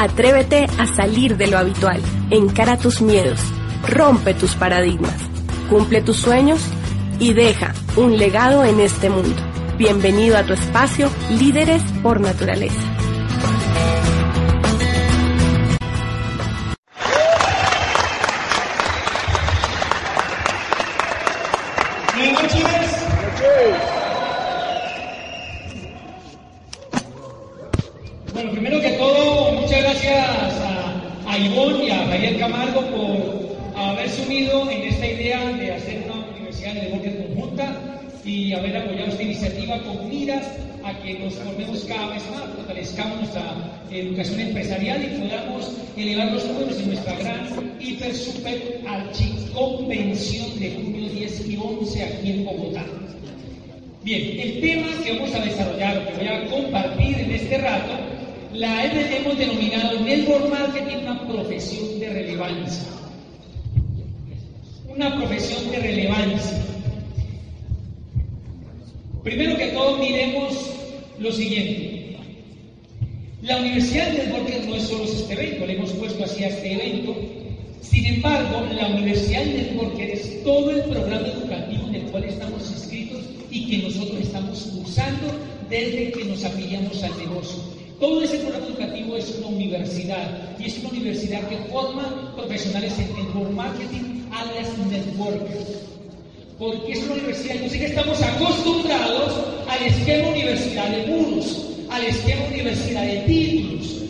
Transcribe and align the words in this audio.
Atrévete 0.00 0.68
a 0.78 0.86
salir 0.86 1.36
de 1.36 1.48
lo 1.48 1.58
habitual, 1.58 2.00
encara 2.30 2.76
tus 2.76 3.02
miedos, 3.02 3.40
rompe 3.84 4.32
tus 4.32 4.54
paradigmas, 4.54 5.16
cumple 5.68 6.02
tus 6.02 6.18
sueños 6.18 6.60
y 7.18 7.32
deja 7.32 7.74
un 7.96 8.16
legado 8.16 8.64
en 8.64 8.78
este 8.78 9.10
mundo. 9.10 9.34
Bienvenido 9.76 10.36
a 10.36 10.44
tu 10.44 10.52
espacio 10.52 11.10
Líderes 11.30 11.82
por 12.00 12.20
Naturaleza. 12.20 12.97
Fortalezcamos 42.88 43.18
nuestra 43.18 43.82
educación 43.90 44.40
empresarial 44.40 45.02
y 45.02 45.18
podamos 45.18 45.72
elevar 45.96 46.32
los 46.32 46.44
números 46.46 46.78
en 46.78 46.86
nuestra 46.88 47.16
gran 47.16 47.48
hiper 47.80 48.14
super 48.14 48.80
archi 48.86 49.34
convención 49.52 50.58
de 50.58 50.74
junio 50.74 51.08
10 51.10 51.48
y 51.48 51.56
11 51.56 52.04
aquí 52.04 52.30
en 52.30 52.44
Bogotá. 52.44 52.84
Bien, 54.04 54.40
el 54.40 54.60
tema 54.60 54.86
que 55.04 55.12
vamos 55.12 55.34
a 55.34 55.40
desarrollar, 55.40 56.08
que 56.08 56.16
voy 56.18 56.28
a 56.28 56.46
compartir 56.48 57.18
en 57.18 57.30
este 57.32 57.58
rato, 57.58 57.92
la 58.54 58.84
hemos 58.84 59.38
denominado 59.38 60.00
Network 60.00 60.48
Marketing 60.48 60.96
una 61.02 61.26
profesión 61.26 62.00
de 62.00 62.08
relevancia. 62.08 62.88
Una 64.88 65.16
profesión 65.16 65.70
de 65.70 65.78
relevancia. 65.78 66.58
Primero 69.22 69.56
que 69.56 69.66
todo, 69.68 69.98
miremos 69.98 70.70
lo 71.18 71.32
siguiente. 71.32 71.97
La 73.48 73.56
Universidad 73.56 74.10
de 74.10 74.26
Networking 74.26 74.68
no 74.68 74.74
es 74.74 74.82
solo 74.82 75.04
este 75.04 75.32
evento, 75.32 75.64
le 75.64 75.72
hemos 75.72 75.90
puesto 75.92 76.22
así 76.22 76.44
a 76.44 76.48
este 76.48 76.70
evento. 76.70 77.16
Sin 77.80 78.04
embargo, 78.04 78.60
la 78.74 78.88
Universidad 78.88 79.42
de 79.42 79.54
Networking 79.54 80.02
es 80.02 80.44
todo 80.44 80.70
el 80.70 80.82
programa 80.82 81.28
educativo 81.28 81.88
en 81.88 81.94
el 81.94 82.02
cual 82.10 82.24
estamos 82.24 82.70
inscritos 82.70 83.20
y 83.50 83.70
que 83.70 83.78
nosotros 83.78 84.20
estamos 84.20 84.70
usando 84.84 85.28
desde 85.70 86.12
que 86.12 86.26
nos 86.26 86.44
afiliamos 86.44 87.02
al 87.02 87.16
negocio. 87.16 87.58
Todo 87.98 88.20
ese 88.20 88.36
programa 88.36 88.66
educativo 88.66 89.16
es 89.16 89.34
una 89.38 89.46
universidad 89.46 90.58
y 90.58 90.66
es 90.66 90.78
una 90.80 90.90
universidad 90.90 91.48
que 91.48 91.56
forma 91.72 92.34
profesionales 92.36 92.92
en 92.98 93.16
network 93.16 93.50
marketing, 93.52 94.26
alias 94.30 94.68
networkers. 94.90 95.88
Porque 96.58 96.92
es 96.92 97.02
una 97.04 97.14
universidad, 97.14 97.54
yo 97.62 97.70
sé 97.70 97.78
que 97.78 97.86
estamos 97.86 98.20
acostumbrados 98.20 99.32
al 99.66 99.86
esquema 99.86 100.28
universidad 100.28 100.90
de 100.90 101.06
muros, 101.06 101.67
al 101.90 102.04
esquema 102.04 102.46
universidad 102.46 103.02
de 103.02 103.16
títulos, 103.20 104.04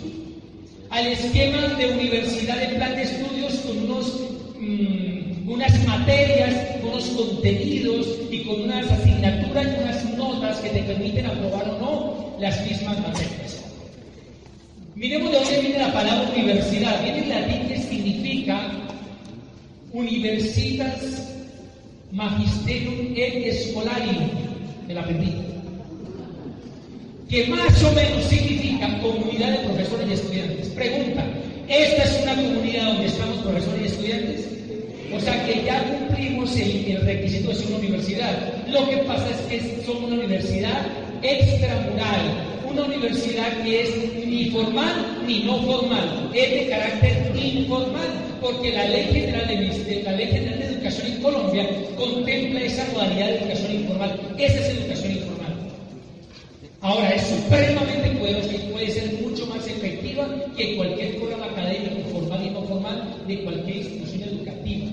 al 0.91 1.07
esquema 1.07 1.69
de 1.77 1.93
universidad 1.93 2.57
de 2.59 2.77
plan 2.77 2.97
de 2.97 3.03
estudios 3.03 3.53
con 3.59 3.79
unos 3.79 4.20
mmm, 4.59 5.51
unas 5.51 5.87
materias, 5.87 6.55
unos 6.83 7.05
contenidos 7.05 8.07
y 8.31 8.45
con 8.45 8.62
unas 8.62 8.91
asignaturas 8.91 9.67
y 9.67 9.83
unas 9.83 10.05
notas 10.17 10.59
que 10.59 10.70
te 10.70 10.83
permiten 10.83 11.27
aprobar 11.27 11.69
o 11.69 11.79
no 11.79 12.37
las 12.41 12.67
mismas 12.67 12.98
materias. 13.01 13.65
Miremos 14.95 15.31
de 15.31 15.39
dónde 15.39 15.61
viene 15.61 15.79
la 15.79 15.92
palabra 15.92 16.29
universidad. 16.35 17.03
Viene 17.03 17.19
en 17.20 17.29
latín 17.29 17.69
que 17.69 17.79
significa 17.79 18.73
universitas 19.92 21.29
magisterium 22.13 23.14
et 23.17 23.52
scholarium, 23.52 24.31
me 24.86 24.95
la 24.95 25.01
aprendí. 25.01 25.48
Que 27.28 27.46
más 27.46 27.84
o 27.84 27.92
menos 27.92 28.24
significa 28.24 28.98
comunidad 29.02 29.50
de 29.50 29.68
profesores 29.68 30.08
y 30.08 30.12
estudiantes. 30.14 30.68
Pregunta, 30.68 31.24
¿esta 31.68 32.05
es 32.05 32.22
una 32.22 32.34
comunidad 32.36 32.86
donde 32.86 33.06
estamos 33.06 33.36
profesores 33.39 33.83
y 33.83 33.84
estudiantes? 33.84 34.48
O 35.14 35.20
sea 35.20 35.44
que 35.44 35.62
ya 35.62 35.84
cumplimos 35.84 36.56
el, 36.56 36.86
el, 36.86 37.00
requisito 37.05 37.50
de 37.50 37.55
ser 37.55 37.66
una 37.66 37.78
universidad. 37.78 38.66
Lo 38.68 38.89
que 38.89 38.96
pasa 38.98 39.28
es 39.28 39.40
que 39.42 39.83
somos 39.84 40.05
una 40.05 40.14
universidad 40.14 40.86
extramural, 41.22 42.20
una 42.70 42.84
universidad 42.84 43.62
que 43.62 43.83
es 43.83 44.27
ni 44.27 44.46
formal 44.46 45.18
ni 45.27 45.40
no 45.40 45.62
formal, 45.64 46.30
es 46.33 46.50
de 46.50 46.68
carácter 46.70 47.30
informal, 47.36 48.08
porque 48.40 48.72
la 48.72 48.86
Ley 48.86 49.05
General 49.12 49.46
de, 49.46 50.02
la 50.02 50.12
Ley 50.12 50.27
General 50.28 50.58
de 50.58 50.64
Educación 50.64 51.06
en 51.08 51.22
Colombia 51.22 51.68
contempla 51.95 52.60
esa 52.62 52.86
modalidad 52.95 53.27
de 53.27 53.39
educación 53.40 53.74
informal. 53.74 54.20
Esa 54.39 54.60
es 54.60 54.68
educación 54.70 55.12
informal. 55.12 55.17
Ahora, 56.80 57.11
es 57.11 57.22
supremamente 57.22 58.11
poderosa 58.18 58.55
y 58.55 58.70
puede 58.70 58.90
ser 58.90 59.12
mucho 59.20 59.46
más 59.46 59.66
efectiva 59.66 60.28
que 60.56 60.77
cualquier 60.77 61.16
programa 61.16 61.46
académico, 61.46 62.08
formal 62.12 62.46
y 62.46 62.50
no 62.50 62.62
formal, 62.62 63.16
de 63.27 63.42
cualquier 63.42 63.77
institución 63.78 64.22
educativa, 64.28 64.86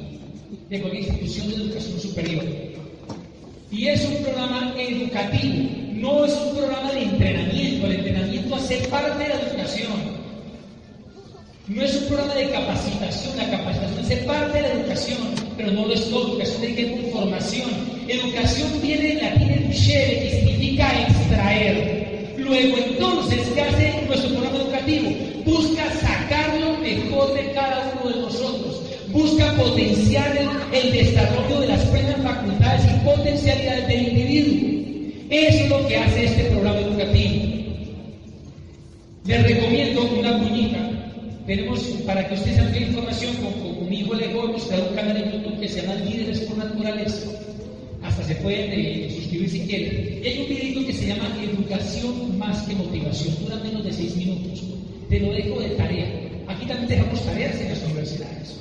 de 0.69 0.81
cualquier 0.81 1.03
institución 1.03 1.49
de 1.49 1.55
educación 1.55 1.99
superior. 1.99 2.43
Y 3.71 3.87
es 3.87 4.03
un 4.05 4.23
programa 4.23 4.73
educativo, 4.79 5.69
no 5.93 6.25
es 6.25 6.33
un 6.33 6.55
programa 6.55 6.91
de 6.91 7.03
entrenamiento. 7.03 7.85
El 7.85 7.93
entrenamiento 7.93 8.55
hace 8.55 8.77
parte 8.87 9.23
de 9.23 9.29
la 9.29 9.41
educación. 9.41 10.15
No 11.67 11.83
es 11.83 11.95
un 11.95 12.07
programa 12.07 12.33
de 12.35 12.49
capacitación, 12.49 13.37
la 13.37 13.49
capacitación 13.49 13.99
hace 13.99 14.17
parte 14.17 14.61
de 14.61 14.61
la 14.61 14.73
educación, 14.73 15.17
pero 15.57 15.71
no 15.71 15.85
lo 15.85 15.93
es 15.93 16.09
todo. 16.09 16.33
Educación 16.33 16.61
tiene 16.61 16.75
que 16.75 16.85
ver 16.85 17.01
con 17.01 17.11
formación. 17.11 17.69
Educación 18.07 18.81
viene 18.81 19.07
del 19.07 19.21
latín 19.21 19.51
educere, 19.51 20.54
extraer. 20.93 22.35
Luego, 22.37 22.77
entonces, 22.77 23.47
¿qué 23.53 23.61
hace 23.61 24.03
nuestro 24.07 24.29
programa 24.31 24.57
educativo? 24.57 25.11
Busca 25.45 25.89
sacar 25.91 26.59
lo 26.59 26.77
mejor 26.77 27.33
de 27.33 27.51
cada 27.51 27.93
uno 27.93 28.11
de 28.13 28.21
nosotros. 28.21 28.81
Busca 29.09 29.53
potenciar 29.53 30.37
el, 30.71 30.91
desarrollo 30.91 31.61
de 31.61 31.67
las 31.67 31.81
plenas 31.85 32.17
facultades 32.21 32.85
y 32.85 33.05
potencialidades 33.05 33.87
del 33.87 34.07
individuo. 34.09 35.25
Es 35.29 35.69
lo 35.69 35.87
que 35.87 35.97
hace 35.97 36.25
este 36.25 36.43
programa 36.45 36.79
educativo. 36.79 37.45
Les 39.25 39.43
recomiendo 39.43 40.03
una 40.19 40.37
cuñita 40.37 40.95
tenemos, 41.45 41.79
para 42.07 42.27
que 42.27 42.33
ustedes 42.33 42.57
amplíen 42.57 42.89
información, 42.89 43.35
con, 43.35 43.75
con, 43.75 43.89
mi 43.89 43.99
hijo 43.99 44.15
Lego 44.15 44.45
hemos 44.45 44.63
creado 44.63 44.89
un 44.89 44.95
canal 44.95 45.17
en 45.17 45.31
YouTube 45.31 45.59
que 45.59 45.69
se 45.69 45.81
llama 45.81 45.95
Líderes 45.95 46.39
por 46.41 46.57
Naturaleza. 46.57 47.29
Hasta 48.05 48.23
se 48.23 48.35
pueden 48.35 49.09
suscribir 49.11 49.49
si 49.49 49.59
quieren. 49.61 50.21
Hay 50.23 50.41
un 50.41 50.49
videito 50.49 50.85
que 50.85 50.93
se 50.93 51.07
llama 51.07 51.35
Educación 51.41 52.37
más 52.37 52.61
que 52.63 52.75
motivación. 52.75 53.35
Dura 53.41 53.55
menos 53.57 53.83
de 53.83 53.91
seis 53.91 54.15
minutos. 54.15 54.63
Te 55.09 55.19
lo 55.19 55.33
dejo 55.33 55.59
de 55.59 55.69
tarea. 55.69 56.07
Aquí 56.47 56.65
también 56.67 56.87
dejamos 56.87 57.25
tareas 57.25 57.59
en 57.59 57.69
las 57.69 57.83
universidades. 57.83 58.55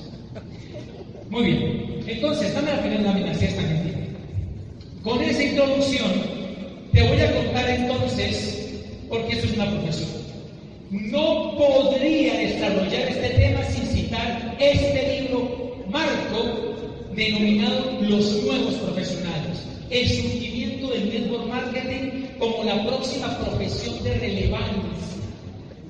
Muy 1.28 1.43
bien. 1.44 2.00
Entonces, 2.06 2.54
dame 2.54 2.71
la 2.71 2.81
primera 2.81 3.03
lámina, 3.03 3.34
si 3.34 3.44
es 3.44 3.56
tan. 3.56 3.84
Con 5.03 5.21
esa 5.22 5.43
introducción, 5.43 6.10
te 6.93 7.03
voy 7.03 7.21
a 7.21 7.34
contar 7.34 7.69
entonces, 7.69 8.83
porque 9.10 9.34
esto 9.34 9.47
es 9.49 9.54
una 9.54 9.71
profesión. 9.71 10.10
No 10.91 11.56
podría 11.59 12.38
desarrollar 12.38 13.09
este 13.09 13.28
tema 13.31 13.62
sin 13.65 13.84
citar 13.84 14.56
este 14.59 15.21
libro 15.21 15.84
marco 15.91 16.73
denominado 17.14 17.98
Los 18.00 18.42
Nuevos 18.42 18.75
Profesionales, 18.75 19.58
el 19.91 20.08
surgimiento 20.08 20.88
del 20.88 21.08
network 21.08 21.47
marketing 21.48 22.26
como 22.38 22.64
la 22.64 22.84
próxima 22.84 23.39
profesión 23.39 24.03
de 24.03 24.15
relevancia. 24.15 24.83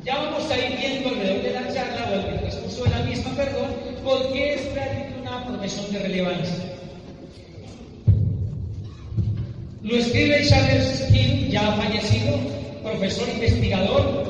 Ya 0.05 0.17
vamos 0.17 0.51
a 0.51 0.59
ir 0.59 0.77
viendo 0.79 1.09
alrededor 1.09 1.43
de 1.43 1.53
la 1.53 1.75
charla 1.75 2.11
o 2.11 2.15
el 2.15 2.41
transcurso 2.41 2.85
de 2.85 2.91
la 2.91 2.99
misma, 3.05 3.31
perdón, 3.37 3.71
por 4.05 4.33
qué 4.33 4.55
es 4.55 4.75
realmente 4.75 5.21
una 5.23 5.47
profesión 5.47 5.93
de 5.93 5.99
relevancia. 6.01 6.65
Lo 9.83 9.97
escribe 9.97 10.47
Charles 10.47 11.09
King, 11.13 11.51
ya 11.51 11.73
fallecido, 11.73 12.39
profesor 12.83 13.29
investigador 13.31 14.25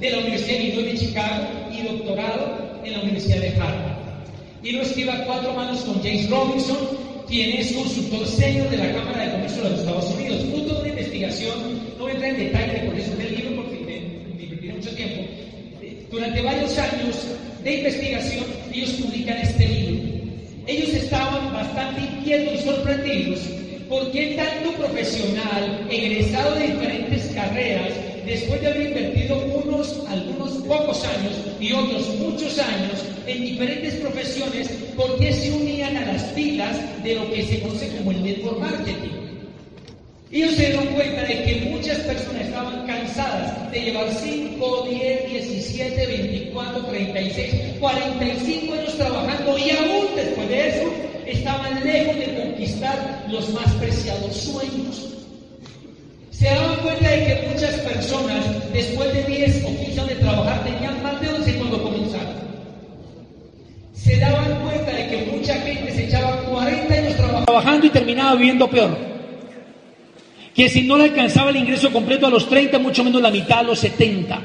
de 0.00 0.10
la 0.10 0.18
Universidad 0.18 0.58
de 0.58 0.64
Illinois 0.64 0.92
de 0.92 0.98
Chicago 1.06 1.44
y 1.72 1.82
doctorado 1.82 2.80
en 2.84 2.92
la 2.92 3.00
Universidad 3.00 3.40
de 3.40 3.48
Harvard. 3.50 3.95
Y 4.66 4.72
lo 4.72 4.82
escribe 4.82 5.12
a 5.12 5.24
cuatro 5.24 5.54
manos 5.54 5.78
con 5.82 6.02
James 6.02 6.28
Robinson, 6.28 6.76
quien 7.28 7.56
es 7.60 7.70
consultor 7.70 8.26
senior 8.26 8.68
de 8.68 8.78
la 8.78 8.92
Cámara 8.94 9.24
de 9.24 9.30
Comercio 9.30 9.62
de 9.62 9.70
los 9.70 9.78
Estados 9.78 10.10
Unidos. 10.10 10.42
Fruto 10.50 10.74
de 10.74 10.80
una 10.80 10.88
investigación, 10.88 11.54
no 11.96 12.02
voy 12.02 12.10
a 12.10 12.14
entrar 12.14 12.30
en 12.32 12.38
detalle 12.38 12.78
por 12.80 12.98
eso 12.98 13.14
del 13.14 13.36
libro 13.36 13.62
porque 13.62 13.78
me, 13.78 14.34
me 14.34 14.42
invertiré 14.42 14.72
mucho 14.72 14.90
tiempo. 14.90 15.22
Durante 16.10 16.42
varios 16.42 16.76
años 16.78 17.16
de 17.62 17.76
investigación, 17.76 18.44
ellos 18.72 18.90
publican 18.90 19.38
este 19.38 19.68
libro. 19.68 20.02
Ellos 20.66 20.94
estaban 20.94 21.52
bastante 21.52 22.00
inquietos 22.00 22.54
y 22.54 22.64
sorprendidos 22.64 23.40
porque 23.88 24.34
tanto 24.34 24.72
profesional, 24.78 25.86
egresado 25.88 26.56
de 26.56 26.66
diferentes 26.66 27.26
carreras, 27.36 27.92
después 28.26 28.60
de 28.60 28.66
haber 28.66 28.88
invertido 28.88 29.38
unos, 29.54 30.00
algunos 30.08 30.50
pocos 30.66 31.04
años 31.04 31.32
y 31.60 31.72
otros 31.72 32.08
muchos 32.16 32.58
años 32.58 33.04
en 33.26 33.40
diferentes 33.40 33.94
profesiones, 33.94 34.68
¿por 34.96 35.16
qué 35.18 35.32
se 35.32 35.52
unían 35.52 35.96
a 35.96 36.12
las 36.12 36.32
filas 36.32 36.76
de 37.02 37.14
lo 37.14 37.30
que 37.30 37.44
se 37.44 37.60
conoce 37.60 37.88
como 37.96 38.10
el 38.10 38.22
network 38.22 38.58
marketing? 38.58 39.16
Ellos 40.32 40.54
se 40.54 40.66
dieron 40.66 40.86
cuenta 40.88 41.22
de 41.22 41.42
que 41.44 41.70
muchas 41.70 41.98
personas 41.98 42.42
estaban 42.42 42.84
cansadas 42.86 43.70
de 43.70 43.80
llevar 43.80 44.12
5, 44.12 44.86
10, 44.90 45.30
17, 45.30 46.06
24, 46.06 46.84
36, 46.84 47.54
45 47.78 48.74
años 48.74 48.96
trabajando 48.96 49.56
y 49.56 49.70
aún 49.70 50.06
después 50.16 50.48
de 50.48 50.68
eso 50.68 50.92
estaban 51.26 51.84
lejos 51.84 52.16
de 52.16 52.34
conquistar 52.34 53.26
los 53.30 53.48
más 53.50 53.72
preciados 53.74 54.36
sueños. 54.36 55.25
Se 56.38 56.44
daban 56.44 56.76
cuenta 56.76 57.10
de 57.10 57.24
que 57.24 57.48
muchas 57.48 57.74
personas 57.80 58.72
después 58.72 59.12
de 59.12 59.22
10 59.24 59.64
o 59.64 59.68
15 59.68 59.92
años 59.92 60.08
de 60.08 60.14
trabajar 60.16 60.64
tenían 60.64 61.02
más 61.02 61.20
de 61.20 61.28
11 61.28 61.54
cuando 61.56 61.82
comenzaron. 61.82 62.36
Se 63.94 64.18
daban 64.18 64.60
cuenta 64.62 64.92
de 64.92 65.08
que 65.08 65.30
mucha 65.32 65.54
gente 65.54 65.92
se 65.92 66.04
echaba 66.06 66.36
40 66.42 66.94
años 66.94 67.16
trabajando 67.16 67.86
y 67.86 67.90
terminaba 67.90 68.34
viviendo 68.34 68.68
peor 68.68 69.16
que 70.56 70.70
si 70.70 70.82
no 70.82 70.96
le 70.96 71.04
alcanzaba 71.04 71.50
el 71.50 71.56
ingreso 71.56 71.92
completo 71.92 72.26
a 72.26 72.30
los 72.30 72.48
30, 72.48 72.78
mucho 72.78 73.04
menos 73.04 73.20
la 73.20 73.30
mitad 73.30 73.58
a 73.58 73.62
los 73.62 73.78
70. 73.78 74.40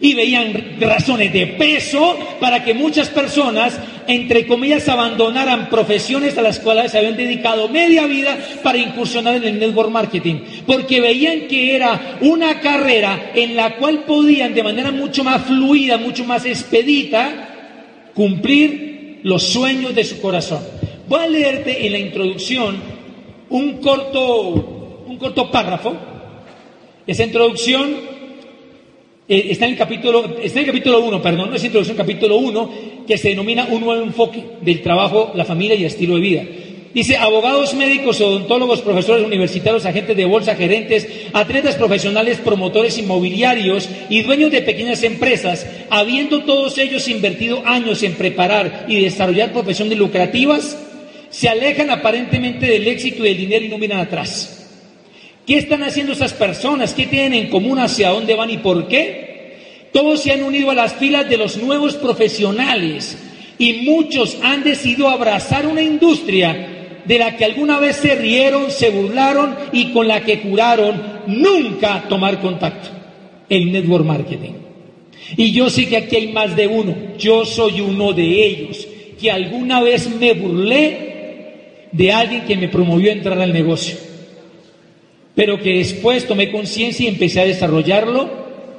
Y 0.00 0.12
veían 0.12 0.76
razones 0.80 1.32
de 1.32 1.46
peso 1.46 2.18
para 2.40 2.64
que 2.64 2.74
muchas 2.74 3.08
personas, 3.08 3.78
entre 4.08 4.46
comillas, 4.46 4.88
abandonaran 4.88 5.68
profesiones 5.68 6.36
a 6.38 6.42
las 6.42 6.58
cuales 6.60 6.92
se 6.92 6.98
habían 6.98 7.16
dedicado 7.16 7.68
media 7.68 8.06
vida 8.06 8.38
para 8.62 8.78
incursionar 8.78 9.36
en 9.36 9.44
el 9.44 9.58
network 9.58 9.90
marketing. 9.90 10.36
Porque 10.66 11.00
veían 11.00 11.48
que 11.48 11.74
era 11.74 12.18
una 12.20 12.60
carrera 12.60 13.32
en 13.34 13.56
la 13.56 13.76
cual 13.76 14.04
podían 14.04 14.54
de 14.54 14.62
manera 14.62 14.90
mucho 14.90 15.24
más 15.24 15.42
fluida, 15.42 15.98
mucho 15.98 16.24
más 16.24 16.44
expedita, 16.46 18.10
cumplir 18.14 19.20
los 19.22 19.42
sueños 19.42 19.94
de 19.94 20.04
su 20.04 20.20
corazón. 20.20 20.60
Voy 21.08 21.20
a 21.20 21.28
leerte 21.28 21.86
en 21.86 21.92
la 21.92 21.98
introducción 21.98 22.80
un 23.48 23.78
corto 23.80 24.72
un 25.06 25.18
corto 25.18 25.50
párrafo. 25.50 25.94
Esa 27.06 27.24
introducción 27.24 28.15
eh, 29.28 29.48
está 29.50 29.66
en 29.66 29.72
el 29.72 29.78
capítulo, 29.78 30.36
está 30.40 30.60
en 30.60 30.66
el 30.66 30.72
capítulo 30.72 31.00
1, 31.00 31.20
perdón, 31.22 31.50
no 31.50 31.56
es 31.56 31.64
introducción, 31.64 31.96
capítulo 31.96 32.36
1, 32.36 32.70
que 33.06 33.18
se 33.18 33.30
denomina 33.30 33.66
un 33.70 33.80
nuevo 33.80 34.02
enfoque 34.02 34.42
del 34.60 34.82
trabajo, 34.82 35.32
la 35.34 35.44
familia 35.44 35.74
y 35.74 35.80
el 35.80 35.86
estilo 35.86 36.14
de 36.14 36.20
vida. 36.20 36.42
Dice, 36.94 37.18
abogados, 37.18 37.74
médicos, 37.74 38.22
odontólogos, 38.22 38.80
profesores 38.80 39.26
universitarios, 39.26 39.84
agentes 39.84 40.16
de 40.16 40.24
bolsa, 40.24 40.54
gerentes, 40.54 41.06
atletas 41.34 41.74
profesionales, 41.74 42.38
promotores 42.42 42.96
inmobiliarios 42.96 43.88
y 44.08 44.22
dueños 44.22 44.50
de 44.50 44.62
pequeñas 44.62 45.02
empresas, 45.02 45.66
habiendo 45.90 46.44
todos 46.44 46.78
ellos 46.78 47.06
invertido 47.08 47.62
años 47.66 48.02
en 48.02 48.14
preparar 48.14 48.86
y 48.88 49.02
desarrollar 49.02 49.52
profesiones 49.52 49.98
lucrativas, 49.98 50.78
se 51.28 51.50
alejan 51.50 51.90
aparentemente 51.90 52.64
del 52.64 52.86
éxito 52.86 53.26
y 53.26 53.28
del 53.28 53.36
dinero 53.36 53.64
y 53.66 53.68
no 53.68 53.76
miran 53.76 54.00
atrás. 54.00 54.65
¿Qué 55.46 55.58
están 55.58 55.84
haciendo 55.84 56.12
esas 56.12 56.32
personas? 56.32 56.92
¿Qué 56.92 57.06
tienen 57.06 57.34
en 57.34 57.50
común? 57.50 57.78
¿Hacia 57.78 58.10
dónde 58.10 58.34
van 58.34 58.50
y 58.50 58.58
por 58.58 58.88
qué? 58.88 59.86
Todos 59.92 60.20
se 60.20 60.32
han 60.32 60.42
unido 60.42 60.72
a 60.72 60.74
las 60.74 60.94
filas 60.94 61.28
de 61.28 61.36
los 61.36 61.56
nuevos 61.58 61.94
profesionales 61.94 63.16
y 63.56 63.74
muchos 63.84 64.38
han 64.42 64.64
decidido 64.64 65.08
abrazar 65.08 65.66
una 65.68 65.82
industria 65.82 67.00
de 67.04 67.18
la 67.18 67.36
que 67.36 67.44
alguna 67.44 67.78
vez 67.78 67.94
se 67.96 68.16
rieron, 68.16 68.72
se 68.72 68.90
burlaron 68.90 69.54
y 69.72 69.92
con 69.92 70.08
la 70.08 70.24
que 70.24 70.38
juraron 70.38 71.00
nunca 71.28 72.04
tomar 72.08 72.40
contacto, 72.40 72.88
el 73.48 73.70
network 73.70 74.04
marketing. 74.04 74.54
Y 75.36 75.52
yo 75.52 75.70
sé 75.70 75.88
que 75.88 75.96
aquí 75.96 76.16
hay 76.16 76.32
más 76.32 76.56
de 76.56 76.66
uno, 76.66 76.94
yo 77.18 77.44
soy 77.44 77.80
uno 77.80 78.12
de 78.12 78.46
ellos, 78.46 78.86
que 79.20 79.30
alguna 79.30 79.80
vez 79.80 80.10
me 80.10 80.32
burlé 80.32 81.86
de 81.92 82.12
alguien 82.12 82.44
que 82.44 82.56
me 82.56 82.68
promovió 82.68 83.10
a 83.10 83.14
entrar 83.14 83.40
al 83.40 83.52
negocio 83.52 84.05
pero 85.36 85.60
que 85.60 85.76
después 85.76 86.26
tomé 86.26 86.50
conciencia 86.50 87.04
y 87.04 87.08
empecé 87.08 87.40
a 87.40 87.44
desarrollarlo 87.44 88.28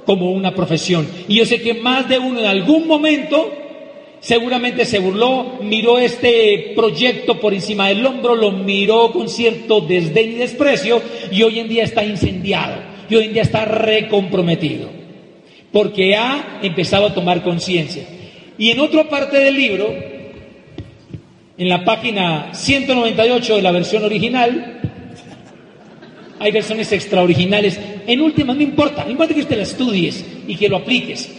como 0.06 0.32
una 0.32 0.56
profesión. 0.56 1.08
Y 1.28 1.36
yo 1.36 1.46
sé 1.46 1.62
que 1.62 1.76
más 1.76 2.10
de 2.10 2.18
uno 2.18 2.40
en 2.40 2.48
algún 2.48 2.88
momento 2.88 3.54
seguramente 4.20 4.84
se 4.84 4.98
burló, 4.98 5.60
miró 5.62 6.00
este 6.00 6.74
proyecto 6.76 7.40
por 7.40 7.54
encima 7.54 7.90
del 7.90 8.06
hombro, 8.06 8.36
lo 8.36 8.52
miró 8.52 9.12
con 9.12 9.30
cierto 9.30 9.82
desdén 9.82 10.32
y 10.32 10.36
desprecio 10.36 11.02
y 11.32 11.44
hoy 11.44 11.60
en 11.60 11.70
día 11.70 11.84
está 11.84 12.04
incendiado 12.04 12.82
y 13.08 13.16
hoy 13.16 13.26
en 13.26 13.34
día 13.34 13.44
está 13.44 13.64
recomprometido 13.66 14.90
porque 15.72 16.16
ha 16.16 16.60
empezado 16.64 17.06
a 17.06 17.14
tomar 17.14 17.44
conciencia. 17.44 18.04
Y 18.58 18.72
en 18.72 18.80
otra 18.80 19.08
parte 19.08 19.38
del 19.38 19.54
libro, 19.54 19.94
en 21.58 21.70
la 21.70 21.86
página 21.86 22.54
198 22.54 23.58
de 23.58 23.62
la 23.62 23.72
versión 23.72 24.04
original, 24.04 24.77
hay 26.40 26.52
versiones 26.52 26.92
extraoriginales. 26.92 27.80
En 28.06 28.22
última, 28.22 28.54
no 28.54 28.62
importa, 28.62 29.04
no 29.04 29.12
importa 29.12 29.34
que 29.34 29.42
usted 29.42 29.58
la 29.58 29.64
estudies 29.64 30.24
y 30.48 30.56
que 30.56 30.70
lo 30.70 30.78
apliques. 30.78 31.30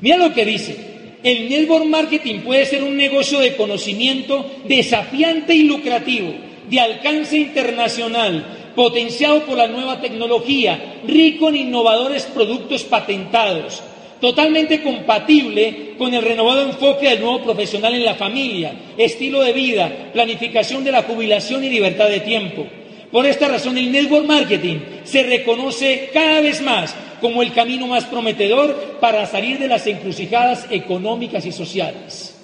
Mira 0.00 0.16
lo 0.16 0.32
que 0.32 0.44
dice. 0.44 0.92
El 1.22 1.48
network 1.48 1.84
marketing 1.84 2.40
puede 2.40 2.66
ser 2.66 2.82
un 2.82 2.96
negocio 2.96 3.38
de 3.38 3.54
conocimiento 3.54 4.44
desafiante 4.66 5.54
y 5.54 5.62
lucrativo, 5.62 6.32
de 6.68 6.80
alcance 6.80 7.36
internacional, 7.36 8.72
potenciado 8.74 9.42
por 9.42 9.56
la 9.56 9.68
nueva 9.68 10.00
tecnología, 10.00 10.96
rico 11.06 11.48
en 11.48 11.56
innovadores 11.56 12.24
productos 12.24 12.82
patentados, 12.82 13.82
totalmente 14.20 14.82
compatible 14.82 15.94
con 15.96 16.12
el 16.12 16.22
renovado 16.22 16.62
enfoque 16.62 17.08
del 17.08 17.20
nuevo 17.20 17.42
profesional 17.42 17.94
en 17.94 18.04
la 18.04 18.14
familia, 18.14 18.74
estilo 18.96 19.42
de 19.42 19.52
vida, 19.52 20.10
planificación 20.12 20.82
de 20.82 20.90
la 20.90 21.02
jubilación 21.02 21.62
y 21.62 21.68
libertad 21.68 22.08
de 22.08 22.20
tiempo. 22.20 22.66
Por 23.12 23.26
esta 23.26 23.46
razón, 23.46 23.76
el 23.76 23.92
network 23.92 24.24
marketing 24.24 24.78
se 25.04 25.22
reconoce 25.22 26.08
cada 26.14 26.40
vez 26.40 26.62
más 26.62 26.96
como 27.20 27.42
el 27.42 27.52
camino 27.52 27.86
más 27.86 28.06
prometedor 28.06 28.96
para 29.00 29.26
salir 29.26 29.58
de 29.58 29.68
las 29.68 29.86
encrucijadas 29.86 30.66
económicas 30.70 31.44
y 31.44 31.52
sociales. 31.52 32.34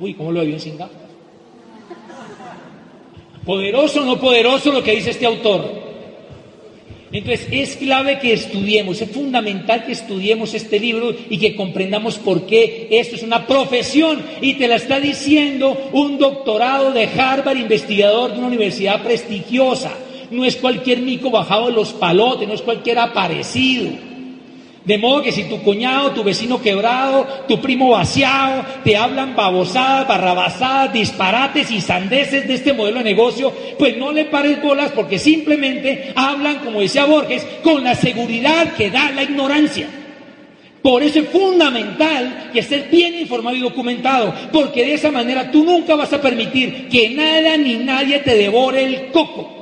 Uy, 0.00 0.14
¿cómo 0.14 0.32
lo 0.32 0.42
vio 0.42 0.54
en 0.54 0.60
Singapur? 0.60 1.04
Poderoso 3.44 4.00
o 4.00 4.04
no 4.06 4.18
poderoso 4.18 4.72
lo 4.72 4.82
que 4.82 4.96
dice 4.96 5.10
este 5.10 5.26
autor. 5.26 5.84
Entonces 7.12 7.46
es 7.52 7.76
clave 7.76 8.18
que 8.18 8.32
estudiemos, 8.32 9.00
es 9.02 9.10
fundamental 9.10 9.84
que 9.84 9.92
estudiemos 9.92 10.54
este 10.54 10.80
libro 10.80 11.14
y 11.28 11.38
que 11.38 11.54
comprendamos 11.54 12.16
por 12.16 12.46
qué 12.46 12.88
esto 12.90 13.14
es 13.14 13.22
una 13.22 13.46
profesión 13.46 14.24
y 14.40 14.54
te 14.54 14.66
la 14.66 14.76
está 14.76 14.98
diciendo 14.98 15.90
un 15.92 16.18
doctorado 16.18 16.92
de 16.92 17.04
Harvard, 17.04 17.58
investigador 17.58 18.32
de 18.32 18.38
una 18.38 18.48
universidad 18.48 19.04
prestigiosa 19.04 19.92
no 20.34 20.44
es 20.44 20.56
cualquier 20.56 21.00
mico 21.00 21.30
bajado 21.30 21.66
de 21.66 21.72
los 21.72 21.92
palotes, 21.92 22.46
no 22.46 22.54
es 22.54 22.62
cualquier 22.62 22.98
aparecido. 22.98 23.90
De 24.84 24.98
modo 24.98 25.22
que 25.22 25.32
si 25.32 25.44
tu 25.44 25.62
cuñado, 25.62 26.10
tu 26.10 26.22
vecino 26.22 26.60
quebrado, 26.60 27.26
tu 27.48 27.58
primo 27.58 27.90
vaciado, 27.90 28.66
te 28.84 28.98
hablan 28.98 29.34
babosadas, 29.34 30.06
barrabasadas, 30.06 30.92
disparates 30.92 31.70
y 31.70 31.80
sandeces 31.80 32.46
de 32.46 32.54
este 32.54 32.74
modelo 32.74 32.98
de 32.98 33.04
negocio, 33.04 33.50
pues 33.78 33.96
no 33.96 34.12
le 34.12 34.26
pares 34.26 34.60
bolas 34.60 34.92
porque 34.92 35.18
simplemente 35.18 36.12
hablan, 36.14 36.58
como 36.58 36.80
decía 36.80 37.06
Borges, 37.06 37.46
con 37.62 37.82
la 37.82 37.94
seguridad 37.94 38.74
que 38.74 38.90
da 38.90 39.10
la 39.10 39.22
ignorancia. 39.22 39.88
Por 40.82 41.02
eso 41.02 41.20
es 41.20 41.30
fundamental 41.30 42.50
que 42.52 42.58
estés 42.58 42.90
bien 42.90 43.14
informado 43.14 43.56
y 43.56 43.60
documentado, 43.60 44.34
porque 44.52 44.84
de 44.84 44.92
esa 44.92 45.10
manera 45.10 45.50
tú 45.50 45.64
nunca 45.64 45.94
vas 45.94 46.12
a 46.12 46.20
permitir 46.20 46.90
que 46.90 47.08
nada 47.08 47.56
ni 47.56 47.76
nadie 47.76 48.18
te 48.18 48.36
devore 48.36 48.84
el 48.84 49.06
coco. 49.06 49.53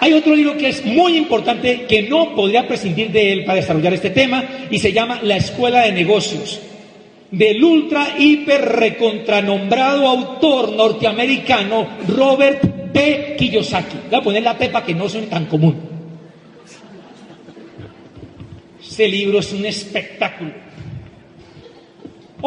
Hay 0.00 0.12
otro 0.12 0.36
libro 0.36 0.56
que 0.56 0.68
es 0.68 0.84
muy 0.84 1.16
importante, 1.16 1.84
que 1.88 2.02
no 2.02 2.34
podría 2.34 2.68
prescindir 2.68 3.10
de 3.10 3.32
él 3.32 3.44
para 3.44 3.56
desarrollar 3.56 3.92
este 3.94 4.10
tema, 4.10 4.44
y 4.70 4.78
se 4.78 4.92
llama 4.92 5.18
La 5.22 5.36
Escuela 5.36 5.80
de 5.80 5.92
Negocios, 5.92 6.60
del 7.30 7.62
ultra, 7.64 8.14
hiper, 8.16 8.60
recontranombrado 8.60 10.06
autor 10.06 10.72
norteamericano 10.72 11.88
Robert 12.08 12.92
P. 12.92 13.34
Kiyosaki. 13.36 13.96
Voy 14.10 14.20
a 14.20 14.22
poner 14.22 14.42
la 14.42 14.56
P 14.56 14.68
para 14.68 14.86
que 14.86 14.94
no 14.94 15.08
suene 15.08 15.26
tan 15.26 15.46
común. 15.46 15.76
Este 18.80 19.08
libro 19.08 19.40
es 19.40 19.52
un 19.52 19.66
espectáculo. 19.66 20.52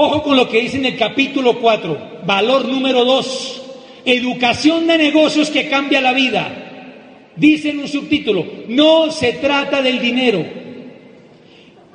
Ojo 0.02 0.24
con 0.24 0.38
lo 0.38 0.48
que 0.48 0.62
dice 0.62 0.78
en 0.78 0.86
el 0.86 0.96
capítulo 0.96 1.60
4, 1.60 2.22
valor 2.26 2.64
número 2.64 3.04
2, 3.04 3.62
educación 4.06 4.88
de 4.88 4.98
negocios 4.98 5.50
que 5.50 5.68
cambia 5.68 6.00
la 6.00 6.14
vida. 6.14 7.32
Dice 7.36 7.72
en 7.72 7.80
un 7.80 7.88
subtítulo, 7.90 8.46
no 8.70 9.12
se 9.12 9.34
trata 9.34 9.82
del 9.82 10.00
dinero. 10.00 10.46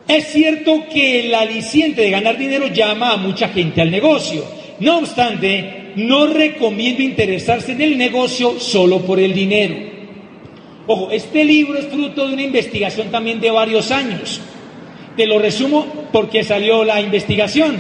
Es 0.07 0.27
cierto 0.27 0.85
que 0.93 1.21
el 1.21 1.35
aliciente 1.35 2.03
de 2.03 2.11
ganar 2.11 2.37
dinero 2.37 2.67
llama 2.67 3.13
a 3.13 3.17
mucha 3.17 3.49
gente 3.49 3.81
al 3.81 3.91
negocio, 3.91 4.45
No 4.81 4.99
obstante, 4.99 5.95
no 5.97 6.27
recomiendo 6.27 7.03
interesarse 7.03 7.73
en 7.73 7.81
el 7.81 7.97
negocio 7.97 8.61
solo 8.61 8.99
por 9.01 9.19
el 9.19 9.33
dinero. 9.33 9.77
Ojo, 10.87 11.11
este 11.11 11.43
libro 11.43 11.79
es 11.79 11.87
fruto 11.87 12.29
de 12.29 12.35
una 12.35 12.43
investigación 12.43 13.11
también 13.11 13.41
de 13.41 13.51
varios 13.51 13.91
años. 13.91 14.43
Te 15.17 15.27
lo 15.27 15.39
resumo 15.39 15.87
porque 16.13 16.43
salió 16.43 16.85
la 16.85 17.01
investigación. 17.01 17.77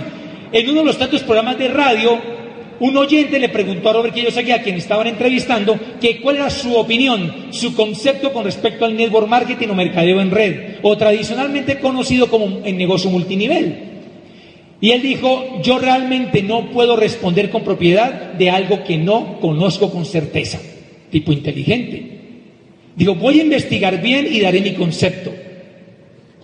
En 0.53 0.69
uno 0.69 0.81
de 0.81 0.87
los 0.87 0.99
tantos 0.99 1.23
programas 1.23 1.59
de 1.59 1.69
radio, 1.69 2.21
un 2.81 2.97
oyente 2.97 3.39
le 3.39 3.49
preguntó 3.49 3.89
a 3.89 3.93
Robert 3.93 4.15
Kiyosaki, 4.15 4.53
a 4.53 4.63
quien 4.63 4.77
estaban 4.77 5.07
entrevistando, 5.07 5.79
que 6.01 6.21
cuál 6.21 6.37
era 6.37 6.51
su 6.51 6.77
opinión, 6.77 7.47
su 7.51 7.75
concepto 7.75 8.33
con 8.33 8.45
respecto 8.45 8.85
al 8.85 8.97
network 8.97 9.29
marketing 9.29 9.69
o 9.69 9.75
mercadeo 9.75 10.21
en 10.21 10.31
red, 10.31 10.77
o 10.83 10.97
tradicionalmente 10.97 11.79
conocido 11.79 12.29
como 12.29 12.61
el 12.65 12.77
negocio 12.77 13.11
multinivel. 13.11 13.95
Y 14.81 14.91
él 14.91 15.03
dijo, 15.03 15.61
yo 15.63 15.79
realmente 15.79 16.43
no 16.43 16.71
puedo 16.71 16.95
responder 16.97 17.51
con 17.51 17.65
propiedad 17.65 18.33
de 18.35 18.51
algo 18.51 18.85
que 18.85 18.99
no 18.99 19.41
conozco 19.41 19.91
con 19.91 20.05
certeza. 20.05 20.61
Tipo 21.11 21.33
inteligente. 21.33 22.11
Digo, 22.95 23.15
voy 23.15 23.41
a 23.41 23.45
investigar 23.45 24.03
bien 24.03 24.29
y 24.31 24.41
daré 24.41 24.61
mi 24.61 24.75
concepto. 24.75 25.33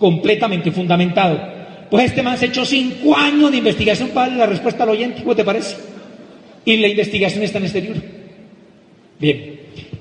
Completamente 0.01 0.71
fundamentado. 0.71 1.39
Pues 1.91 2.05
este 2.05 2.23
man 2.23 2.37
se 2.39 2.47
echó 2.47 2.65
cinco 2.65 3.15
años 3.15 3.51
de 3.51 3.57
investigación 3.57 4.09
para 4.09 4.27
darle 4.27 4.39
la 4.39 4.47
respuesta 4.47 4.81
al 4.81 4.89
oyente. 4.89 5.21
¿Cómo 5.21 5.35
te 5.35 5.43
parece? 5.43 5.77
Y 6.65 6.77
la 6.77 6.87
investigación 6.87 7.43
está 7.43 7.59
en 7.59 7.73
libro. 7.73 8.01
Bien. 9.19 9.59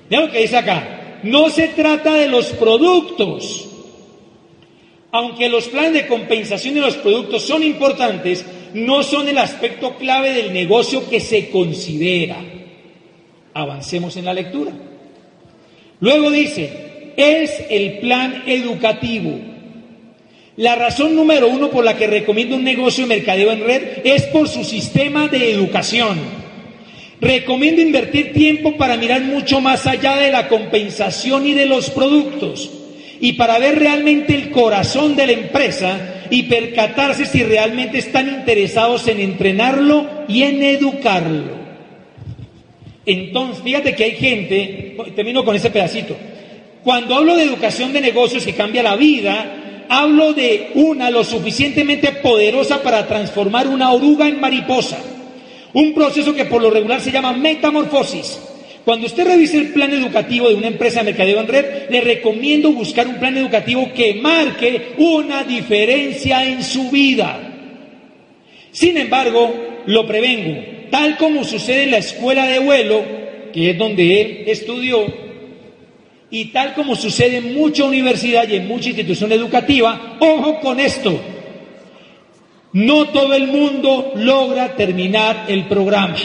Mira 0.08 0.22
lo 0.22 0.32
que 0.32 0.40
dice 0.40 0.56
acá. 0.56 1.18
No 1.22 1.50
se 1.50 1.68
trata 1.68 2.14
de 2.14 2.28
los 2.28 2.46
productos 2.46 3.70
aunque 5.12 5.48
los 5.48 5.66
planes 5.68 5.92
de 5.94 6.06
compensación 6.06 6.74
de 6.74 6.80
los 6.80 6.96
productos 6.96 7.42
son 7.42 7.62
importantes, 7.62 8.44
no 8.74 9.02
son 9.02 9.28
el 9.28 9.38
aspecto 9.38 9.96
clave 9.96 10.32
del 10.32 10.52
negocio 10.52 11.08
que 11.08 11.20
se 11.20 11.50
considera. 11.50 12.36
Avancemos 13.52 14.16
en 14.16 14.24
la 14.24 14.34
lectura. 14.34 14.72
Luego 15.98 16.30
dice, 16.30 17.12
es 17.16 17.64
el 17.68 17.98
plan 17.98 18.44
educativo. 18.46 19.49
La 20.60 20.74
razón 20.74 21.16
número 21.16 21.48
uno 21.48 21.70
por 21.70 21.86
la 21.86 21.96
que 21.96 22.06
recomiendo 22.06 22.54
un 22.54 22.64
negocio 22.64 23.04
de 23.04 23.16
mercadeo 23.16 23.50
en 23.50 23.64
red 23.64 23.82
es 24.04 24.24
por 24.24 24.46
su 24.46 24.62
sistema 24.62 25.26
de 25.26 25.52
educación. 25.52 26.18
Recomiendo 27.18 27.80
invertir 27.80 28.34
tiempo 28.34 28.76
para 28.76 28.98
mirar 28.98 29.22
mucho 29.22 29.62
más 29.62 29.86
allá 29.86 30.16
de 30.16 30.30
la 30.30 30.48
compensación 30.48 31.46
y 31.46 31.54
de 31.54 31.64
los 31.64 31.88
productos 31.88 32.70
y 33.22 33.32
para 33.32 33.58
ver 33.58 33.78
realmente 33.78 34.34
el 34.34 34.50
corazón 34.50 35.16
de 35.16 35.28
la 35.28 35.32
empresa 35.32 36.26
y 36.28 36.42
percatarse 36.42 37.24
si 37.24 37.42
realmente 37.42 37.96
están 37.96 38.28
interesados 38.28 39.08
en 39.08 39.20
entrenarlo 39.20 40.26
y 40.28 40.42
en 40.42 40.62
educarlo. 40.62 41.56
Entonces, 43.06 43.62
fíjate 43.64 43.94
que 43.94 44.04
hay 44.04 44.12
gente, 44.12 44.94
termino 45.16 45.42
con 45.42 45.56
ese 45.56 45.70
pedacito, 45.70 46.18
cuando 46.84 47.14
hablo 47.14 47.34
de 47.34 47.44
educación 47.44 47.94
de 47.94 48.02
negocios 48.02 48.44
que 48.44 48.52
cambia 48.52 48.82
la 48.82 48.96
vida, 48.96 49.56
hablo 49.90 50.32
de 50.32 50.70
una 50.74 51.10
lo 51.10 51.24
suficientemente 51.24 52.12
poderosa 52.12 52.80
para 52.80 53.08
transformar 53.08 53.66
una 53.66 53.92
oruga 53.92 54.28
en 54.28 54.40
mariposa. 54.40 54.98
Un 55.72 55.92
proceso 55.92 56.32
que 56.32 56.44
por 56.44 56.62
lo 56.62 56.70
regular 56.70 57.00
se 57.00 57.10
llama 57.10 57.32
metamorfosis. 57.32 58.38
Cuando 58.84 59.06
usted 59.06 59.26
revise 59.26 59.58
el 59.58 59.72
plan 59.72 59.92
educativo 59.92 60.48
de 60.48 60.54
una 60.54 60.68
empresa 60.68 61.00
de 61.00 61.06
mercadeo 61.06 61.40
en 61.40 61.48
red, 61.48 61.90
le 61.90 62.00
recomiendo 62.02 62.72
buscar 62.72 63.08
un 63.08 63.18
plan 63.18 63.36
educativo 63.36 63.90
que 63.92 64.14
marque 64.14 64.92
una 64.98 65.42
diferencia 65.42 66.44
en 66.44 66.62
su 66.62 66.88
vida. 66.90 67.38
Sin 68.70 68.96
embargo, 68.96 69.52
lo 69.86 70.06
prevengo, 70.06 70.62
tal 70.90 71.16
como 71.16 71.42
sucede 71.42 71.82
en 71.82 71.90
la 71.90 71.98
escuela 71.98 72.46
de 72.46 72.60
vuelo, 72.60 73.02
que 73.52 73.70
es 73.70 73.78
donde 73.78 74.20
él 74.20 74.44
estudió, 74.46 75.29
y 76.30 76.46
tal 76.46 76.74
como 76.74 76.94
sucede 76.94 77.38
en 77.38 77.54
mucha 77.54 77.84
universidad 77.84 78.48
y 78.48 78.56
en 78.56 78.68
mucha 78.68 78.88
institución 78.88 79.32
educativa, 79.32 80.16
ojo 80.20 80.60
con 80.60 80.78
esto, 80.78 81.20
no 82.72 83.08
todo 83.08 83.34
el 83.34 83.48
mundo 83.48 84.12
logra 84.14 84.76
terminar 84.76 85.46
el 85.48 85.66
programa. 85.66 86.16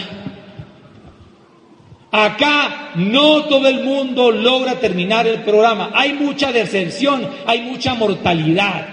Acá 2.12 2.92
no 2.96 3.46
todo 3.46 3.68
el 3.68 3.84
mundo 3.84 4.32
logra 4.32 4.80
terminar 4.80 5.28
el 5.28 5.42
programa. 5.42 5.92
Hay 5.94 6.14
mucha 6.14 6.52
deserción, 6.52 7.28
hay 7.46 7.62
mucha 7.62 7.94
mortalidad. 7.96 8.88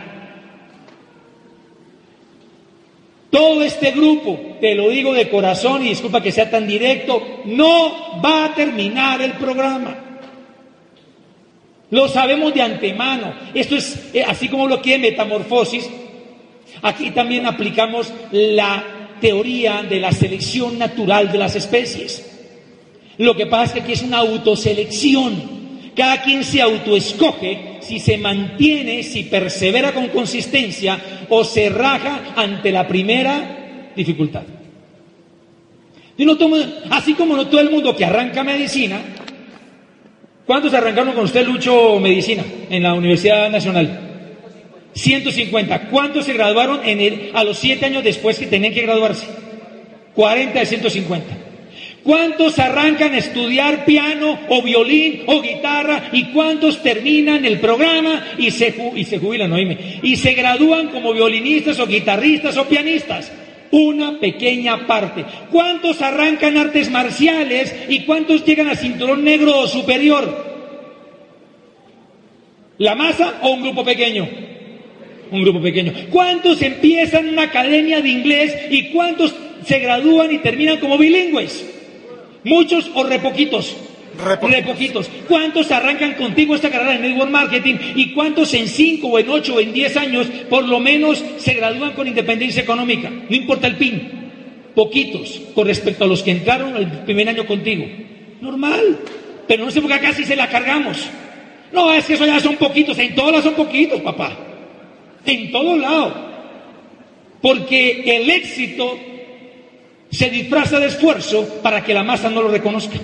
Todo 3.31 3.63
este 3.63 3.93
grupo, 3.93 4.57
te 4.61 4.75
lo 4.75 4.89
digo 4.89 5.15
de 5.15 5.31
corazón 5.31 5.85
y 5.85 5.91
disculpa 5.91 6.23
que 6.23 6.33
sea 6.33 6.51
tan 6.51 6.67
directo, 6.67 7.43
no 7.45 8.21
va 8.23 8.47
a 8.47 8.55
terminar 8.55 9.23
el 9.23 9.33
programa. 9.33 10.12
Lo 11.93 12.09
sabemos 12.09 12.55
de 12.55 12.63
antemano. 12.63 13.35
Esto 13.53 13.77
es 13.77 14.11
eh, 14.15 14.25
así 14.27 14.49
como 14.49 14.67
lo 14.67 14.81
quiere 14.81 15.11
metamorfosis. 15.11 15.89
Aquí 16.81 17.11
también 17.11 17.45
aplicamos 17.45 18.11
la 18.33 18.83
teoría 19.21 19.83
de 19.83 20.01
la 20.01 20.11
selección 20.11 20.79
natural 20.79 21.31
de 21.31 21.37
las 21.37 21.55
especies. 21.55 22.31
Lo 23.19 23.37
que 23.37 23.47
pasa 23.47 23.65
es 23.65 23.73
que 23.73 23.81
aquí 23.81 23.93
es 23.93 24.03
una 24.03 24.19
autoselección. 24.19 25.61
Cada 25.95 26.23
quien 26.23 26.45
se 26.45 26.63
autoescoge 26.63 27.77
si 27.81 28.01
se 28.01 28.17
mantiene, 28.17 29.03
si 29.03 29.25
persevera 29.25 29.93
con 29.93 30.09
consistencia 30.09 30.99
o 31.29 31.45
se 31.45 31.69
raja 31.69 32.33
ante 32.35 32.73
la 32.73 32.89
primera 32.89 33.91
dificultad. 33.95 34.45
Así 36.89 37.13
como 37.13 37.37
no 37.37 37.49
todo 37.49 37.61
el 37.61 37.71
mundo 37.71 37.95
que 37.95 38.07
arranca 38.07 38.43
medicina, 38.43 38.99
¿cuántos 40.47 40.75
arrancaron 40.75 41.15
con 41.15 41.25
usted, 41.25 41.47
Lucho, 41.47 41.99
medicina 42.01 42.45
en 42.71 42.83
la 42.83 42.95
Universidad 42.95 43.51
Nacional? 43.51 44.09
150. 44.95 45.89
¿Cuántos 45.89 46.27
se 46.27 46.35
graduaron 46.35 46.81
en 46.85 47.01
el, 47.01 47.31
a 47.35 47.45
los 47.45 47.59
siete 47.59 47.87
años 47.87 48.05
después 48.05 48.39
que 48.39 48.47
tenían 48.47 48.75
que 48.75 48.83
graduarse? 48.83 49.27
40 50.15 50.59
de 50.59 50.67
150. 50.67 51.37
¿Cuántos 52.03 52.59
arrancan 52.59 53.15
a 53.15 53.19
estudiar 53.19 53.85
piano 53.85 54.39
o 54.49 54.61
violín 54.61 55.23
o 55.27 55.41
guitarra 55.41 56.11
y 56.13 56.25
cuántos 56.33 56.83
terminan 56.83 57.45
el 57.45 57.61
programa 57.61 58.25
y 58.39 58.51
se, 58.51 58.75
y 58.97 59.05
se 59.05 59.19
jubilan, 59.19 59.53
oíme, 59.53 60.01
y 60.03 60.17
se 60.17 60.33
gradúan 60.33 60.89
como 60.89 61.13
violinistas 61.13 61.79
o 61.79 61.87
guitarristas 61.87 62.57
o 62.57 62.67
pianistas? 62.67 63.31
Una 63.73 64.21
pequeña 64.21 64.87
parte. 64.87 65.25
¿Cuántos 65.51 66.01
arrancan 66.03 66.57
artes 66.59 66.91
marciales 66.91 67.75
y 67.89 68.01
cuántos 68.01 68.45
llegan 68.45 68.69
a 68.69 68.77
cinturón 68.77 69.25
negro 69.25 69.59
o 69.61 69.67
superior? 69.67 70.53
¿La 72.79 72.95
masa 72.95 73.41
o 73.43 73.51
un 73.51 73.63
grupo 73.63 73.83
pequeño? 73.83 74.29
Un 75.31 75.43
grupo 75.43 75.61
pequeño. 75.61 75.93
¿Cuántos 76.11 76.61
empiezan 76.61 77.31
una 77.31 77.45
academia 77.45 78.03
de 78.03 78.11
inglés 78.11 78.55
y 78.71 78.91
cuántos 78.91 79.35
se 79.65 79.79
gradúan 79.79 80.31
y 80.33 80.39
terminan 80.39 80.79
como 80.79 80.99
bilingües? 80.99 81.65
¿Muchos 82.45 82.91
o 82.95 83.05
repoquitos? 83.05 83.75
Repoquitos. 84.23 85.11
¿Cuántos 85.29 85.71
arrancan 85.71 86.15
contigo 86.15 86.55
esta 86.55 86.71
carrera 86.71 86.93
de 86.93 87.09
network 87.09 87.31
marketing 87.31 87.75
y 87.97 88.13
cuántos 88.13 88.55
en 88.55 88.69
5 88.69 89.07
o 89.07 89.19
en 89.19 89.29
8 89.29 89.55
o 89.55 89.61
en 89.61 89.73
10 89.73 89.97
años 89.97 90.27
por 90.49 90.67
lo 90.67 90.81
menos 90.81 91.25
se 91.39 91.55
gradúan 91.55 91.93
con 91.93 92.07
independencia 92.07 92.63
económica? 92.63 93.11
No 93.11 93.37
importa 93.37 93.67
el 93.67 93.77
PIN. 93.77 94.23
Poquitos 94.75 95.41
con 95.55 95.67
respecto 95.67 96.05
a 96.05 96.07
los 96.07 96.23
que 96.23 96.31
entraron 96.31 96.77
el 96.77 96.89
primer 97.01 97.29
año 97.29 97.47
contigo. 97.47 97.85
Normal. 98.41 98.99
Pero 99.47 99.65
no 99.65 99.71
sé 99.71 99.81
por 99.81 99.91
qué 99.91 99.97
acá 99.97 100.13
sí 100.13 100.25
se 100.25 100.37
la 100.37 100.49
cargamos. 100.49 100.99
No, 101.73 101.93
es 101.93 102.05
que 102.05 102.15
eso 102.15 102.27
ya 102.27 102.41
son 102.41 102.57
poquitos. 102.57 102.99
En 102.99 103.15
todos 103.15 103.31
lados 103.31 103.45
son 103.45 103.55
poquitos, 103.55 104.01
papá. 104.01 104.37
En 105.27 105.51
todo 105.51 105.77
lado. 105.77 106.33
Porque 107.41 108.03
el 108.07 108.31
éxito 108.31 108.99
se 110.11 110.31
disfraza 110.31 110.79
de 110.79 110.87
esfuerzo 110.87 111.61
para 111.63 111.83
que 111.83 111.95
la 111.95 112.05
masa 112.05 112.31
no 112.31 112.43
lo 112.43 112.49
reconozca. 112.49 112.99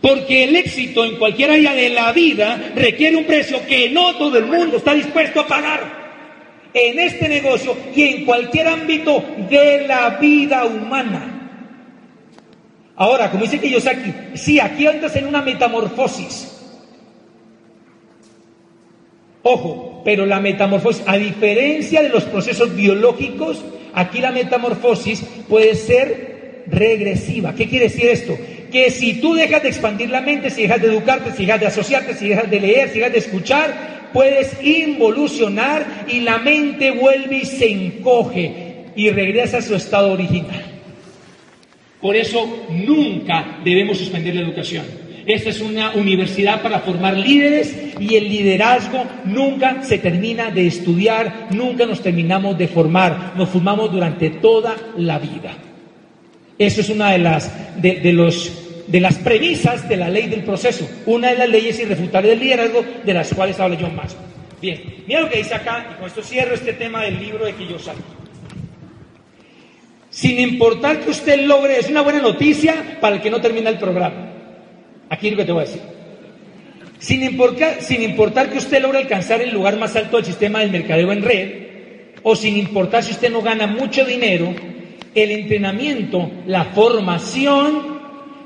Porque 0.00 0.44
el 0.44 0.56
éxito 0.56 1.04
en 1.04 1.16
cualquier 1.16 1.50
área 1.50 1.74
de 1.74 1.90
la 1.90 2.12
vida 2.12 2.72
requiere 2.74 3.16
un 3.16 3.24
precio 3.24 3.58
que 3.66 3.90
no 3.90 4.16
todo 4.16 4.38
el 4.38 4.46
mundo 4.46 4.78
está 4.78 4.94
dispuesto 4.94 5.40
a 5.40 5.46
pagar. 5.46 6.00
En 6.72 6.98
este 6.98 7.28
negocio 7.28 7.76
y 7.94 8.02
en 8.02 8.24
cualquier 8.24 8.68
ámbito 8.68 9.22
de 9.50 9.86
la 9.86 10.10
vida 10.20 10.64
humana. 10.64 11.36
Ahora, 12.96 13.30
como 13.30 13.44
dice 13.44 13.56
aquí, 13.90 14.14
sí, 14.34 14.60
aquí 14.60 14.86
andas 14.86 15.16
en 15.16 15.26
una 15.26 15.42
metamorfosis. 15.42 16.56
Ojo, 19.42 20.02
pero 20.04 20.26
la 20.26 20.38
metamorfosis, 20.38 21.02
a 21.06 21.16
diferencia 21.16 22.02
de 22.02 22.10
los 22.10 22.24
procesos 22.24 22.74
biológicos, 22.76 23.64
Aquí 23.94 24.20
la 24.20 24.30
metamorfosis 24.30 25.22
puede 25.48 25.74
ser 25.74 26.64
regresiva. 26.66 27.54
¿Qué 27.54 27.68
quiere 27.68 27.86
decir 27.86 28.06
esto? 28.06 28.36
Que 28.70 28.90
si 28.90 29.14
tú 29.14 29.34
dejas 29.34 29.62
de 29.62 29.68
expandir 29.68 30.10
la 30.10 30.20
mente, 30.20 30.50
si 30.50 30.62
dejas 30.62 30.80
de 30.80 30.88
educarte, 30.88 31.32
si 31.32 31.44
dejas 31.44 31.60
de 31.60 31.66
asociarte, 31.66 32.14
si 32.14 32.28
dejas 32.28 32.50
de 32.50 32.60
leer, 32.60 32.88
si 32.88 32.98
dejas 32.98 33.12
de 33.12 33.18
escuchar, 33.18 34.10
puedes 34.12 34.56
involucionar 34.62 36.04
y 36.08 36.20
la 36.20 36.38
mente 36.38 36.90
vuelve 36.90 37.38
y 37.38 37.44
se 37.44 37.70
encoge 37.70 38.86
y 38.94 39.10
regresa 39.10 39.58
a 39.58 39.62
su 39.62 39.74
estado 39.74 40.12
original. 40.12 40.64
Por 42.00 42.16
eso 42.16 42.66
nunca 42.70 43.58
debemos 43.64 43.98
suspender 43.98 44.34
la 44.34 44.42
educación. 44.42 44.84
Esta 45.26 45.50
es 45.50 45.60
una 45.60 45.92
universidad 45.92 46.62
para 46.62 46.80
formar 46.80 47.16
líderes 47.16 47.76
y 48.00 48.16
el 48.16 48.28
liderazgo 48.28 49.04
nunca 49.26 49.82
se 49.82 49.98
termina 49.98 50.50
de 50.50 50.66
estudiar, 50.66 51.48
nunca 51.50 51.86
nos 51.86 52.00
terminamos 52.00 52.56
de 52.56 52.68
formar, 52.68 53.34
nos 53.36 53.48
formamos 53.50 53.92
durante 53.92 54.30
toda 54.30 54.74
la 54.96 55.18
vida. 55.18 55.56
Eso 56.58 56.80
es 56.80 56.90
una 56.90 57.12
de 57.12 57.18
las, 57.18 57.80
de, 57.80 58.12
los, 58.12 58.59
de 58.90 59.00
las 59.00 59.18
premisas 59.18 59.88
de 59.88 59.96
la 59.96 60.08
ley 60.08 60.26
del 60.26 60.42
proceso, 60.42 60.88
una 61.06 61.30
de 61.30 61.36
las 61.36 61.48
leyes 61.48 61.78
irrefutables 61.78 62.32
del 62.32 62.40
liderazgo 62.40 62.84
de 63.04 63.14
las 63.14 63.32
cuales 63.32 63.58
habla 63.60 63.78
John 63.80 63.94
Maxwell. 63.94 64.24
Bien, 64.60 64.82
mira 65.06 65.20
lo 65.20 65.30
que 65.30 65.38
dice 65.38 65.54
acá, 65.54 65.86
y 65.92 65.94
con 65.98 66.08
esto 66.08 66.22
cierro 66.22 66.54
este 66.54 66.72
tema 66.72 67.02
del 67.04 67.20
libro 67.20 67.44
de 67.44 67.54
que 67.54 67.66
yo 67.66 67.78
salgo. 67.78 68.02
Sin 70.10 70.40
importar 70.40 71.00
que 71.00 71.10
usted 71.10 71.46
logre, 71.46 71.78
es 71.78 71.88
una 71.88 72.02
buena 72.02 72.20
noticia 72.20 72.98
para 73.00 73.16
el 73.16 73.22
que 73.22 73.30
no 73.30 73.40
termina 73.40 73.70
el 73.70 73.78
programa. 73.78 74.32
Aquí 75.08 75.28
es 75.28 75.32
lo 75.32 75.38
que 75.38 75.44
te 75.44 75.52
voy 75.52 75.62
a 75.62 75.66
decir. 75.66 75.82
Sin 76.98 77.22
importar, 77.22 77.80
sin 77.80 78.02
importar 78.02 78.50
que 78.50 78.58
usted 78.58 78.82
logre 78.82 78.98
alcanzar 78.98 79.40
el 79.40 79.52
lugar 79.52 79.78
más 79.78 79.94
alto 79.94 80.16
del 80.16 80.26
sistema 80.26 80.58
del 80.58 80.72
mercadeo 80.72 81.12
en 81.12 81.22
red, 81.22 81.52
o 82.24 82.34
sin 82.34 82.56
importar 82.56 83.04
si 83.04 83.12
usted 83.12 83.30
no 83.30 83.40
gana 83.40 83.68
mucho 83.68 84.04
dinero, 84.04 84.52
el 85.14 85.30
entrenamiento, 85.30 86.30
la 86.46 86.64
formación 86.66 87.99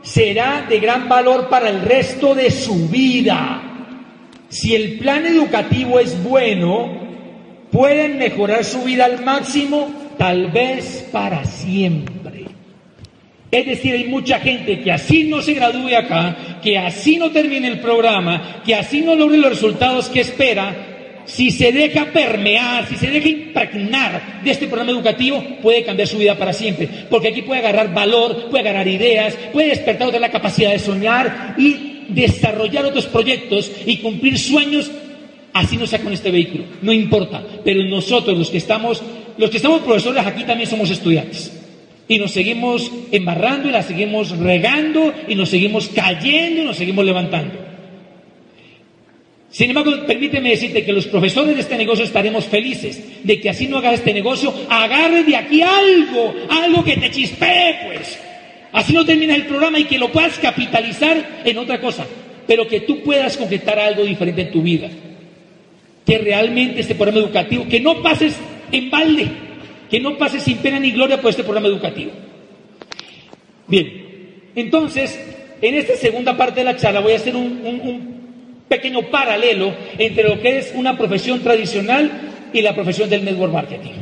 será 0.04 0.66
de 0.68 0.78
gran 0.78 1.08
valor 1.08 1.48
para 1.48 1.70
el 1.70 1.80
resto 1.80 2.34
de 2.34 2.50
su 2.50 2.88
vida. 2.88 3.62
Si 4.48 4.74
el 4.74 4.98
plan 4.98 5.26
educativo 5.26 5.98
es 5.98 6.22
bueno, 6.22 7.00
pueden 7.72 8.18
mejorar 8.18 8.64
su 8.64 8.82
vida 8.82 9.06
al 9.06 9.24
máximo, 9.24 9.90
tal 10.16 10.52
vez 10.52 11.08
para 11.10 11.44
siempre. 11.44 12.44
Es 13.50 13.66
decir, 13.66 13.94
hay 13.94 14.04
mucha 14.04 14.38
gente 14.40 14.80
que 14.80 14.92
así 14.92 15.24
no 15.24 15.40
se 15.40 15.54
gradúe 15.54 15.96
acá, 15.96 16.58
que 16.62 16.76
así 16.76 17.16
no 17.16 17.30
termine 17.30 17.68
el 17.68 17.80
programa, 17.80 18.62
que 18.64 18.74
así 18.74 19.00
no 19.00 19.14
logre 19.14 19.38
los 19.38 19.50
resultados 19.50 20.08
que 20.08 20.20
espera, 20.20 20.93
si 21.26 21.50
se 21.50 21.72
deja 21.72 22.06
permear, 22.06 22.86
si 22.88 22.96
se 22.96 23.10
deja 23.10 23.28
impregnar 23.28 24.42
de 24.42 24.50
este 24.50 24.66
programa 24.66 24.92
educativo, 24.92 25.42
puede 25.62 25.82
cambiar 25.82 26.08
su 26.08 26.18
vida 26.18 26.36
para 26.36 26.52
siempre. 26.52 26.88
Porque 27.08 27.28
aquí 27.28 27.42
puede 27.42 27.60
agarrar 27.60 27.94
valor, 27.94 28.50
puede 28.50 28.68
agarrar 28.68 28.88
ideas, 28.88 29.36
puede 29.52 29.68
despertar 29.68 30.08
otra 30.08 30.20
la 30.20 30.30
capacidad 30.30 30.70
de 30.70 30.78
soñar 30.78 31.54
y 31.58 32.04
desarrollar 32.08 32.84
otros 32.84 33.06
proyectos 33.06 33.70
y 33.86 33.98
cumplir 33.98 34.38
sueños, 34.38 34.90
así 35.52 35.76
no 35.76 35.86
sea 35.86 36.00
con 36.00 36.12
este 36.12 36.30
vehículo. 36.30 36.64
No 36.82 36.92
importa. 36.92 37.42
Pero 37.64 37.82
nosotros, 37.84 38.36
los 38.36 38.50
que 38.50 38.58
estamos, 38.58 39.02
los 39.38 39.50
que 39.50 39.56
estamos 39.56 39.80
profesores 39.82 40.26
aquí 40.26 40.44
también 40.44 40.68
somos 40.68 40.90
estudiantes. 40.90 41.60
Y 42.06 42.18
nos 42.18 42.32
seguimos 42.32 42.92
embarrando 43.12 43.68
y 43.68 43.72
la 43.72 43.82
seguimos 43.82 44.36
regando 44.36 45.12
y 45.26 45.34
nos 45.34 45.48
seguimos 45.48 45.88
cayendo 45.88 46.60
y 46.60 46.64
nos 46.64 46.76
seguimos 46.76 47.04
levantando. 47.04 47.73
Sin 49.54 49.70
embargo, 49.70 49.92
permíteme 50.04 50.50
decirte 50.50 50.84
que 50.84 50.92
los 50.92 51.06
profesores 51.06 51.54
de 51.54 51.60
este 51.60 51.76
negocio 51.76 52.04
estaremos 52.04 52.44
felices 52.46 53.00
de 53.22 53.40
que 53.40 53.48
así 53.48 53.68
no 53.68 53.78
hagas 53.78 53.94
este 53.94 54.12
negocio, 54.12 54.52
agarre 54.68 55.22
de 55.22 55.36
aquí 55.36 55.62
algo, 55.62 56.34
algo 56.50 56.82
que 56.82 56.96
te 56.96 57.08
chispee, 57.12 57.76
pues. 57.86 58.18
Así 58.72 58.92
no 58.92 59.06
termina 59.06 59.36
el 59.36 59.46
programa 59.46 59.78
y 59.78 59.84
que 59.84 59.96
lo 59.96 60.10
puedas 60.10 60.40
capitalizar 60.40 61.42
en 61.44 61.56
otra 61.56 61.80
cosa, 61.80 62.04
pero 62.48 62.66
que 62.66 62.80
tú 62.80 63.00
puedas 63.04 63.36
concretar 63.36 63.78
algo 63.78 64.02
diferente 64.02 64.42
en 64.42 64.50
tu 64.50 64.60
vida. 64.60 64.90
Que 66.04 66.18
realmente 66.18 66.80
este 66.80 66.96
programa 66.96 67.20
educativo, 67.20 67.68
que 67.68 67.78
no 67.78 68.02
pases 68.02 68.34
en 68.72 68.90
balde, 68.90 69.28
que 69.88 70.00
no 70.00 70.18
pase 70.18 70.40
sin 70.40 70.56
pena 70.56 70.80
ni 70.80 70.90
gloria 70.90 71.20
por 71.20 71.30
este 71.30 71.44
programa 71.44 71.68
educativo. 71.68 72.10
Bien, 73.68 74.50
entonces, 74.56 75.16
en 75.62 75.76
esta 75.76 75.94
segunda 75.94 76.36
parte 76.36 76.58
de 76.58 76.64
la 76.64 76.76
charla 76.76 76.98
voy 76.98 77.12
a 77.12 77.16
hacer 77.18 77.36
un, 77.36 78.13
pequeño 78.68 79.02
paralelo 79.10 79.72
entre 79.98 80.28
lo 80.28 80.40
que 80.40 80.58
es 80.58 80.72
una 80.74 80.96
profesión 80.96 81.40
tradicional 81.40 82.10
y 82.52 82.62
la 82.62 82.74
profesión 82.74 83.10
del 83.10 83.24
network 83.24 83.52
marketing. 83.52 83.92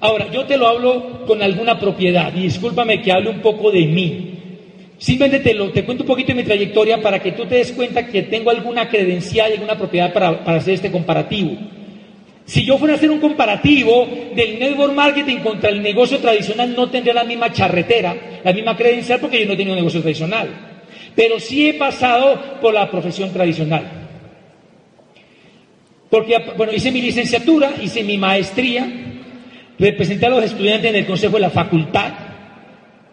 Ahora, 0.00 0.30
yo 0.30 0.44
te 0.44 0.56
lo 0.56 0.66
hablo 0.66 1.24
con 1.26 1.42
alguna 1.42 1.78
propiedad 1.78 2.32
y 2.34 2.42
discúlpame 2.42 3.00
que 3.00 3.12
hable 3.12 3.30
un 3.30 3.40
poco 3.40 3.70
de 3.70 3.86
mí. 3.86 4.30
Simplemente 4.98 5.40
te, 5.40 5.54
lo, 5.54 5.70
te 5.70 5.84
cuento 5.84 6.02
un 6.02 6.08
poquito 6.08 6.28
de 6.28 6.34
mi 6.34 6.42
trayectoria 6.44 7.00
para 7.00 7.20
que 7.20 7.32
tú 7.32 7.46
te 7.46 7.56
des 7.56 7.72
cuenta 7.72 8.06
que 8.06 8.22
tengo 8.22 8.50
alguna 8.50 8.88
credencial 8.88 9.50
y 9.50 9.54
alguna 9.54 9.76
propiedad 9.76 10.12
para, 10.12 10.44
para 10.44 10.58
hacer 10.58 10.74
este 10.74 10.90
comparativo. 10.90 11.56
Si 12.44 12.64
yo 12.64 12.76
fuera 12.76 12.94
a 12.94 12.96
hacer 12.96 13.10
un 13.10 13.20
comparativo 13.20 14.06
del 14.36 14.58
network 14.58 14.92
marketing 14.92 15.38
contra 15.38 15.70
el 15.70 15.82
negocio 15.82 16.18
tradicional, 16.18 16.74
no 16.76 16.90
tendría 16.90 17.14
la 17.14 17.24
misma 17.24 17.50
charretera, 17.50 18.14
la 18.44 18.52
misma 18.52 18.76
credencial, 18.76 19.18
porque 19.20 19.40
yo 19.40 19.46
no 19.46 19.54
he 19.54 19.56
tenido 19.56 19.72
un 19.72 19.78
negocio 19.78 20.02
tradicional. 20.02 20.73
Pero 21.14 21.38
sí 21.38 21.68
he 21.68 21.74
pasado 21.74 22.58
por 22.60 22.74
la 22.74 22.90
profesión 22.90 23.32
tradicional. 23.32 23.84
Porque, 26.10 26.36
bueno, 26.56 26.72
hice 26.72 26.92
mi 26.92 27.02
licenciatura, 27.02 27.72
hice 27.82 28.02
mi 28.02 28.18
maestría, 28.18 28.86
representé 29.78 30.26
a 30.26 30.30
los 30.30 30.44
estudiantes 30.44 30.90
en 30.90 30.96
el 30.96 31.06
consejo 31.06 31.34
de 31.34 31.40
la 31.40 31.50
facultad 31.50 32.12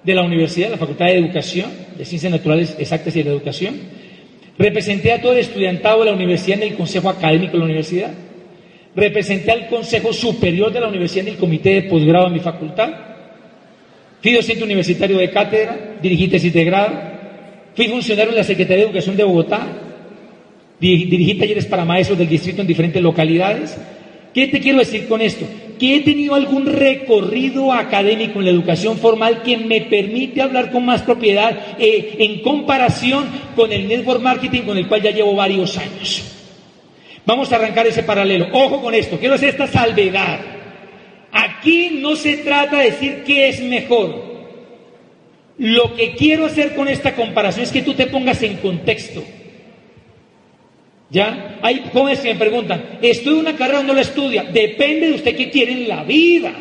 de 0.03 0.15
la 0.15 0.23
universidad, 0.23 0.71
la 0.71 0.77
facultad 0.77 1.05
de 1.05 1.17
educación, 1.17 1.71
de 1.97 2.05
ciencias 2.05 2.31
naturales 2.31 2.75
exactas 2.79 3.15
y 3.15 3.23
de 3.23 3.29
educación. 3.29 3.79
Representé 4.57 5.13
a 5.13 5.21
todo 5.21 5.33
el 5.33 5.39
estudiantado 5.39 5.99
de 5.99 6.05
la 6.05 6.13
universidad 6.13 6.61
en 6.61 6.69
el 6.69 6.75
consejo 6.75 7.09
académico 7.09 7.53
de 7.53 7.59
la 7.59 7.65
universidad 7.65 8.11
representé 8.95 9.51
al 9.51 9.67
Consejo 9.67 10.11
Superior 10.13 10.71
de 10.71 10.81
la 10.81 10.87
Universidad 10.87 11.27
en 11.27 11.33
el 11.33 11.39
Comité 11.39 11.69
de 11.75 11.83
Posgrado 11.83 12.25
de 12.25 12.31
mi 12.31 12.39
facultad, 12.39 12.89
fui 14.21 14.33
docente 14.33 14.63
universitario 14.63 15.17
de 15.17 15.29
cátedra, 15.29 15.95
dirigí 16.01 16.27
tesis 16.27 16.53
de 16.53 16.65
grado, 16.65 16.91
fui 17.75 17.87
funcionario 17.87 18.31
en 18.31 18.37
la 18.37 18.43
Secretaría 18.43 18.83
de 18.83 18.89
Educación 18.89 19.15
de 19.15 19.23
Bogotá, 19.23 19.67
dirigí 20.79 21.35
talleres 21.35 21.65
para 21.65 21.85
maestros 21.85 22.17
del 22.17 22.27
distrito 22.27 22.61
en 22.61 22.67
diferentes 22.67 23.01
localidades. 23.01 23.77
¿Qué 24.33 24.47
te 24.47 24.59
quiero 24.59 24.79
decir 24.79 25.07
con 25.07 25.21
esto? 25.21 25.45
Que 25.77 25.97
he 25.97 25.99
tenido 26.01 26.35
algún 26.35 26.65
recorrido 26.65 27.73
académico 27.73 28.39
en 28.39 28.45
la 28.45 28.51
educación 28.51 28.97
formal 28.97 29.41
que 29.43 29.57
me 29.57 29.81
permite 29.81 30.41
hablar 30.41 30.71
con 30.71 30.85
más 30.85 31.01
propiedad 31.01 31.75
eh, 31.77 32.15
en 32.19 32.41
comparación 32.41 33.25
con 33.55 33.71
el 33.71 33.87
network 33.87 34.21
marketing 34.21 34.61
con 34.61 34.77
el 34.77 34.87
cual 34.87 35.01
ya 35.01 35.11
llevo 35.11 35.35
varios 35.35 35.77
años. 35.77 36.23
Vamos 37.25 37.51
a 37.51 37.57
arrancar 37.57 37.85
ese 37.87 38.03
paralelo. 38.03 38.47
Ojo 38.53 38.81
con 38.81 38.95
esto, 38.95 39.17
quiero 39.19 39.35
hacer 39.35 39.49
esta 39.49 39.67
salvedad. 39.67 40.39
Aquí 41.31 41.99
no 42.01 42.15
se 42.15 42.37
trata 42.37 42.79
de 42.79 42.85
decir 42.85 43.23
qué 43.25 43.49
es 43.49 43.61
mejor. 43.61 44.30
Lo 45.61 45.93
que 45.95 46.15
quiero 46.15 46.47
hacer 46.47 46.73
con 46.73 46.87
esta 46.87 47.13
comparación 47.13 47.65
es 47.65 47.71
que 47.71 47.83
tú 47.83 47.93
te 47.93 48.07
pongas 48.07 48.41
en 48.41 48.57
contexto. 48.57 49.23
¿Ya? 51.11 51.59
Hay 51.61 51.83
jóvenes 51.93 52.19
que 52.21 52.33
me 52.33 52.39
preguntan, 52.39 52.97
¿estudia 52.99 53.41
una 53.41 53.55
carrera 53.55 53.81
o 53.81 53.83
no 53.83 53.93
la 53.93 54.01
estudia? 54.01 54.43
Depende 54.43 55.09
de 55.09 55.13
usted 55.13 55.35
qué 55.35 55.51
quiere 55.51 55.73
en 55.73 55.87
la 55.87 56.03
vida. 56.03 56.51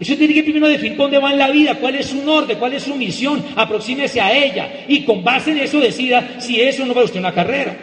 Eso 0.00 0.16
tiene 0.16 0.32
que 0.32 0.42
primero 0.42 0.68
definir 0.68 0.96
dónde 0.96 1.18
va 1.18 1.32
en 1.32 1.38
la 1.38 1.50
vida, 1.50 1.74
cuál 1.74 1.96
es 1.96 2.06
su 2.06 2.24
norte, 2.24 2.54
cuál 2.54 2.72
es 2.72 2.84
su 2.84 2.94
misión, 2.94 3.44
aproxímese 3.56 4.22
a 4.22 4.34
ella 4.34 4.86
y 4.88 5.02
con 5.02 5.22
base 5.22 5.50
en 5.50 5.58
eso 5.58 5.78
decida 5.78 6.36
si 6.40 6.62
eso 6.62 6.86
no 6.86 6.94
va 6.94 7.02
a 7.02 7.04
usted 7.04 7.20
una 7.20 7.34
carrera. 7.34 7.76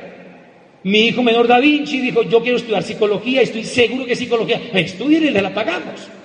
Mi 0.81 1.01
hijo 1.01 1.21
menor 1.21 1.47
Da 1.47 1.59
Vinci 1.59 1.99
dijo, 1.99 2.23
yo 2.23 2.41
quiero 2.41 2.57
estudiar 2.57 2.81
psicología, 2.81 3.43
estoy 3.43 3.63
seguro 3.63 4.07
que 4.07 4.15
psicología, 4.15 4.59
estudien 4.73 5.25
y 5.25 5.29
le 5.29 5.41
la 5.43 5.53
pagamos. 5.53 6.16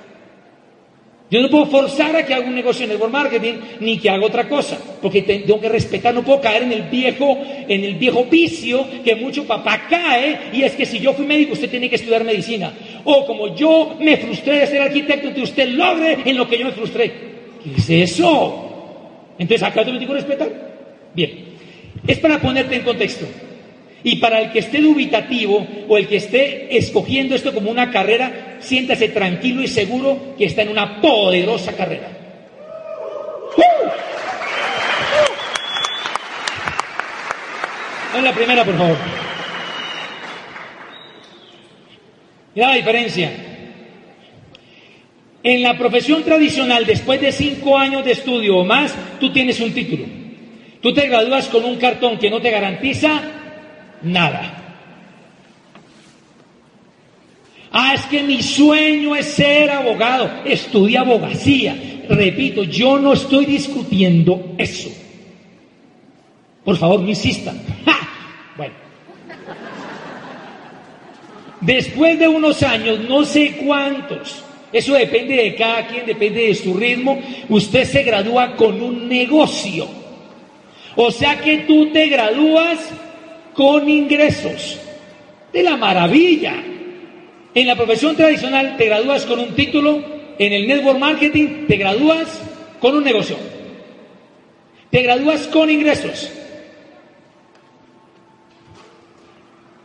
Yo 1.32 1.40
no 1.40 1.48
puedo 1.48 1.64
forzar 1.64 2.14
a 2.14 2.26
que 2.26 2.34
haga 2.34 2.46
un 2.46 2.54
negocio 2.54 2.84
en 2.84 2.90
network 2.90 3.10
marketing 3.10 3.54
ni 3.80 3.96
que 3.96 4.10
haga 4.10 4.26
otra 4.26 4.46
cosa, 4.46 4.78
porque 5.00 5.22
tengo 5.22 5.58
que 5.58 5.70
respetar, 5.70 6.12
no 6.12 6.22
puedo 6.22 6.42
caer 6.42 6.64
en 6.64 6.72
el 6.72 6.82
viejo, 6.82 7.38
en 7.66 7.84
el 7.84 7.94
viejo 7.94 8.26
vicio 8.26 8.86
que 9.02 9.14
mucho 9.14 9.46
papá 9.46 9.86
cae, 9.88 10.50
y 10.52 10.62
es 10.62 10.72
que 10.72 10.84
si 10.84 10.98
yo 10.98 11.14
fui 11.14 11.24
médico, 11.24 11.54
usted 11.54 11.70
tiene 11.70 11.88
que 11.88 11.96
estudiar 11.96 12.22
medicina. 12.22 12.74
O 13.04 13.24
como 13.24 13.56
yo 13.56 13.96
me 13.98 14.18
frustré 14.18 14.58
de 14.58 14.66
ser 14.66 14.82
arquitecto, 14.82 15.32
que 15.32 15.40
usted 15.40 15.70
logre 15.70 16.18
en 16.22 16.36
lo 16.36 16.46
que 16.46 16.58
yo 16.58 16.66
me 16.66 16.72
frustré. 16.72 17.10
¿Qué 17.64 17.76
es 17.78 18.10
eso? 18.10 19.32
Entonces, 19.38 19.66
¿acá 19.66 19.86
te 19.86 19.90
lo 19.90 19.98
tengo 19.98 20.12
que 20.12 20.20
respetar? 20.20 20.50
Bien. 21.14 21.44
Es 22.06 22.18
para 22.18 22.38
ponerte 22.42 22.76
en 22.76 22.82
contexto. 22.82 23.24
Y 24.04 24.16
para 24.16 24.40
el 24.40 24.50
que 24.50 24.58
esté 24.58 24.80
dubitativo 24.80 25.66
o 25.88 25.96
el 25.96 26.08
que 26.08 26.16
esté 26.16 26.76
escogiendo 26.76 27.34
esto 27.34 27.54
como 27.54 27.70
una 27.70 27.90
carrera, 27.90 28.56
siéntase 28.60 29.08
tranquilo 29.10 29.62
y 29.62 29.68
seguro 29.68 30.34
que 30.36 30.46
está 30.46 30.62
en 30.62 30.70
una 30.70 31.00
poderosa 31.00 31.72
carrera. 31.76 32.08
¡Uh! 33.56 33.62
la 38.22 38.32
primera, 38.32 38.64
por 38.64 38.76
favor. 38.76 38.96
Mira 42.54 42.68
la 42.68 42.74
diferencia. 42.74 43.32
En 45.44 45.62
la 45.62 45.76
profesión 45.76 46.22
tradicional, 46.22 46.86
después 46.86 47.20
de 47.20 47.32
cinco 47.32 47.76
años 47.76 48.04
de 48.04 48.12
estudio 48.12 48.58
o 48.58 48.64
más, 48.64 48.94
tú 49.18 49.32
tienes 49.32 49.58
un 49.60 49.72
título. 49.72 50.04
Tú 50.80 50.92
te 50.92 51.08
gradúas 51.08 51.48
con 51.48 51.64
un 51.64 51.76
cartón 51.76 52.18
que 52.18 52.30
no 52.30 52.40
te 52.40 52.50
garantiza 52.50 53.22
nada. 54.02 54.62
Ah, 57.72 57.94
es 57.94 58.04
que 58.06 58.22
mi 58.22 58.42
sueño 58.42 59.16
es 59.16 59.26
ser 59.26 59.70
abogado. 59.70 60.30
Estudia 60.44 61.00
abogacía. 61.00 61.74
repito, 62.08 62.64
yo 62.64 62.98
no 62.98 63.14
estoy 63.14 63.46
discutiendo 63.46 64.54
eso. 64.58 64.90
Por 66.64 66.76
favor, 66.76 67.00
no 67.00 67.08
insistan. 67.08 67.60
Bueno. 68.54 68.74
Después 71.62 72.18
de 72.18 72.28
unos 72.28 72.62
años, 72.62 73.00
no 73.08 73.24
sé 73.24 73.56
cuántos, 73.64 74.44
eso 74.70 74.92
depende 74.92 75.36
de 75.36 75.54
cada 75.54 75.86
quien, 75.86 76.04
depende 76.04 76.48
de 76.48 76.54
su 76.54 76.74
ritmo, 76.74 77.18
usted 77.48 77.84
se 77.84 78.02
gradúa 78.02 78.54
con 78.56 78.82
un 78.82 79.08
negocio. 79.08 79.88
O 80.96 81.10
sea 81.10 81.40
que 81.40 81.58
tú 81.58 81.90
te 81.92 82.08
gradúas 82.08 82.78
con 83.54 83.88
ingresos. 83.88 84.78
De 85.52 85.62
la 85.62 85.76
maravilla. 85.76 86.54
En 87.54 87.66
la 87.66 87.76
profesión 87.76 88.16
tradicional 88.16 88.76
te 88.78 88.86
gradúas 88.86 89.26
con 89.26 89.38
un 89.38 89.54
título, 89.54 90.02
en 90.38 90.52
el 90.52 90.66
network 90.66 90.98
marketing 90.98 91.66
te 91.68 91.76
gradúas 91.76 92.40
con 92.80 92.96
un 92.96 93.04
negocio. 93.04 93.36
Te 94.90 95.02
gradúas 95.02 95.46
con 95.48 95.70
ingresos. 95.70 96.30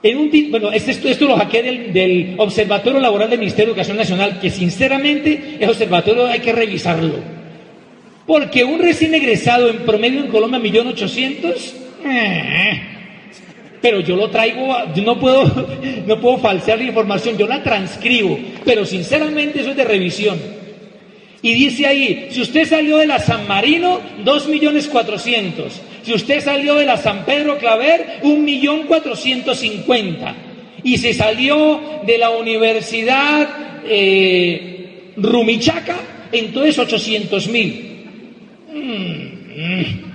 En 0.03 0.17
un, 0.17 0.31
bueno, 0.51 0.71
este, 0.71 0.91
esto, 0.91 1.09
esto, 1.09 1.27
lo 1.27 1.35
hackeé 1.35 1.63
del, 1.63 1.93
del, 1.93 2.35
Observatorio 2.37 2.99
Laboral 2.99 3.29
del 3.29 3.39
Ministerio 3.39 3.67
de 3.67 3.71
Educación 3.71 3.97
Nacional, 3.97 4.39
que 4.39 4.49
sinceramente 4.49 5.57
ese 5.59 5.67
observatorio 5.67 6.27
hay 6.27 6.39
que 6.39 6.53
revisarlo. 6.53 7.15
Porque 8.25 8.63
un 8.63 8.79
recién 8.79 9.13
egresado 9.15 9.69
en 9.69 9.79
promedio 9.79 10.21
en 10.21 10.27
Colombia, 10.27 10.59
millón 10.59 10.87
ochocientos, 10.87 11.75
eh, 12.05 12.96
pero 13.81 13.99
yo 13.99 14.15
lo 14.15 14.29
traigo, 14.29 14.75
no 15.03 15.19
puedo, 15.19 15.67
no 16.07 16.19
puedo 16.19 16.37
falsear 16.37 16.79
la 16.79 16.85
información, 16.85 17.37
yo 17.37 17.47
la 17.47 17.63
transcribo, 17.63 18.37
pero 18.65 18.85
sinceramente 18.85 19.61
eso 19.61 19.71
es 19.71 19.77
de 19.77 19.83
revisión. 19.83 20.39
Y 21.41 21.53
dice 21.53 21.85
ahí, 21.85 22.27
si 22.31 22.41
usted 22.41 22.67
salió 22.67 22.97
de 22.97 23.07
la 23.07 23.19
San 23.19 23.47
Marino, 23.47 23.99
dos 24.23 24.47
millones 24.47 24.87
cuatrocientos. 24.87 25.79
Si 26.03 26.13
usted 26.13 26.41
salió 26.41 26.75
de 26.75 26.85
la 26.85 26.97
San 26.97 27.25
Pedro 27.25 27.57
Claver, 27.57 28.19
un 28.23 28.43
millón 28.43 28.83
cuatrocientos 28.83 29.59
cincuenta. 29.59 30.35
Y 30.83 30.97
si 30.97 31.13
salió 31.13 32.01
de 32.05 32.17
la 32.17 32.31
Universidad 32.31 33.47
eh, 33.85 35.11
Rumichaca, 35.17 35.97
entonces 36.31 36.79
ochocientos 36.79 37.47
mil. 37.47 38.05
Mm, 38.73 38.81
mm. 38.81 40.06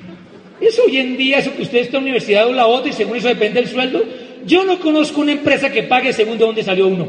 Eso 0.62 0.84
hoy 0.86 0.98
en 0.98 1.16
día, 1.16 1.38
eso 1.38 1.54
que 1.54 1.62
usted 1.62 1.78
está 1.78 1.96
en 1.96 2.04
la 2.04 2.10
universidad 2.10 2.48
o 2.48 2.52
la 2.52 2.66
otra 2.66 2.90
y 2.90 2.94
según 2.94 3.16
eso 3.16 3.28
depende 3.28 3.60
del 3.60 3.68
sueldo. 3.68 4.02
Yo 4.46 4.64
no 4.64 4.78
conozco 4.78 5.20
una 5.20 5.32
empresa 5.32 5.70
que 5.70 5.82
pague 5.82 6.12
según 6.12 6.38
de 6.38 6.44
dónde 6.44 6.62
salió 6.62 6.86
uno. 6.86 7.08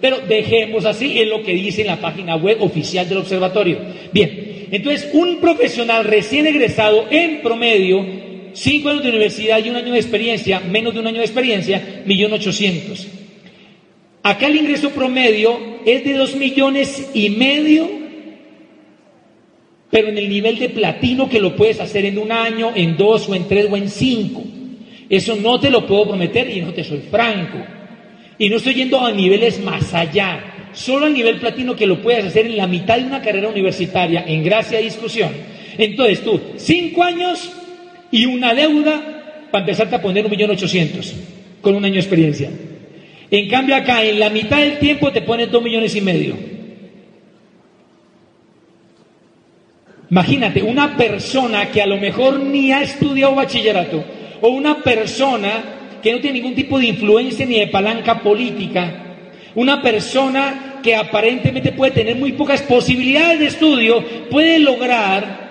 Pero 0.00 0.18
dejemos 0.28 0.84
así, 0.84 1.18
en 1.20 1.30
lo 1.30 1.42
que 1.42 1.52
dice 1.52 1.82
en 1.82 1.88
la 1.88 2.00
página 2.00 2.36
web 2.36 2.58
oficial 2.60 3.08
del 3.08 3.18
observatorio. 3.18 3.78
Bien, 4.12 4.66
entonces 4.70 5.08
un 5.12 5.40
profesional 5.40 6.04
recién 6.04 6.46
egresado 6.46 7.06
en 7.10 7.40
promedio, 7.40 8.04
cinco 8.52 8.90
años 8.90 9.02
de 9.02 9.10
universidad 9.10 9.64
y 9.64 9.70
un 9.70 9.76
año 9.76 9.92
de 9.92 9.98
experiencia, 9.98 10.60
menos 10.60 10.94
de 10.94 11.00
un 11.00 11.06
año 11.06 11.18
de 11.18 11.24
experiencia, 11.24 12.02
millón 12.04 12.32
ochocientos. 12.32 13.06
Acá 14.22 14.46
el 14.46 14.56
ingreso 14.56 14.90
promedio 14.90 15.58
es 15.84 16.04
de 16.04 16.14
dos 16.14 16.34
millones 16.34 17.10
y 17.14 17.30
medio 17.30 17.97
pero 19.90 20.08
en 20.08 20.18
el 20.18 20.28
nivel 20.28 20.58
de 20.58 20.68
platino 20.68 21.28
que 21.28 21.40
lo 21.40 21.56
puedes 21.56 21.80
hacer 21.80 22.04
en 22.04 22.18
un 22.18 22.30
año, 22.30 22.72
en 22.74 22.96
dos 22.96 23.28
o 23.28 23.34
en 23.34 23.48
tres 23.48 23.66
o 23.70 23.76
en 23.76 23.88
cinco. 23.88 24.44
Eso 25.08 25.36
no 25.36 25.58
te 25.58 25.70
lo 25.70 25.86
puedo 25.86 26.08
prometer 26.08 26.50
y 26.54 26.60
no 26.60 26.72
te 26.72 26.84
soy 26.84 27.00
franco. 27.10 27.58
Y 28.38 28.48
no 28.50 28.56
estoy 28.56 28.74
yendo 28.74 29.00
a 29.00 29.10
niveles 29.10 29.60
más 29.60 29.94
allá, 29.94 30.68
solo 30.72 31.06
al 31.06 31.14
nivel 31.14 31.38
platino 31.38 31.74
que 31.74 31.86
lo 31.86 32.02
puedes 32.02 32.24
hacer 32.24 32.46
en 32.46 32.56
la 32.56 32.66
mitad 32.66 32.98
de 32.98 33.04
una 33.04 33.22
carrera 33.22 33.48
universitaria, 33.48 34.24
en 34.26 34.44
gracia 34.44 34.80
y 34.80 34.84
discusión. 34.84 35.30
Entonces 35.78 36.22
tú, 36.22 36.40
cinco 36.56 37.02
años 37.02 37.50
y 38.10 38.26
una 38.26 38.54
deuda 38.54 39.46
para 39.50 39.62
empezarte 39.64 39.96
a 39.96 40.02
poner 40.02 40.24
un 40.24 40.30
millón 40.30 40.50
ochocientos 40.50 41.14
con 41.62 41.74
un 41.74 41.84
año 41.84 41.94
de 41.94 42.00
experiencia. 42.00 42.50
En 43.30 43.48
cambio 43.48 43.74
acá, 43.74 44.04
en 44.04 44.20
la 44.20 44.30
mitad 44.30 44.58
del 44.58 44.78
tiempo 44.78 45.10
te 45.10 45.22
pones 45.22 45.50
dos 45.50 45.62
millones 45.62 45.94
y 45.96 46.00
medio. 46.00 46.36
Imagínate, 50.10 50.62
una 50.62 50.96
persona 50.96 51.70
que 51.70 51.82
a 51.82 51.86
lo 51.86 51.98
mejor 51.98 52.40
ni 52.40 52.72
ha 52.72 52.82
estudiado 52.82 53.34
bachillerato, 53.34 54.04
o 54.40 54.48
una 54.48 54.82
persona 54.82 55.98
que 56.02 56.12
no 56.12 56.20
tiene 56.20 56.40
ningún 56.40 56.54
tipo 56.54 56.78
de 56.78 56.86
influencia 56.86 57.44
ni 57.44 57.58
de 57.58 57.66
palanca 57.66 58.22
política, 58.22 59.04
una 59.54 59.82
persona 59.82 60.80
que 60.82 60.94
aparentemente 60.94 61.72
puede 61.72 61.92
tener 61.92 62.16
muy 62.16 62.32
pocas 62.32 62.62
posibilidades 62.62 63.38
de 63.40 63.46
estudio, 63.46 64.04
puede 64.30 64.58
lograr 64.60 65.48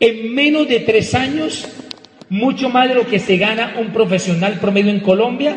en 0.00 0.34
menos 0.34 0.68
de 0.68 0.80
tres 0.80 1.14
años 1.14 1.66
mucho 2.28 2.68
más 2.68 2.88
de 2.88 2.94
lo 2.94 3.06
que 3.06 3.18
se 3.18 3.36
gana 3.38 3.76
un 3.78 3.88
profesional 3.88 4.58
promedio 4.60 4.90
en 4.90 5.00
Colombia 5.00 5.56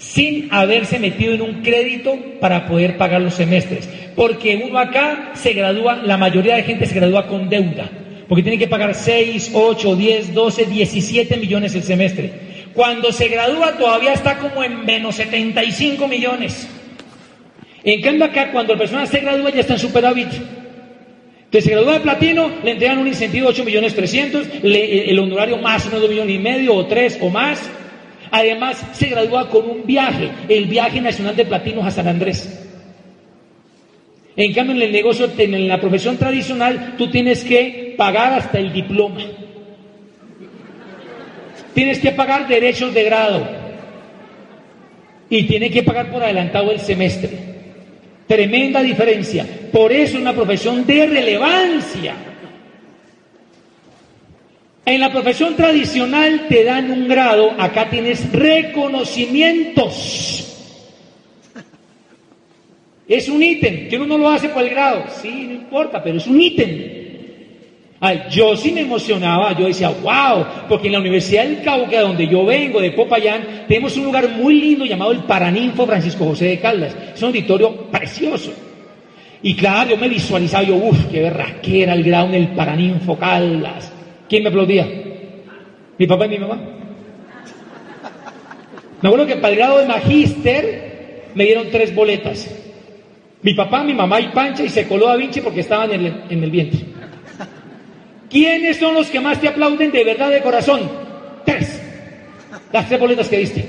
sin 0.00 0.48
haberse 0.50 0.98
metido 0.98 1.34
en 1.34 1.42
un 1.42 1.62
crédito 1.62 2.16
para 2.40 2.66
poder 2.66 2.96
pagar 2.96 3.20
los 3.20 3.34
semestres. 3.34 3.86
Porque 4.16 4.56
uno 4.56 4.78
acá 4.78 5.32
se 5.34 5.52
gradúa, 5.52 5.96
la 5.96 6.16
mayoría 6.16 6.56
de 6.56 6.62
gente 6.62 6.86
se 6.86 6.94
gradúa 6.94 7.26
con 7.26 7.50
deuda, 7.50 7.88
porque 8.26 8.42
tiene 8.42 8.58
que 8.58 8.66
pagar 8.66 8.94
6, 8.94 9.50
8, 9.52 9.96
10, 9.96 10.34
12, 10.34 10.64
17 10.64 11.36
millones 11.36 11.74
el 11.74 11.82
semestre. 11.82 12.32
Cuando 12.72 13.12
se 13.12 13.28
gradúa 13.28 13.76
todavía 13.76 14.14
está 14.14 14.38
como 14.38 14.64
en 14.64 14.86
menos 14.86 15.16
75 15.16 16.08
millones. 16.08 16.66
En 17.84 18.00
cambio 18.00 18.24
acá, 18.24 18.50
cuando 18.52 18.72
la 18.72 18.78
persona 18.78 19.06
se 19.06 19.20
gradúa 19.20 19.50
ya 19.50 19.60
está 19.60 19.74
en 19.74 19.80
superávit. 19.80 20.28
Entonces 21.44 21.64
se 21.64 21.70
gradúa 21.72 21.94
de 21.94 22.00
platino, 22.00 22.50
le 22.64 22.70
entregan 22.70 22.98
un 22.98 23.08
incentivo 23.08 23.46
de 23.46 23.52
8 23.52 23.64
millones 23.64 23.94
300, 23.94 24.46
el 24.62 25.18
honorario 25.18 25.58
máximo 25.58 25.96
de 25.96 26.02
2 26.02 26.10
millones 26.10 26.36
y 26.36 26.38
medio 26.38 26.74
o 26.74 26.86
3 26.86 27.18
o 27.20 27.28
más, 27.28 27.68
Además, 28.30 28.84
se 28.92 29.06
gradúa 29.06 29.48
con 29.48 29.68
un 29.68 29.86
viaje, 29.86 30.30
el 30.48 30.66
viaje 30.66 31.00
nacional 31.00 31.34
de 31.34 31.44
platinos 31.44 31.84
a 31.84 31.90
San 31.90 32.06
Andrés. 32.06 32.66
En 34.36 34.52
cambio, 34.52 34.76
en 34.76 34.82
el 34.82 34.92
negocio, 34.92 35.30
en 35.36 35.68
la 35.68 35.80
profesión 35.80 36.16
tradicional, 36.16 36.94
tú 36.96 37.10
tienes 37.10 37.44
que 37.44 37.94
pagar 37.96 38.34
hasta 38.34 38.58
el 38.58 38.72
diploma. 38.72 39.20
Tienes 41.74 41.98
que 41.98 42.12
pagar 42.12 42.46
derechos 42.46 42.94
de 42.94 43.04
grado. 43.04 43.46
Y 45.28 45.44
tienes 45.44 45.72
que 45.72 45.82
pagar 45.82 46.10
por 46.10 46.22
adelantado 46.22 46.70
el 46.70 46.80
semestre. 46.80 47.30
Tremenda 48.26 48.82
diferencia. 48.82 49.46
Por 49.72 49.92
eso 49.92 50.16
es 50.16 50.22
una 50.22 50.32
profesión 50.32 50.86
de 50.86 51.06
relevancia. 51.06 52.14
En 54.84 55.00
la 55.00 55.10
profesión 55.12 55.56
tradicional 55.56 56.46
te 56.48 56.64
dan 56.64 56.90
un 56.90 57.06
grado, 57.06 57.52
acá 57.58 57.90
tienes 57.90 58.32
reconocimientos. 58.32 60.46
Es 63.06 63.28
un 63.28 63.40
ítem, 63.42 63.88
que 63.88 63.96
uno 63.96 64.06
no 64.06 64.16
lo 64.18 64.30
hace 64.30 64.48
por 64.50 64.62
el 64.62 64.70
grado, 64.70 65.04
sí, 65.20 65.46
no 65.48 65.54
importa, 65.54 66.02
pero 66.02 66.18
es 66.18 66.26
un 66.26 66.40
ítem. 66.40 67.00
Ay, 68.02 68.22
yo 68.30 68.56
sí 68.56 68.72
me 68.72 68.80
emocionaba, 68.80 69.54
yo 69.58 69.66
decía, 69.66 69.90
wow, 69.90 70.46
porque 70.68 70.86
en 70.86 70.94
la 70.94 71.00
Universidad 71.00 71.44
del 71.44 71.62
Cauca, 71.62 72.00
donde 72.00 72.26
yo 72.26 72.46
vengo, 72.46 72.80
de 72.80 72.92
Popayán, 72.92 73.66
tenemos 73.68 73.94
un 73.98 74.04
lugar 74.04 74.26
muy 74.30 74.58
lindo 74.58 74.86
llamado 74.86 75.12
el 75.12 75.24
Paraninfo 75.24 75.86
Francisco 75.86 76.24
José 76.24 76.46
de 76.46 76.60
Caldas. 76.60 76.96
Es 77.14 77.20
un 77.20 77.28
auditorio 77.28 77.90
precioso. 77.90 78.54
Y 79.42 79.54
claro, 79.54 79.90
yo 79.90 79.98
me 79.98 80.08
visualizaba, 80.08 80.64
yo, 80.64 80.76
uff, 80.76 81.08
qué 81.10 81.20
berraquera 81.20 81.92
el 81.92 82.02
grado 82.02 82.28
en 82.28 82.34
el 82.34 82.48
Paraninfo 82.48 83.18
Caldas. 83.18 83.92
¿Quién 84.30 84.44
me 84.44 84.48
aplaudía? 84.48 84.86
¿Mi 85.98 86.06
papá 86.06 86.26
y 86.26 86.28
mi 86.28 86.38
mamá? 86.38 86.56
Me 89.02 89.08
acuerdo 89.08 89.26
que 89.26 89.34
para 89.34 89.48
el 89.48 89.56
grado 89.56 89.78
de 89.78 89.86
magíster 89.86 91.24
me 91.34 91.44
dieron 91.46 91.66
tres 91.72 91.92
boletas. 91.92 92.48
Mi 93.42 93.54
papá, 93.54 93.82
mi 93.82 93.92
mamá 93.92 94.20
y 94.20 94.28
Pancha 94.28 94.62
y 94.62 94.68
se 94.68 94.86
coló 94.86 95.08
a 95.08 95.16
Vinci 95.16 95.40
porque 95.40 95.60
estaban 95.60 95.90
en 95.90 96.06
el, 96.06 96.24
en 96.30 96.44
el 96.44 96.50
vientre. 96.50 96.80
¿Quiénes 98.30 98.76
son 98.76 98.94
los 98.94 99.08
que 99.08 99.18
más 99.18 99.40
te 99.40 99.48
aplauden 99.48 99.90
de 99.90 100.04
verdad 100.04 100.30
de 100.30 100.42
corazón? 100.42 100.88
Tres. 101.44 101.82
Las 102.72 102.86
tres 102.86 103.00
boletas 103.00 103.28
que 103.28 103.38
diste. 103.38 103.64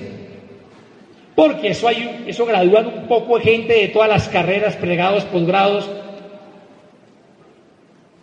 Porque 1.33 1.69
eso 1.69 1.87
hay, 1.87 2.25
eso 2.27 2.45
gradúan 2.45 2.85
un 2.85 3.07
poco 3.07 3.39
gente 3.39 3.73
de 3.73 3.87
todas 3.87 4.09
las 4.09 4.29
carreras, 4.29 4.75
pregados, 4.75 5.23
posgrados, 5.25 5.89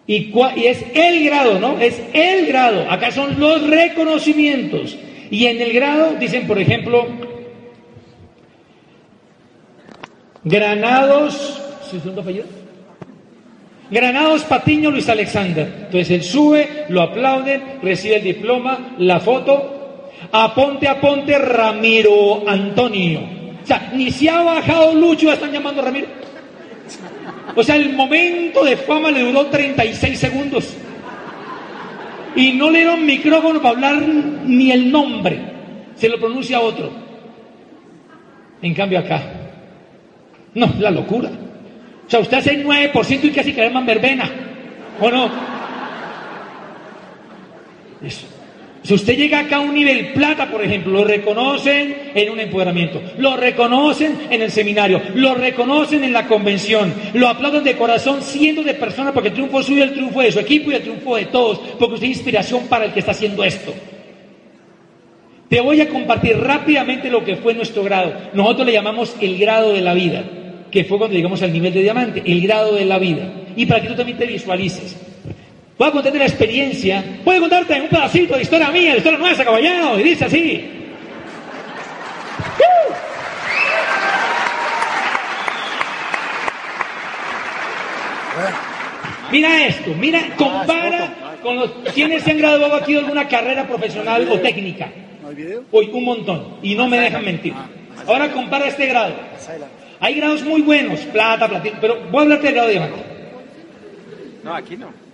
y, 0.09 0.33
es 0.64 0.85
el 0.94 1.25
grado, 1.25 1.61
¿no? 1.61 1.79
Es 1.79 2.01
el 2.14 2.47
grado. 2.47 2.90
Acá 2.90 3.12
son 3.12 3.38
los 3.38 3.68
reconocimientos. 3.68 4.97
Y 5.31 5.47
en 5.47 5.61
el 5.61 5.73
grado 5.75 6.14
dicen, 6.18 6.47
por 6.47 6.59
ejemplo, 6.59 7.07
Granados, 10.44 11.61
¿su 11.90 12.01
segundo? 12.01 12.25
Granados 13.90 14.44
Patiño 14.44 14.90
Luis 14.90 15.09
Alexander. 15.11 15.66
Entonces 15.85 16.11
él 16.11 16.23
sube, 16.23 16.87
lo 16.88 17.03
aplauden, 17.03 17.79
recibe 17.83 18.16
el 18.16 18.23
diploma, 18.23 18.94
la 18.99 19.21
foto. 19.21 20.11
Aponte, 20.33 20.88
aponte 20.88 21.38
Ramiro 21.38 22.49
Antonio. 22.49 23.21
O 23.62 23.66
sea, 23.66 23.90
ni 23.94 24.11
se 24.11 24.31
ha 24.31 24.42
bajado 24.42 24.94
Lucho, 24.94 25.27
ya 25.27 25.35
están 25.35 25.53
llamando 25.53 25.83
Ramiro. 25.83 26.07
O 27.54 27.62
sea, 27.62 27.76
el 27.76 27.92
momento 27.94 28.64
de 28.64 28.76
fama 28.76 29.11
le 29.11 29.20
duró 29.20 29.46
36 29.46 30.18
segundos. 30.18 30.76
Y 32.37 32.52
no 32.52 32.70
le 32.70 32.78
dieron 32.78 33.04
micrófono 33.04 33.61
para 33.61 33.74
hablar 33.74 34.02
ni 34.02 34.70
el 34.70 34.90
nombre. 34.90 35.40
Se 35.96 36.08
lo 36.08 36.18
pronuncia 36.18 36.61
otro. 36.61 36.90
En 38.62 38.74
cambio 38.74 39.00
acá. 39.00 39.22
No, 40.54 40.72
la 40.78 40.90
locura. 40.90 41.30
O 42.06 42.11
sea, 42.11 42.20
usted 42.20 42.38
hace 42.38 42.54
el 42.54 42.66
9% 42.66 43.24
y 43.24 43.30
casi 43.30 43.52
cae 43.52 43.70
más 43.70 43.84
verbena. 43.84 44.30
¿O 45.00 45.11
no? 45.11 45.30
Eso. 48.02 48.38
Si 48.88 48.94
usted 48.94 49.18
llega 49.18 49.40
acá 49.40 49.57
a 49.57 49.61
un 49.61 49.74
nivel 49.74 50.14
plata, 50.14 50.51
por 50.51 50.64
ejemplo, 50.64 50.90
lo 50.90 51.05
reconocen 51.05 51.94
en 52.14 52.31
un 52.31 52.40
empoderamiento, 52.40 53.03
lo 53.18 53.37
reconocen 53.37 54.16
en 54.31 54.40
el 54.40 54.51
seminario, 54.51 55.03
lo 55.14 55.35
reconocen 55.35 56.05
en 56.05 56.14
la 56.14 56.27
convención, 56.27 56.94
lo 57.12 57.29
aplauden 57.29 57.64
de 57.64 57.77
corazón 57.77 58.22
cientos 58.22 58.64
de 58.64 58.72
personas 58.72 59.12
porque 59.12 59.29
el 59.29 59.35
triunfo 59.35 59.62
suyo 59.62 59.85
el 59.85 59.92
triunfo 59.92 60.22
de 60.22 60.33
su 60.33 60.40
equipo 60.40 60.70
y 60.70 60.77
el 60.77 60.81
triunfo 60.81 61.16
de 61.16 61.27
todos, 61.27 61.59
porque 61.79 61.96
usted 61.96 62.07
es 62.07 62.16
inspiración 62.16 62.66
para 62.66 62.87
el 62.87 62.94
que 62.94 63.01
está 63.01 63.11
haciendo 63.11 63.44
esto. 63.44 63.74
Te 65.51 65.61
voy 65.61 65.83
a 65.83 65.88
compartir 65.90 66.38
rápidamente 66.38 67.11
lo 67.11 67.22
que 67.22 67.37
fue 67.37 67.53
nuestro 67.53 67.83
grado. 67.83 68.14
Nosotros 68.33 68.68
le 68.68 68.72
llamamos 68.72 69.14
el 69.20 69.37
grado 69.37 69.74
de 69.74 69.83
la 69.83 69.92
vida, 69.92 70.24
que 70.70 70.85
fue 70.85 70.96
cuando 70.96 71.14
llegamos 71.14 71.42
al 71.42 71.53
nivel 71.53 71.74
de 71.74 71.83
diamante, 71.83 72.22
el 72.24 72.40
grado 72.40 72.74
de 72.74 72.87
la 72.87 72.98
vida. 72.98 73.31
Y 73.55 73.66
para 73.66 73.83
que 73.83 73.88
tú 73.88 73.96
también 73.96 74.16
te 74.16 74.24
visualices. 74.24 75.08
Voy 75.78 75.88
a 75.88 75.92
contarte 75.92 76.18
la 76.18 76.26
experiencia. 76.26 77.04
Voy 77.24 77.36
a 77.36 77.40
contarte 77.40 77.80
un 77.80 77.88
pedacito 77.88 78.34
de 78.34 78.42
historia 78.42 78.70
mía, 78.70 78.92
de 78.92 78.98
historia 78.98 79.18
nuestra, 79.18 79.44
caballero. 79.44 79.98
Y 80.00 80.02
dice 80.02 80.24
así. 80.24 80.74
Mira 89.30 89.66
esto, 89.66 89.94
mira, 89.94 90.20
compara 90.36 91.38
con 91.42 91.56
los 91.56 91.70
quienes 91.94 92.22
se 92.22 92.30
han 92.30 92.38
graduado 92.38 92.76
aquí 92.76 92.94
de 92.94 93.00
alguna 93.00 93.28
carrera 93.28 93.68
profesional 93.68 94.26
o 94.30 94.40
técnica. 94.40 94.90
Hoy 95.70 95.90
un 95.92 96.04
montón 96.04 96.56
y 96.62 96.74
no 96.74 96.88
me 96.88 96.98
dejan 96.98 97.24
mentir. 97.24 97.52
Ahora 98.06 98.32
compara 98.32 98.66
este 98.66 98.86
grado. 98.86 99.14
Hay 100.00 100.14
grados 100.14 100.42
muy 100.42 100.62
buenos, 100.62 101.00
plata, 101.00 101.46
platino, 101.46 101.76
pero 101.80 102.00
voy 102.10 102.20
a 102.20 102.22
hablarte 102.22 102.46
del 102.46 102.54
grado 102.54 102.68
de 102.68 102.74
diamante. 102.74 103.04
No, 104.42 104.54
aquí 104.54 104.76
no 104.76 105.08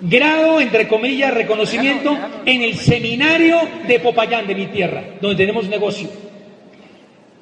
grado, 0.00 0.60
entre 0.60 0.88
comillas, 0.88 1.32
reconocimiento 1.32 2.16
en 2.44 2.62
el 2.62 2.76
seminario 2.76 3.60
de 3.86 4.00
Popayán, 4.00 4.46
de 4.46 4.54
mi 4.54 4.66
tierra, 4.66 5.02
donde 5.20 5.36
tenemos 5.36 5.68
negocio. 5.68 6.08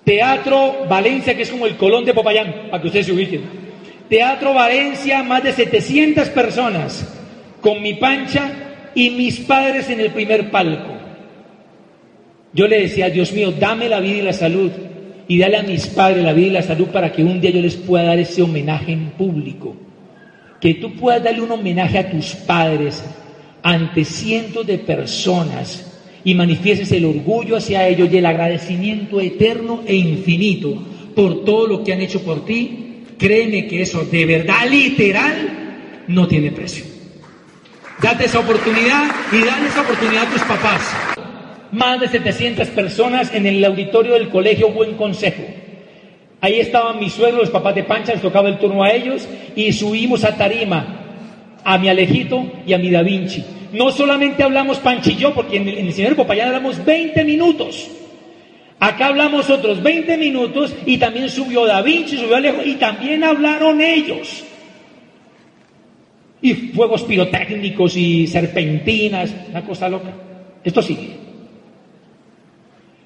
Teatro 0.04 0.86
Valencia, 0.88 1.34
que 1.34 1.42
es 1.42 1.50
como 1.50 1.66
el 1.66 1.76
Colón 1.76 2.04
de 2.04 2.14
Popayán, 2.14 2.68
para 2.70 2.80
que 2.80 2.88
ustedes 2.88 3.06
se 3.06 3.12
ubiquen. 3.12 3.42
Teatro 4.08 4.52
Valencia, 4.52 5.22
más 5.22 5.42
de 5.42 5.52
700 5.52 6.28
personas, 6.28 7.18
con 7.60 7.80
mi 7.80 7.94
pancha 7.94 8.52
y 8.94 9.10
mis 9.10 9.40
padres 9.40 9.88
en 9.88 10.00
el 10.00 10.10
primer 10.10 10.50
palco. 10.50 10.92
Yo 12.52 12.68
le 12.68 12.82
decía, 12.82 13.10
Dios 13.10 13.32
mío, 13.32 13.52
dame 13.52 13.88
la 13.88 14.00
vida 14.00 14.16
y 14.18 14.22
la 14.22 14.32
salud 14.32 14.70
y 15.26 15.38
dale 15.38 15.56
a 15.56 15.62
mis 15.62 15.86
padres 15.86 16.22
la 16.22 16.34
vida 16.34 16.46
y 16.48 16.50
la 16.50 16.62
salud 16.62 16.88
para 16.88 17.10
que 17.10 17.24
un 17.24 17.40
día 17.40 17.50
yo 17.50 17.62
les 17.62 17.76
pueda 17.76 18.04
dar 18.04 18.18
ese 18.18 18.42
homenaje 18.42 18.92
en 18.92 19.10
público 19.12 19.74
que 20.64 20.72
tú 20.72 20.94
puedas 20.94 21.22
darle 21.22 21.42
un 21.42 21.50
homenaje 21.50 21.98
a 21.98 22.10
tus 22.10 22.34
padres 22.34 23.04
ante 23.62 24.02
cientos 24.02 24.66
de 24.66 24.78
personas 24.78 25.92
y 26.24 26.34
manifiestes 26.34 26.90
el 26.92 27.04
orgullo 27.04 27.58
hacia 27.58 27.86
ellos 27.86 28.08
y 28.10 28.16
el 28.16 28.24
agradecimiento 28.24 29.20
eterno 29.20 29.82
e 29.86 29.94
infinito 29.94 30.82
por 31.14 31.44
todo 31.44 31.66
lo 31.66 31.84
que 31.84 31.92
han 31.92 32.00
hecho 32.00 32.22
por 32.22 32.46
ti, 32.46 33.02
créeme 33.18 33.66
que 33.66 33.82
eso 33.82 34.06
de 34.06 34.24
verdad 34.24 34.66
literal 34.70 36.04
no 36.08 36.26
tiene 36.26 36.50
precio. 36.50 36.86
Date 38.00 38.24
esa 38.24 38.38
oportunidad 38.38 39.14
y 39.32 39.44
dale 39.44 39.66
esa 39.66 39.82
oportunidad 39.82 40.28
a 40.28 40.30
tus 40.30 40.42
papás. 40.44 40.80
Más 41.72 42.00
de 42.00 42.08
700 42.08 42.68
personas 42.68 43.34
en 43.34 43.44
el 43.44 43.62
auditorio 43.62 44.14
del 44.14 44.30
colegio 44.30 44.70
Buen 44.70 44.94
Consejo. 44.94 45.42
Ahí 46.44 46.60
estaban 46.60 47.00
mis 47.00 47.14
suegros, 47.14 47.40
los 47.40 47.50
papás 47.50 47.74
de 47.74 47.84
Pancha, 47.84 48.12
les 48.12 48.20
tocaba 48.20 48.50
el 48.50 48.58
turno 48.58 48.84
a 48.84 48.92
ellos 48.92 49.26
y 49.56 49.72
subimos 49.72 50.24
a 50.24 50.36
tarima 50.36 50.84
a 51.64 51.78
mi 51.78 51.88
Alejito 51.88 52.44
y 52.66 52.74
a 52.74 52.78
mi 52.78 52.90
Da 52.90 53.00
Vinci. 53.00 53.42
No 53.72 53.90
solamente 53.90 54.42
hablamos 54.42 54.76
Pancha 54.76 55.10
porque 55.34 55.56
en 55.56 55.68
el, 55.68 55.78
en 55.78 55.86
el 55.86 55.94
señor 55.94 56.16
Popayán 56.16 56.48
hablamos 56.48 56.84
20 56.84 57.24
minutos. 57.24 57.88
Acá 58.78 59.06
hablamos 59.06 59.48
otros 59.48 59.82
20 59.82 60.18
minutos 60.18 60.74
y 60.84 60.98
también 60.98 61.30
subió 61.30 61.64
Da 61.64 61.80
Vinci, 61.80 62.18
subió 62.18 62.36
Alejo 62.36 62.60
y 62.62 62.74
también 62.74 63.24
hablaron 63.24 63.80
ellos. 63.80 64.44
Y 66.42 66.52
fuegos 66.52 67.04
pirotécnicos 67.04 67.96
y 67.96 68.26
serpentinas, 68.26 69.34
una 69.48 69.64
cosa 69.64 69.88
loca. 69.88 70.12
Esto 70.62 70.82
sigue. 70.82 71.23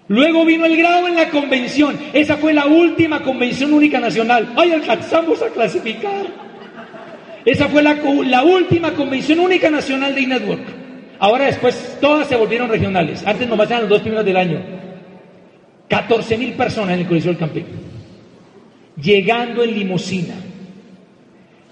Luego 0.09 0.47
vino 0.47 0.65
el 0.65 0.77
grado 0.77 1.07
en 1.07 1.15
la 1.15 1.29
convención. 1.29 1.99
Esa 2.15 2.39
fue 2.39 2.55
la 2.55 2.67
última 2.67 3.23
convención 3.23 3.75
única 3.75 4.01
nacional. 4.01 4.55
¡Ay, 4.57 4.73
alcanzamos 4.73 5.43
a 5.43 5.49
clasificar! 5.49 6.27
Esa 7.45 7.69
fue 7.69 7.83
la, 7.83 8.43
última 8.43 8.93
convención 8.93 9.39
única 9.39 9.71
nacional 9.71 10.15
de 10.15 10.23
e-network. 10.23 10.63
Ahora 11.19 11.47
después 11.47 11.99
todas 12.01 12.27
se 12.27 12.37
volvieron 12.37 12.71
regionales. 12.71 13.27
Antes 13.27 13.49
nomás 13.49 13.71
eran 13.71 13.83
los 13.83 13.91
dos 13.91 14.01
primeros 14.01 14.25
del 14.25 14.37
año. 14.37 14.61
14 15.89 16.39
mil 16.39 16.53
personas 16.53 16.95
en 16.95 17.01
el 17.01 17.07
Coliseo 17.07 17.33
del 17.33 17.39
Campín. 17.39 17.67
Llegando 19.01 19.63
en 19.63 19.75
limusina. 19.75 20.35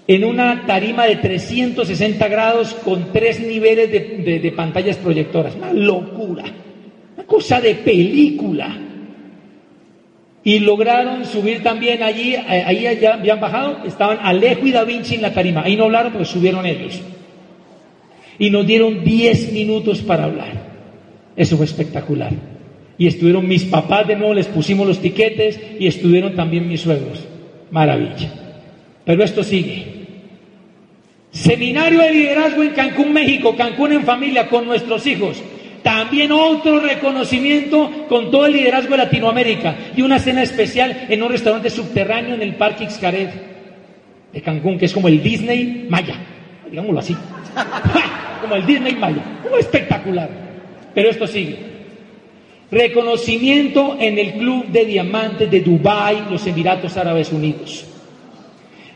En 0.07 0.23
una 0.23 0.65
tarima 0.65 1.05
de 1.05 1.17
360 1.17 2.27
grados 2.27 2.73
con 2.75 3.11
tres 3.11 3.39
niveles 3.39 3.91
de, 3.91 4.39
de 4.39 4.51
pantallas 4.51 4.97
proyectoras. 4.97 5.55
Una 5.55 5.73
locura 5.73 6.43
cosa 7.27 7.61
de 7.61 7.75
película. 7.75 8.75
Y 10.43 10.59
lograron 10.59 11.25
subir 11.25 11.61
también 11.61 12.01
allí, 12.01 12.33
eh, 12.33 12.63
ahí 12.65 12.87
ya 13.01 13.15
habían 13.15 13.39
bajado, 13.39 13.83
estaban 13.85 14.19
Alejo 14.21 14.65
y 14.65 14.71
Da 14.71 14.85
Vinci 14.85 15.15
en 15.15 15.21
la 15.21 15.33
tarima. 15.33 15.61
Ahí 15.63 15.75
no 15.75 15.83
hablaron, 15.83 16.13
pero 16.13 16.23
subieron 16.23 16.65
ellos. 16.65 17.01
Y 18.39 18.49
nos 18.49 18.65
dieron 18.65 19.03
10 19.03 19.51
minutos 19.51 19.99
para 19.99 20.23
hablar. 20.23 20.53
Eso 21.35 21.57
fue 21.57 21.65
espectacular. 21.65 22.31
Y 22.97 23.07
estuvieron 23.07 23.47
mis 23.47 23.65
papás 23.65 24.07
de 24.07 24.15
nuevo, 24.15 24.33
les 24.33 24.47
pusimos 24.47 24.87
los 24.87 24.99
tiquetes 24.99 25.59
y 25.79 25.85
estuvieron 25.85 26.33
también 26.35 26.67
mis 26.67 26.81
suegros. 26.81 27.25
Maravilla. 27.69 28.31
Pero 29.05 29.23
esto 29.23 29.43
sigue. 29.43 29.97
Seminario 31.31 31.99
de 31.99 32.11
liderazgo 32.11 32.63
en 32.63 32.69
Cancún, 32.69 33.11
México, 33.11 33.55
Cancún 33.55 33.91
en 33.91 34.03
familia, 34.03 34.47
con 34.47 34.65
nuestros 34.65 35.05
hijos. 35.05 35.43
También 35.87 36.33
otro 36.33 36.81
reconocimiento 36.81 37.89
con 38.09 38.29
todo 38.29 38.45
el 38.45 38.51
liderazgo 38.51 38.91
de 38.91 38.97
Latinoamérica 38.97 39.73
y 39.95 40.01
una 40.01 40.19
cena 40.19 40.43
especial 40.43 41.05
en 41.07 41.23
un 41.23 41.29
restaurante 41.29 41.69
subterráneo 41.69 42.35
en 42.35 42.41
el 42.41 42.55
Parque 42.55 42.89
Xcaret 42.89 43.31
de 44.33 44.41
Cancún, 44.41 44.77
que 44.77 44.83
es 44.83 44.91
como 44.91 45.07
el 45.07 45.23
Disney 45.23 45.87
Maya, 45.89 46.15
digámoslo 46.69 46.99
así. 46.99 47.15
como 48.41 48.55
el 48.55 48.65
Disney 48.65 48.95
Maya. 48.95 49.21
Como 49.41 49.55
espectacular. 49.55 50.29
Pero 50.93 51.09
esto 51.09 51.25
sigue. 51.25 51.57
Reconocimiento 52.69 53.95
en 53.97 54.19
el 54.19 54.33
Club 54.33 54.65
de 54.67 54.83
Diamantes 54.83 55.49
de 55.49 55.61
Dubái, 55.61 56.25
los 56.29 56.45
Emiratos 56.45 56.97
Árabes 56.97 57.31
Unidos. 57.31 57.85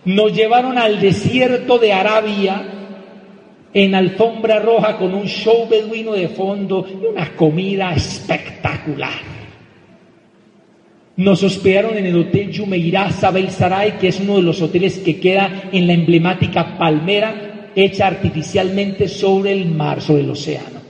Nos 0.04 0.36
llevaron 0.36 0.78
al 0.78 1.00
desierto 1.00 1.78
de 1.80 1.94
Arabia 1.94 2.81
en 3.74 3.96
alfombra 3.96 4.60
roja 4.60 4.98
con 4.98 5.14
un 5.14 5.26
show 5.26 5.68
beduino 5.70 6.14
de 6.14 6.30
fondo 6.30 6.86
y 6.88 7.06
una 7.06 7.36
comida 7.36 7.94
espectacular. 7.94 9.32
Nos 11.18 11.44
hospedaron 11.44 11.98
en 11.98 12.06
el 12.06 12.18
Hotel 12.18 12.52
Jumeirah 12.56 13.12
Sabel 13.12 13.52
Saray, 13.52 13.94
que 13.94 14.08
es 14.08 14.20
uno 14.20 14.38
de 14.38 14.42
los 14.42 14.62
hoteles 14.62 14.98
que 15.00 15.20
queda 15.20 15.70
en 15.72 15.88
la 15.88 15.94
emblemática 15.94 16.78
palmera 16.78 17.70
hecha 17.76 18.08
artificialmente 18.08 19.08
sobre 19.08 19.54
el 19.54 19.66
mar, 19.70 20.02
sobre 20.02 20.22
el 20.24 20.30
océano. 20.30 20.82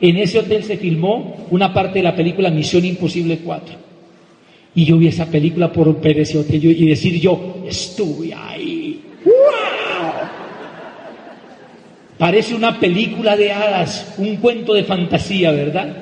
En 0.00 0.16
ese 0.16 0.38
hotel 0.38 0.64
se 0.64 0.76
filmó 0.76 1.46
una 1.50 1.72
parte 1.72 2.00
de 2.00 2.02
la 2.02 2.14
película 2.14 2.50
Misión 2.50 2.84
Imposible 2.84 3.38
4. 3.38 3.76
Y 4.74 4.84
yo 4.84 4.98
vi 4.98 5.06
esa 5.06 5.26
película 5.26 5.72
por 5.72 6.00
ver 6.00 6.18
ese 6.18 6.38
hotel 6.38 6.64
y 6.64 6.86
decir 6.86 7.20
yo, 7.20 7.62
estuve 7.66 8.34
ahí. 8.34 8.53
Parece 12.18 12.54
una 12.54 12.78
película 12.78 13.36
de 13.36 13.52
hadas, 13.52 14.14
un 14.18 14.36
cuento 14.36 14.72
de 14.74 14.84
fantasía, 14.84 15.50
¿verdad? 15.50 15.96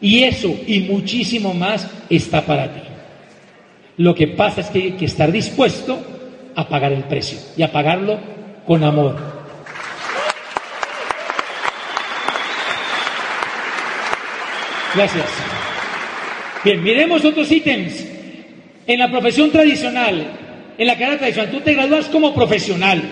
Y 0.00 0.22
eso 0.22 0.54
y 0.66 0.80
muchísimo 0.80 1.52
más 1.52 1.88
está 2.08 2.42
para 2.42 2.72
ti. 2.72 2.80
Lo 3.98 4.14
que 4.14 4.28
pasa 4.28 4.60
es 4.60 4.68
que 4.68 4.78
hay 4.78 4.92
que 4.92 5.04
estar 5.04 5.30
dispuesto 5.30 5.98
a 6.54 6.68
pagar 6.68 6.92
el 6.92 7.04
precio 7.04 7.38
y 7.56 7.62
a 7.62 7.70
pagarlo 7.70 8.18
con 8.66 8.82
amor. 8.84 9.16
Gracias. 14.94 15.26
Bien, 16.64 16.82
miremos 16.82 17.24
otros 17.24 17.50
ítems. 17.52 18.04
En 18.86 18.98
la 18.98 19.10
profesión 19.10 19.50
tradicional, 19.50 20.26
En 20.78 20.86
la 20.86 20.96
carrera 20.96 21.18
tradicional, 21.18 21.50
tú 21.50 21.60
te 21.60 21.74
gradúas 21.74 22.06
como 22.06 22.32
profesional, 22.32 23.02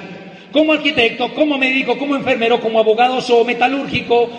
como 0.56 0.72
arquitecto, 0.72 1.34
como 1.34 1.58
médico, 1.58 1.98
como 1.98 2.16
enfermero, 2.16 2.58
como 2.58 2.78
abogado 2.78 3.18
o 3.18 3.44
metalúrgico, 3.44 4.30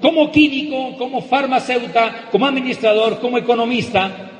como 0.00 0.30
químico, 0.30 0.96
como 0.96 1.22
farmacéutica, 1.22 2.28
como 2.30 2.46
administrador, 2.46 3.18
como 3.18 3.36
economista, 3.36 4.30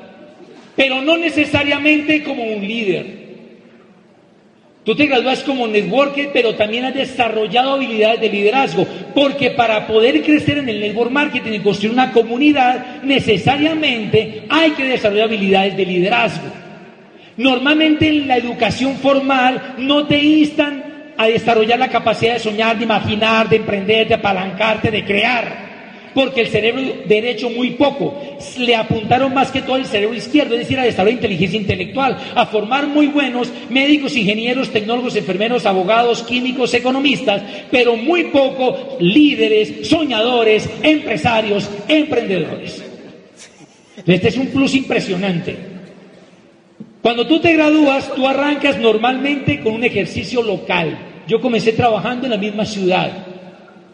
pero 0.77 1.03
no 1.03 1.17
necesariamente 1.17 2.23
como 2.23 2.45
un 2.45 2.61
líder. 2.65 3.07
Tú 4.85 4.95
te 4.95 5.07
gradúas 5.07 5.43
como 5.43 5.67
networker, 5.67 6.31
pero 6.33 6.55
también 6.55 6.85
has 6.85 6.95
desarrollado 6.95 7.73
habilidades 7.73 8.21
de 8.21 8.29
liderazgo, 8.29 8.87
porque 9.13 9.51
para 9.51 9.89
poder 9.89 10.23
crecer 10.23 10.59
en 10.59 10.69
el 10.69 10.79
network 10.79 11.11
marketing 11.11 11.55
y 11.55 11.59
construir 11.59 11.93
una 11.93 12.13
comunidad, 12.13 13.03
necesariamente 13.03 14.45
hay 14.49 14.71
que 14.71 14.85
desarrollar 14.85 15.27
habilidades 15.27 15.77
de 15.77 15.87
liderazgo. 15.87 16.47
Normalmente 17.37 18.07
en 18.07 18.29
la 18.29 18.37
educación 18.37 18.95
formal 18.99 19.75
no 19.79 20.07
te 20.07 20.17
instan 20.23 20.90
a 21.17 21.27
desarrollar 21.27 21.79
la 21.79 21.89
capacidad 21.89 22.35
de 22.35 22.41
soñar, 22.41 22.79
de 22.79 22.85
imaginar, 22.85 23.49
de 23.49 23.57
emprender, 23.57 24.09
de 24.09 24.15
apalancarte, 24.15 24.91
de 24.91 25.05
crear. 25.05 25.71
Porque 26.15 26.41
el 26.41 26.49
cerebro 26.49 26.83
derecho 27.07 27.51
muy 27.51 27.71
poco. 27.71 28.21
Le 28.59 28.75
apuntaron 28.75 29.33
más 29.33 29.53
que 29.53 29.63
todo 29.63 29.77
el 29.77 29.87
cerebro 29.87 30.17
izquierdo, 30.17 30.55
es 30.55 30.61
decir, 30.61 30.79
a 30.79 30.83
desarrollar 30.83 31.15
inteligencia 31.15 31.61
intelectual, 31.61 32.17
a 32.35 32.47
formar 32.47 32.89
muy 32.89 33.07
buenos 33.07 33.53
médicos, 33.69 34.17
ingenieros, 34.17 34.71
tecnólogos, 34.71 35.15
enfermeros, 35.15 35.67
abogados, 35.67 36.25
químicos, 36.25 36.75
economistas, 36.75 37.43
pero 37.71 37.95
muy 37.97 38.25
poco 38.25 38.97
líderes, 38.99 39.89
soñadores, 39.89 40.69
empresarios, 40.83 41.71
emprendedores. 41.87 42.83
Este 44.05 44.29
es 44.29 44.37
un 44.37 44.49
plus 44.49 44.75
impresionante. 44.75 45.80
Cuando 47.03 47.27
tú 47.27 47.41
te 47.41 47.55
gradúas, 47.55 48.13
tú 48.15 48.29
arrancas 48.29 48.79
normalmente 48.79 49.61
con 49.61 49.75
un 49.75 49.85
ejercicio 49.85 50.43
local. 50.43 50.99
Yo 51.27 51.41
comencé 51.41 51.73
trabajando 51.73 52.27
en 52.27 52.33
la 52.33 52.37
misma 52.37 52.67
ciudad. 52.67 53.11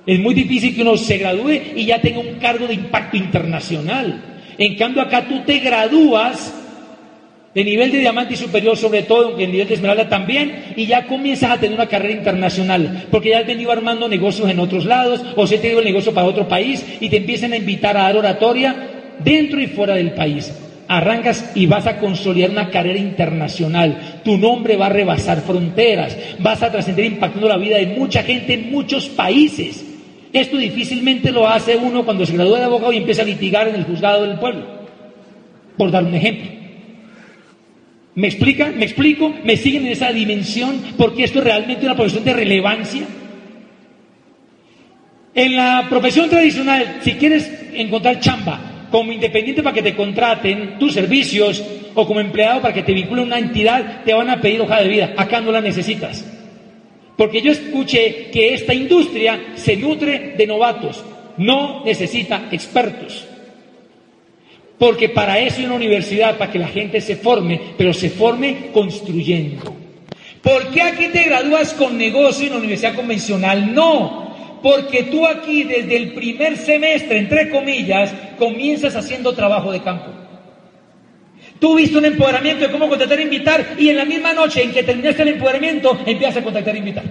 Es 0.05 0.19
muy 0.19 0.35
difícil 0.35 0.75
que 0.75 0.83
uno 0.83 0.97
se 0.97 1.19
gradúe 1.19 1.53
y 1.77 1.85
ya 1.85 2.01
tenga 2.01 2.19
un 2.19 2.35
cargo 2.35 2.67
de 2.67 2.75
impacto 2.75 3.17
internacional. 3.17 4.23
En 4.59 4.77
cambio, 4.77 5.03
acá 5.03 5.27
tú 5.29 5.41
te 5.45 5.59
gradúas 5.61 6.53
de 7.55 7.65
nivel 7.65 7.93
de 7.93 7.99
diamante 7.99 8.35
y 8.35 8.37
superior, 8.37 8.77
sobre 8.77 9.03
todo, 9.03 9.29
aunque 9.29 9.45
en 9.45 9.53
nivel 9.53 9.69
de 9.69 9.75
esmeralda 9.75 10.09
también, 10.09 10.75
y 10.77 10.87
ya 10.87 11.07
comienzas 11.07 11.53
a 11.53 11.59
tener 11.59 11.75
una 11.75 11.89
carrera 11.89 12.13
internacional, 12.13 13.07
porque 13.11 13.31
ya 13.31 13.39
has 13.39 13.47
venido 13.47 13.73
armando 13.73 14.09
negocios 14.09 14.51
en 14.51 14.61
otros 14.61 14.85
lados, 14.85 15.25
o 15.37 15.47
se 15.47 15.57
te 15.57 15.71
dio 15.71 15.79
el 15.79 15.87
negocio 15.87 16.13
para 16.13 16.27
otro 16.27 16.47
país, 16.47 16.85
y 17.01 17.09
te 17.09 17.17
empiezan 17.17 17.55
a 17.55 17.57
invitar 17.57 17.97
a 17.97 18.03
dar 18.03 18.17
oratoria 18.19 18.77
dentro 19.25 19.59
y 19.61 19.69
fuera 19.69 19.95
del 19.95 20.13
país 20.13 20.53
arrancas 20.89 21.53
y 21.55 21.67
vas 21.67 21.87
a 21.87 21.99
consolidar 21.99 22.51
una 22.51 22.71
carrera 22.71 22.99
internacional. 22.99 24.21
Tu 24.25 24.37
nombre 24.39 24.77
va 24.77 24.87
a 24.87 24.91
rebasar 24.91 25.41
fronteras, 25.43 26.17
vas 26.39 26.63
a 26.63 26.71
trascender 26.71 27.05
impactando 27.05 27.49
la 27.49 27.57
vida 27.57 27.79
de 27.79 27.87
mucha 27.87 28.23
gente 28.23 28.55
en 28.55 28.71
muchos 28.71 29.09
países. 29.09 29.85
Esto 30.33 30.57
difícilmente 30.57 31.33
lo 31.33 31.49
hace 31.49 31.77
uno 31.77 32.05
cuando 32.05 32.27
se 32.27 32.35
gradúa 32.35 32.59
de 32.59 32.65
abogado 32.65 32.93
y 32.93 32.99
empieza 32.99 33.23
a 33.23 33.27
litigar 33.27 33.69
en 33.69 33.77
el 33.77 33.85
juzgado 33.85 34.23
del 34.27 34.39
pueblo. 34.39 34.65
Por 35.77 35.91
dar 35.91 36.05
un 36.05 36.15
ejemplo. 36.15 36.51
¿Me 38.15 38.29
explican? 38.29 38.79
¿Me 38.79 38.85
explico? 38.85 39.33
¿Me 39.45 39.57
siguen 39.57 39.87
en 39.87 39.93
esa 39.93 40.11
dimensión? 40.11 40.81
Porque 40.97 41.25
esto 41.25 41.39
es 41.39 41.45
realmente 41.45 41.85
una 41.85 41.95
profesión 41.95 42.25
de 42.25 42.33
relevancia. 42.33 43.03
En 45.35 45.55
la 45.55 45.87
profesión 45.91 46.31
tradicional, 46.31 47.01
si 47.03 47.13
quieres 47.13 47.51
encontrar 47.75 48.19
chamba, 48.21 48.76
como 48.91 49.13
independiente 49.13 49.63
para 49.63 49.75
que 49.75 49.83
te 49.83 49.95
contraten 49.95 50.79
tus 50.79 50.95
servicios 50.95 51.63
o 51.95 52.07
como 52.07 52.21
empleado 52.21 52.61
para 52.61 52.75
que 52.75 52.83
te 52.83 52.93
vinculen 52.93 53.25
una 53.25 53.39
entidad, 53.39 54.05
te 54.05 54.15
van 54.15 54.31
a 54.31 54.41
pedir 54.41 54.61
hoja 54.61 54.83
de 54.83 54.89
vida. 54.89 55.15
Acá 55.17 55.41
no 55.41 55.53
la 55.53 55.61
necesitas. 55.61 56.25
Porque 57.17 57.41
yo 57.41 57.53
escuché 57.53 58.31
que 58.31 58.55
esta 58.55 58.75
industria 58.75 59.53
se 59.55 59.77
nutre 59.77 60.35
de 60.37 60.47
novatos, 60.47 61.03
no 61.39 61.85
necesita 61.85 62.49
expertos. 62.51 63.27
Porque 64.79 65.09
para 65.09 65.39
eso 65.39 65.59
hay 65.59 65.65
una 65.65 65.77
universidad, 65.77 66.37
para 66.37 66.53
que 66.53 66.59
la 66.59 66.69
gente 66.69 67.01
se 67.01 67.17
forme, 67.17 67.59
pero 67.79 67.95
se 67.95 68.11
forme 68.11 68.69
construyendo. 68.73 69.75
¿Por 70.43 70.71
qué 70.71 70.83
aquí 70.83 71.09
te 71.09 71.25
gradúas 71.25 71.73
con 71.73 71.97
negocio 71.97 72.47
en 72.47 72.53
la 72.53 72.59
universidad 72.59 72.95
convencional? 72.95 73.75
No, 73.75 74.26
porque 74.63 75.05
tú 75.05 75.27
aquí 75.27 75.65
desde 75.65 75.97
el 75.97 76.13
primer 76.13 76.57
semestre, 76.57 77.19
entre 77.19 77.51
comillas, 77.51 78.13
comienzas 78.39 78.97
haciendo 78.97 79.35
trabajo 79.35 79.73
de 79.73 79.83
campo. 79.83 80.11
Tú 81.59 81.77
viste 81.77 81.97
un 81.97 82.05
empoderamiento 82.05 82.67
de 82.67 82.73
cómo 82.73 82.89
contratar 82.89 83.19
e 83.19 83.23
invitar 83.23 83.75
y 83.79 83.89
en 83.89 83.97
la 83.97 84.05
misma 84.05 84.33
noche 84.33 84.63
en 84.63 84.73
que 84.73 84.83
terminaste 84.83 85.23
el 85.23 85.29
empoderamiento 85.29 85.99
empiezas 86.05 86.37
a 86.37 86.45
contactar 86.45 86.75
e 86.75 86.79
invitar. 86.79 87.05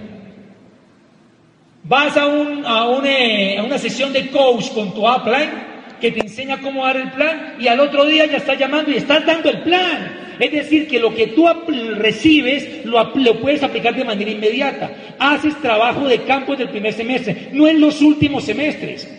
Vas 1.82 2.16
a, 2.16 2.26
un, 2.26 2.64
a, 2.64 2.86
eh, 3.04 3.58
a 3.58 3.62
una 3.62 3.78
sesión 3.78 4.12
de 4.12 4.28
coach 4.30 4.70
con 4.70 4.92
tu 4.92 5.06
upline 5.06 5.65
que 6.00 6.12
te 6.12 6.20
enseña 6.20 6.60
cómo 6.60 6.84
dar 6.84 6.96
el 6.96 7.10
plan 7.10 7.54
y 7.58 7.68
al 7.68 7.80
otro 7.80 8.04
día 8.04 8.26
ya 8.26 8.38
estás 8.38 8.58
llamando 8.58 8.90
y 8.90 8.96
estás 8.96 9.24
dando 9.24 9.50
el 9.50 9.62
plan. 9.62 10.26
Es 10.38 10.52
decir, 10.52 10.86
que 10.86 11.00
lo 11.00 11.14
que 11.14 11.28
tú 11.28 11.48
recibes 11.96 12.84
lo, 12.84 13.12
puedes 13.40 13.62
aplicar 13.62 13.94
de 13.94 14.04
manera 14.04 14.30
inmediata. 14.30 14.90
Haces 15.18 15.58
trabajo 15.62 16.06
de 16.06 16.22
campo 16.22 16.54
del 16.54 16.68
primer 16.68 16.92
semestre, 16.92 17.48
no 17.52 17.66
en 17.66 17.80
los 17.80 18.02
últimos 18.02 18.44
semestres. 18.44 19.10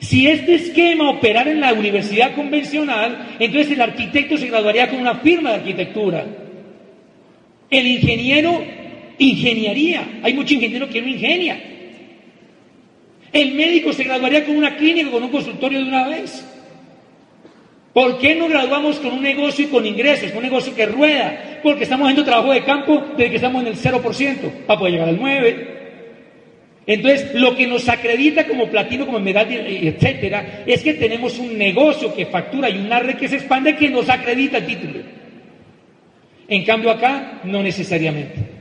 Si 0.00 0.26
este 0.26 0.54
esquema 0.54 1.10
operara 1.10 1.50
en 1.50 1.60
la 1.60 1.74
universidad 1.74 2.34
convencional, 2.34 3.36
entonces 3.38 3.72
el 3.72 3.80
arquitecto 3.80 4.36
se 4.36 4.48
graduaría 4.48 4.88
con 4.88 4.98
una 4.98 5.16
firma 5.16 5.50
de 5.50 5.56
arquitectura. 5.56 6.24
El 7.70 7.86
ingeniero 7.86 8.64
ingeniaría. 9.18 10.20
Hay 10.22 10.34
mucho 10.34 10.54
ingeniero 10.54 10.88
que 10.88 11.00
no 11.00 11.08
ingenia. 11.08 11.71
El 13.32 13.54
médico 13.54 13.92
se 13.92 14.04
graduaría 14.04 14.44
con 14.44 14.56
una 14.56 14.76
clínica, 14.76 15.10
con 15.10 15.22
un 15.22 15.30
consultorio 15.30 15.78
de 15.78 15.88
una 15.88 16.08
vez. 16.08 16.44
¿Por 17.92 18.18
qué 18.18 18.34
no 18.34 18.48
graduamos 18.48 18.98
con 18.98 19.12
un 19.12 19.22
negocio 19.22 19.66
y 19.66 19.68
con 19.68 19.84
ingresos, 19.84 20.30
con 20.30 20.38
un 20.38 20.44
negocio 20.44 20.74
que 20.74 20.86
rueda? 20.86 21.60
Porque 21.62 21.84
estamos 21.84 22.06
haciendo 22.06 22.24
trabajo 22.24 22.52
de 22.52 22.64
campo 22.64 23.04
desde 23.16 23.30
que 23.30 23.36
estamos 23.36 23.62
en 23.62 23.68
el 23.68 23.76
0% 23.76 24.50
para 24.66 24.78
poder 24.78 24.92
llegar 24.92 25.08
al 25.08 25.18
9%. 25.18 25.66
Entonces, 26.84 27.34
lo 27.34 27.54
que 27.54 27.66
nos 27.66 27.88
acredita 27.88 28.46
como 28.46 28.68
platino, 28.68 29.06
como 29.06 29.20
medalla, 29.20 29.56
etcétera, 29.66 30.64
es 30.66 30.82
que 30.82 30.94
tenemos 30.94 31.38
un 31.38 31.56
negocio 31.56 32.12
que 32.12 32.26
factura 32.26 32.68
y 32.68 32.78
una 32.78 32.98
red 32.98 33.16
que 33.16 33.28
se 33.28 33.36
expande 33.36 33.76
que 33.76 33.88
nos 33.88 34.08
acredita 34.08 34.58
el 34.58 34.66
título. 34.66 35.00
En 36.48 36.64
cambio, 36.64 36.90
acá 36.90 37.40
no 37.44 37.62
necesariamente. 37.62 38.51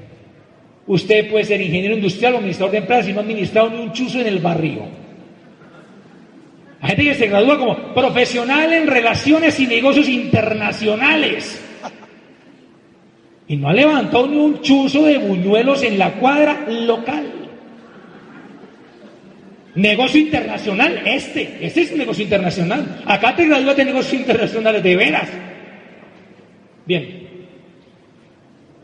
Usted 0.91 1.29
puede 1.29 1.45
ser 1.45 1.61
ingeniero 1.61 1.95
industrial 1.95 2.33
o 2.33 2.37
administrador 2.39 2.71
de 2.73 2.77
empresas 2.79 3.07
y 3.07 3.13
no 3.13 3.19
ha 3.19 3.23
administrado 3.23 3.69
ni 3.69 3.77
un 3.77 3.93
chuzo 3.93 4.19
en 4.19 4.27
el 4.27 4.39
barrio. 4.39 4.81
Hay 6.81 6.89
gente 6.89 7.03
que 7.05 7.15
se 7.15 7.27
gradúa 7.27 7.57
como 7.57 7.93
profesional 7.93 8.73
en 8.73 8.87
relaciones 8.87 9.57
y 9.61 9.67
negocios 9.67 10.09
internacionales. 10.09 11.63
Y 13.47 13.55
no 13.55 13.69
ha 13.69 13.73
levantado 13.73 14.27
ni 14.27 14.35
un 14.35 14.61
chuzo 14.61 15.03
de 15.03 15.17
buñuelos 15.17 15.81
en 15.81 15.97
la 15.97 16.11
cuadra 16.15 16.65
local. 16.67 17.25
Negocio 19.75 20.19
internacional, 20.19 21.03
este, 21.05 21.57
este 21.61 21.83
es 21.83 21.91
un 21.93 21.99
negocio 21.99 22.25
internacional. 22.25 23.01
Acá 23.05 23.33
te 23.33 23.47
gradúas 23.47 23.77
de 23.77 23.85
negocios 23.85 24.19
internacionales, 24.19 24.83
de 24.83 24.95
veras. 24.97 25.29
Bien. 26.85 27.20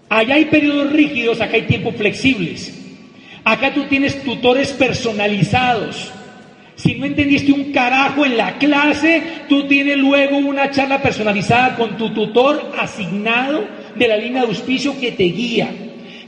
Allá 0.09 0.35
hay 0.35 0.45
periodos 0.45 0.91
rígidos, 0.91 1.41
acá 1.41 1.55
hay 1.55 1.63
tiempos 1.63 1.95
flexibles. 1.95 2.73
Acá 3.43 3.73
tú 3.73 3.83
tienes 3.85 4.21
tutores 4.23 4.71
personalizados. 4.71 6.11
Si 6.75 6.95
no 6.95 7.05
entendiste 7.05 7.51
un 7.51 7.71
carajo 7.71 8.25
en 8.25 8.37
la 8.37 8.57
clase, 8.57 9.23
tú 9.49 9.67
tienes 9.67 9.97
luego 9.97 10.37
una 10.37 10.69
charla 10.69 11.01
personalizada 11.01 11.75
con 11.75 11.97
tu 11.97 12.13
tutor 12.13 12.73
asignado 12.79 13.65
de 13.95 14.07
la 14.07 14.17
línea 14.17 14.41
de 14.41 14.49
auspicio 14.49 14.99
que 14.99 15.11
te 15.11 15.23
guía. 15.23 15.69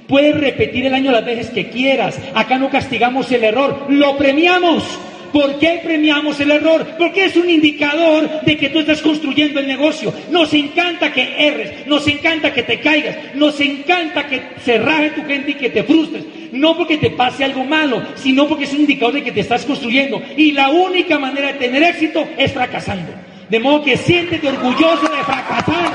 Puedes 0.07 0.35
repetir 0.35 0.87
el 0.87 0.93
año 0.95 1.11
las 1.11 1.23
veces 1.23 1.51
que 1.51 1.69
quieras. 1.69 2.19
Acá 2.33 2.57
no 2.57 2.69
castigamos 2.69 3.31
el 3.31 3.43
error, 3.43 3.85
lo 3.89 4.17
premiamos. 4.17 4.83
¿Por 5.31 5.59
qué 5.59 5.81
premiamos 5.83 6.39
el 6.39 6.51
error? 6.51 6.85
Porque 6.97 7.25
es 7.25 7.35
un 7.35 7.49
indicador 7.49 8.41
de 8.41 8.57
que 8.57 8.69
tú 8.69 8.79
estás 8.79 9.01
construyendo 9.01 9.59
el 9.59 9.67
negocio. 9.67 10.13
Nos 10.31 10.53
encanta 10.53 11.11
que 11.11 11.35
erres, 11.37 11.87
nos 11.87 12.07
encanta 12.07 12.53
que 12.53 12.63
te 12.63 12.79
caigas, 12.79 13.35
nos 13.35 13.59
encanta 13.59 14.27
que 14.27 14.41
se 14.63 14.77
raje 14.77 15.11
tu 15.11 15.25
gente 15.25 15.51
y 15.51 15.55
que 15.55 15.69
te 15.69 15.83
frustres 15.83 16.23
no 16.51 16.75
porque 16.75 16.97
te 16.97 17.11
pase 17.11 17.43
algo 17.43 17.63
malo, 17.63 18.01
sino 18.15 18.47
porque 18.47 18.63
es 18.63 18.73
un 18.73 18.81
indicador 18.81 19.13
de 19.13 19.23
que 19.23 19.31
te 19.31 19.41
estás 19.41 19.65
construyendo. 19.65 20.21
Y 20.35 20.51
la 20.51 20.69
única 20.69 21.19
manera 21.19 21.53
de 21.53 21.59
tener 21.59 21.83
éxito 21.83 22.27
es 22.37 22.51
fracasando. 22.51 23.11
De 23.49 23.59
modo 23.59 23.83
que 23.83 23.97
siéntete 23.97 24.47
orgulloso 24.47 25.09
de 25.09 25.23
fracasar. 25.23 25.91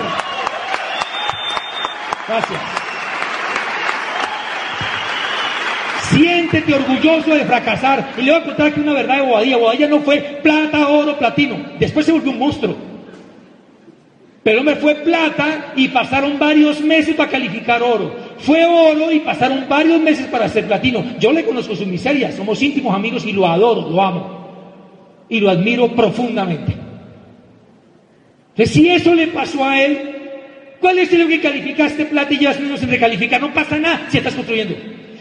Gracias. 2.26 2.83
Siéntete 6.10 6.74
orgulloso 6.74 7.34
de 7.34 7.44
fracasar. 7.44 8.14
Y 8.18 8.22
le 8.22 8.32
voy 8.32 8.40
a 8.40 8.44
contar 8.44 8.72
que 8.72 8.80
una 8.80 8.92
verdad 8.92 9.16
de 9.16 9.22
Bobadilla. 9.22 9.56
Bobadilla 9.56 9.88
no 9.88 10.00
fue 10.00 10.18
plata, 10.42 10.88
oro, 10.88 11.18
platino. 11.18 11.56
Después 11.78 12.06
se 12.06 12.12
volvió 12.12 12.30
un 12.30 12.38
monstruo. 12.38 12.76
Pero 14.42 14.62
me 14.62 14.76
fue 14.76 14.94
plata 14.96 15.72
y 15.74 15.88
pasaron 15.88 16.38
varios 16.38 16.80
meses 16.82 17.14
para 17.14 17.30
calificar 17.30 17.82
oro. 17.82 18.14
Fue 18.38 18.64
oro 18.66 19.10
y 19.10 19.20
pasaron 19.20 19.64
varios 19.68 20.00
meses 20.00 20.26
para 20.26 20.48
ser 20.50 20.66
platino. 20.66 21.02
Yo 21.18 21.32
le 21.32 21.44
conozco 21.44 21.74
su 21.74 21.86
miseria, 21.86 22.30
somos 22.30 22.60
íntimos 22.60 22.94
amigos 22.94 23.24
y 23.24 23.32
lo 23.32 23.46
adoro, 23.46 23.88
lo 23.88 24.02
amo. 24.02 25.24
Y 25.30 25.40
lo 25.40 25.48
admiro 25.48 25.88
profundamente. 25.94 26.74
Entonces, 28.50 28.74
si 28.74 28.88
eso 28.88 29.14
le 29.14 29.28
pasó 29.28 29.64
a 29.64 29.82
él, 29.82 29.98
¿cuál 30.78 30.98
es 30.98 31.10
lo 31.10 31.26
que 31.26 31.40
calificaste 31.40 32.04
plata 32.04 32.34
y 32.34 32.38
llevas 32.38 32.60
menos 32.60 32.82
en 32.82 32.90
recalificar? 32.90 33.40
No 33.40 33.52
pasa 33.54 33.78
nada 33.78 34.06
si 34.10 34.18
estás 34.18 34.34
construyendo. 34.34 34.74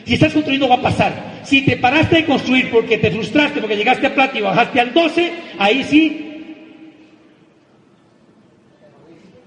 Si 0.06 0.16
estás 0.16 0.34
construyendo 0.34 0.68
va 0.68 0.76
a 0.76 0.82
pasar. 0.82 1.42
Si 1.44 1.62
te 1.62 1.78
paraste 1.78 2.18
de 2.18 2.26
construir 2.26 2.70
porque 2.70 2.98
te 2.98 3.12
frustraste, 3.12 3.60
porque 3.60 3.78
llegaste 3.78 4.08
a 4.08 4.16
plata 4.16 4.38
y 4.38 4.42
bajaste 4.42 4.80
al 4.80 4.94
12, 4.94 5.32
ahí 5.58 5.84
sí 5.84 6.30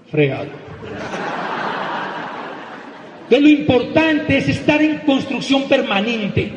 fregado. 0.09 0.47
Entonces 3.23 3.41
lo 3.41 3.49
importante 3.49 4.37
es 4.37 4.47
estar 4.47 4.81
en 4.81 4.99
construcción 4.99 5.63
permanente. 5.67 6.49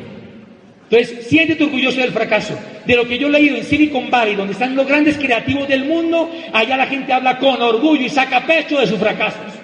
Entonces, 0.89 1.27
siéntete 1.27 1.63
orgulloso 1.63 2.01
del 2.01 2.11
fracaso. 2.11 2.57
De 2.85 2.95
lo 2.95 3.07
que 3.07 3.17
yo 3.17 3.27
he 3.27 3.31
leído 3.31 3.57
en 3.57 3.63
Silicon 3.63 4.09
Valley, 4.09 4.35
donde 4.35 4.53
están 4.53 4.75
los 4.75 4.87
grandes 4.87 5.17
creativos 5.17 5.67
del 5.67 5.85
mundo, 5.85 6.29
allá 6.53 6.77
la 6.77 6.87
gente 6.87 7.13
habla 7.13 7.37
con 7.37 7.61
orgullo 7.61 8.05
y 8.05 8.09
saca 8.09 8.45
pecho 8.45 8.79
de 8.79 8.87
sus 8.87 8.99
fracasos. 8.99 9.60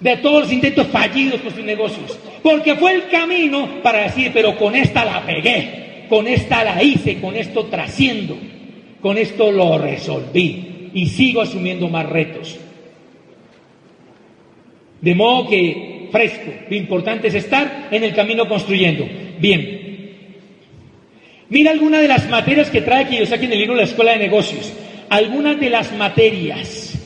De 0.00 0.16
todos 0.18 0.42
los 0.42 0.52
intentos 0.52 0.86
fallidos 0.88 1.40
con 1.40 1.52
sus 1.52 1.64
negocios. 1.64 2.18
Porque 2.42 2.76
fue 2.76 2.94
el 2.94 3.08
camino 3.08 3.82
para 3.82 4.04
decir, 4.04 4.30
pero 4.32 4.56
con 4.56 4.74
esta 4.74 5.04
la 5.04 5.24
pegué, 5.24 6.04
con 6.08 6.26
esta 6.26 6.62
la 6.64 6.82
hice, 6.82 7.20
con 7.20 7.36
esto 7.36 7.64
trasciendo, 7.66 8.36
con 9.00 9.18
esto 9.18 9.50
lo 9.50 9.78
resolví 9.78 10.90
y 10.94 11.06
sigo 11.06 11.42
asumiendo 11.42 11.88
más 11.88 12.06
retos. 12.06 12.58
De 15.00 15.14
modo 15.14 15.48
que 15.48 16.08
fresco, 16.10 16.50
lo 16.68 16.76
importante 16.76 17.28
es 17.28 17.34
estar 17.34 17.88
en 17.90 18.04
el 18.04 18.14
camino 18.14 18.48
construyendo. 18.48 19.06
Bien. 19.38 19.86
Mira 21.48 21.70
algunas 21.70 22.02
de 22.02 22.08
las 22.08 22.28
materias 22.28 22.70
que 22.70 22.82
trae 22.82 23.24
saqué 23.26 23.46
en 23.46 23.52
el 23.52 23.58
libro 23.58 23.74
de 23.74 23.82
la 23.82 23.88
Escuela 23.88 24.12
de 24.12 24.18
Negocios. 24.18 24.72
Algunas 25.08 25.58
de 25.58 25.70
las 25.70 25.92
materias. 25.96 26.97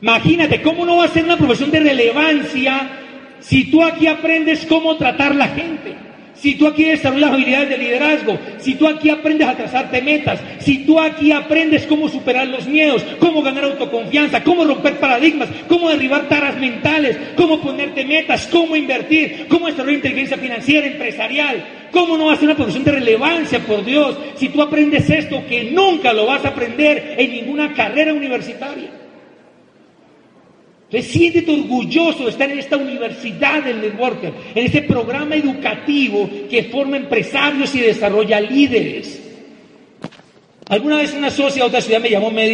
Imagínate, 0.00 0.62
¿cómo 0.62 0.84
no 0.84 0.96
va 0.96 1.04
a 1.04 1.08
ser 1.08 1.24
una 1.24 1.36
profesión 1.36 1.70
de 1.70 1.80
relevancia 1.80 2.90
si 3.40 3.70
tú 3.70 3.82
aquí 3.82 4.06
aprendes 4.06 4.64
cómo 4.66 4.96
tratar 4.96 5.34
la 5.34 5.48
gente? 5.48 6.08
si 6.40 6.54
tú 6.54 6.66
aquí 6.66 6.84
desarrollas 6.84 7.32
habilidades 7.32 7.68
de 7.70 7.78
liderazgo, 7.78 8.38
si 8.58 8.74
tú 8.74 8.86
aquí 8.86 9.10
aprendes 9.10 9.48
a 9.48 9.56
trazarte 9.56 10.00
metas, 10.00 10.40
si 10.60 10.84
tú 10.84 11.00
aquí 11.00 11.32
aprendes 11.32 11.86
cómo 11.86 12.08
superar 12.08 12.46
los 12.46 12.66
miedos, 12.66 13.04
cómo 13.18 13.42
ganar 13.42 13.64
autoconfianza, 13.64 14.44
cómo 14.44 14.64
romper 14.64 14.98
paradigmas, 14.98 15.48
cómo 15.66 15.88
derribar 15.88 16.28
taras 16.28 16.56
mentales, 16.56 17.18
cómo 17.36 17.60
ponerte 17.60 18.04
metas, 18.04 18.46
cómo 18.46 18.76
invertir, 18.76 19.46
cómo 19.48 19.66
desarrollar 19.66 19.96
inteligencia 19.96 20.38
financiera, 20.38 20.86
empresarial, 20.86 21.64
cómo 21.90 22.16
no 22.16 22.26
va 22.26 22.34
a 22.34 22.36
ser 22.36 22.44
una 22.44 22.56
profesión 22.56 22.84
de 22.84 22.92
relevancia, 22.92 23.58
por 23.60 23.84
Dios, 23.84 24.16
si 24.36 24.48
tú 24.48 24.62
aprendes 24.62 25.10
esto 25.10 25.44
que 25.48 25.64
nunca 25.64 26.12
lo 26.12 26.26
vas 26.26 26.44
a 26.44 26.48
aprender 26.48 27.16
en 27.18 27.32
ninguna 27.32 27.72
carrera 27.74 28.14
universitaria. 28.14 28.97
Entonces 30.90 31.12
siéntete 31.12 31.50
orgulloso 31.50 32.24
de 32.24 32.30
estar 32.30 32.50
en 32.50 32.58
esta 32.58 32.78
universidad 32.78 33.62
del 33.62 33.82
networker, 33.82 34.32
en 34.54 34.64
este 34.64 34.82
programa 34.82 35.36
educativo 35.36 36.30
que 36.48 36.64
forma 36.64 36.96
empresarios 36.96 37.74
y 37.74 37.80
desarrolla 37.80 38.40
líderes. 38.40 39.22
Alguna 40.66 40.96
vez 40.96 41.12
una 41.12 41.30
socia 41.30 41.62
de 41.62 41.68
otra 41.68 41.82
ciudad 41.82 42.00
me 42.00 42.08
llamó, 42.08 42.30
me, 42.30 42.46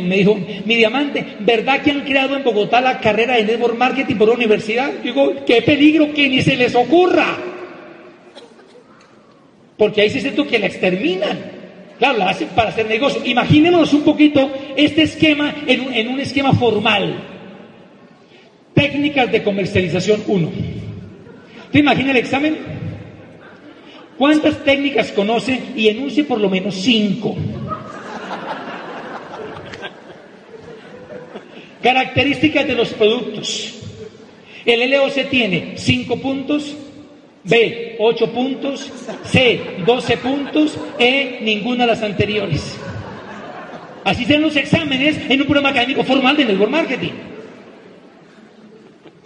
me, 0.00 0.16
dijo, 0.16 0.38
mi 0.64 0.76
diamante, 0.76 1.24
¿verdad 1.40 1.82
que 1.82 1.90
han 1.90 2.02
creado 2.02 2.36
en 2.36 2.44
Bogotá 2.44 2.80
la 2.80 3.00
carrera 3.00 3.34
de 3.34 3.44
network 3.44 3.76
marketing 3.76 4.14
por 4.14 4.28
la 4.28 4.34
universidad? 4.34 4.92
Digo, 5.02 5.44
qué 5.44 5.60
peligro 5.62 6.12
que 6.12 6.28
ni 6.28 6.42
se 6.42 6.56
les 6.56 6.74
ocurra. 6.76 7.38
Porque 9.76 10.02
ahí 10.02 10.10
se 10.10 10.20
siento 10.20 10.46
que 10.46 10.60
la 10.60 10.66
exterminan. 10.66 11.38
Claro, 11.98 12.18
la 12.18 12.30
hacen 12.30 12.48
para 12.50 12.68
hacer 12.70 12.86
negocio. 12.86 13.20
Imaginémonos 13.24 13.92
un 13.94 14.02
poquito 14.02 14.48
este 14.76 15.02
esquema 15.02 15.54
en 15.66 16.08
un 16.08 16.20
esquema 16.20 16.52
formal. 16.52 17.39
Técnicas 18.80 19.30
de 19.30 19.42
comercialización 19.42 20.24
1. 20.26 20.50
¿Te 21.70 21.80
imaginas 21.80 22.12
el 22.12 22.16
examen? 22.16 22.56
¿Cuántas 24.16 24.64
técnicas 24.64 25.12
conoce 25.12 25.60
y 25.76 25.88
enuncie 25.88 26.24
por 26.24 26.40
lo 26.40 26.48
menos 26.48 26.76
cinco? 26.76 27.36
Características 31.82 32.66
de 32.66 32.74
los 32.74 32.88
productos. 32.94 33.82
El 34.64 34.90
LOC 34.90 35.28
tiene 35.28 35.74
5 35.76 36.16
puntos, 36.16 36.74
B 37.44 37.96
8 37.98 38.32
puntos, 38.32 38.90
C 39.24 39.60
12 39.84 40.16
puntos, 40.16 40.78
E 40.98 41.40
ninguna 41.42 41.84
de 41.84 41.92
las 41.92 42.02
anteriores. 42.02 42.78
Así 44.04 44.24
sean 44.24 44.40
los 44.40 44.56
exámenes 44.56 45.18
en 45.28 45.38
un 45.38 45.46
programa 45.46 45.68
académico 45.68 46.02
formal 46.02 46.34
de 46.34 46.46
network 46.46 46.70
marketing. 46.70 47.29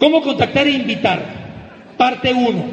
¿Cómo 0.05 0.21
contactar 0.21 0.67
e 0.67 0.69
invitar? 0.69 1.19
Parte 1.97 2.31
1. 2.31 2.63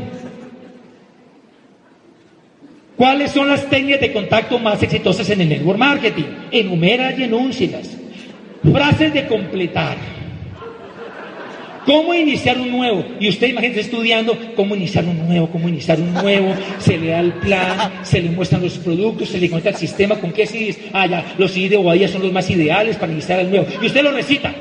¿Cuáles 2.94 3.30
son 3.30 3.48
las 3.48 3.70
técnicas 3.70 4.02
de 4.02 4.12
contacto 4.12 4.58
más 4.58 4.82
exitosas 4.82 5.30
en 5.30 5.40
el 5.40 5.48
network 5.48 5.78
marketing? 5.78 6.24
Enumera 6.50 7.10
y 7.16 7.22
enúncialas. 7.22 7.96
Frases 8.70 9.14
de 9.14 9.26
completar. 9.26 9.96
¿Cómo 11.86 12.12
iniciar 12.12 12.58
un 12.58 12.70
nuevo? 12.70 13.02
Y 13.18 13.30
usted 13.30 13.46
imagínese 13.46 13.80
estudiando 13.80 14.36
cómo 14.54 14.76
iniciar 14.76 15.06
un 15.06 15.26
nuevo, 15.26 15.48
cómo 15.48 15.70
iniciar 15.70 15.98
un 16.00 16.12
nuevo, 16.12 16.54
se 16.80 16.98
le 16.98 17.06
da 17.06 17.20
el 17.20 17.32
plan, 17.32 17.92
se 18.02 18.20
le 18.20 18.28
muestran 18.28 18.60
los 18.60 18.76
productos, 18.76 19.30
se 19.30 19.40
le 19.40 19.48
cuenta 19.48 19.70
el 19.70 19.76
sistema, 19.76 20.16
con 20.16 20.32
qué 20.32 20.46
CDs, 20.46 20.78
ah 20.92 21.06
ya, 21.06 21.34
los 21.38 21.50
CDs 21.50 21.70
de 21.70 21.76
Bobadilla 21.78 22.08
son 22.08 22.24
los 22.24 22.30
más 22.30 22.50
ideales 22.50 22.96
para 22.96 23.10
iniciar 23.10 23.40
el 23.40 23.48
nuevo. 23.48 23.66
Y 23.80 23.86
usted 23.86 24.02
lo 24.02 24.12
recita. 24.12 24.54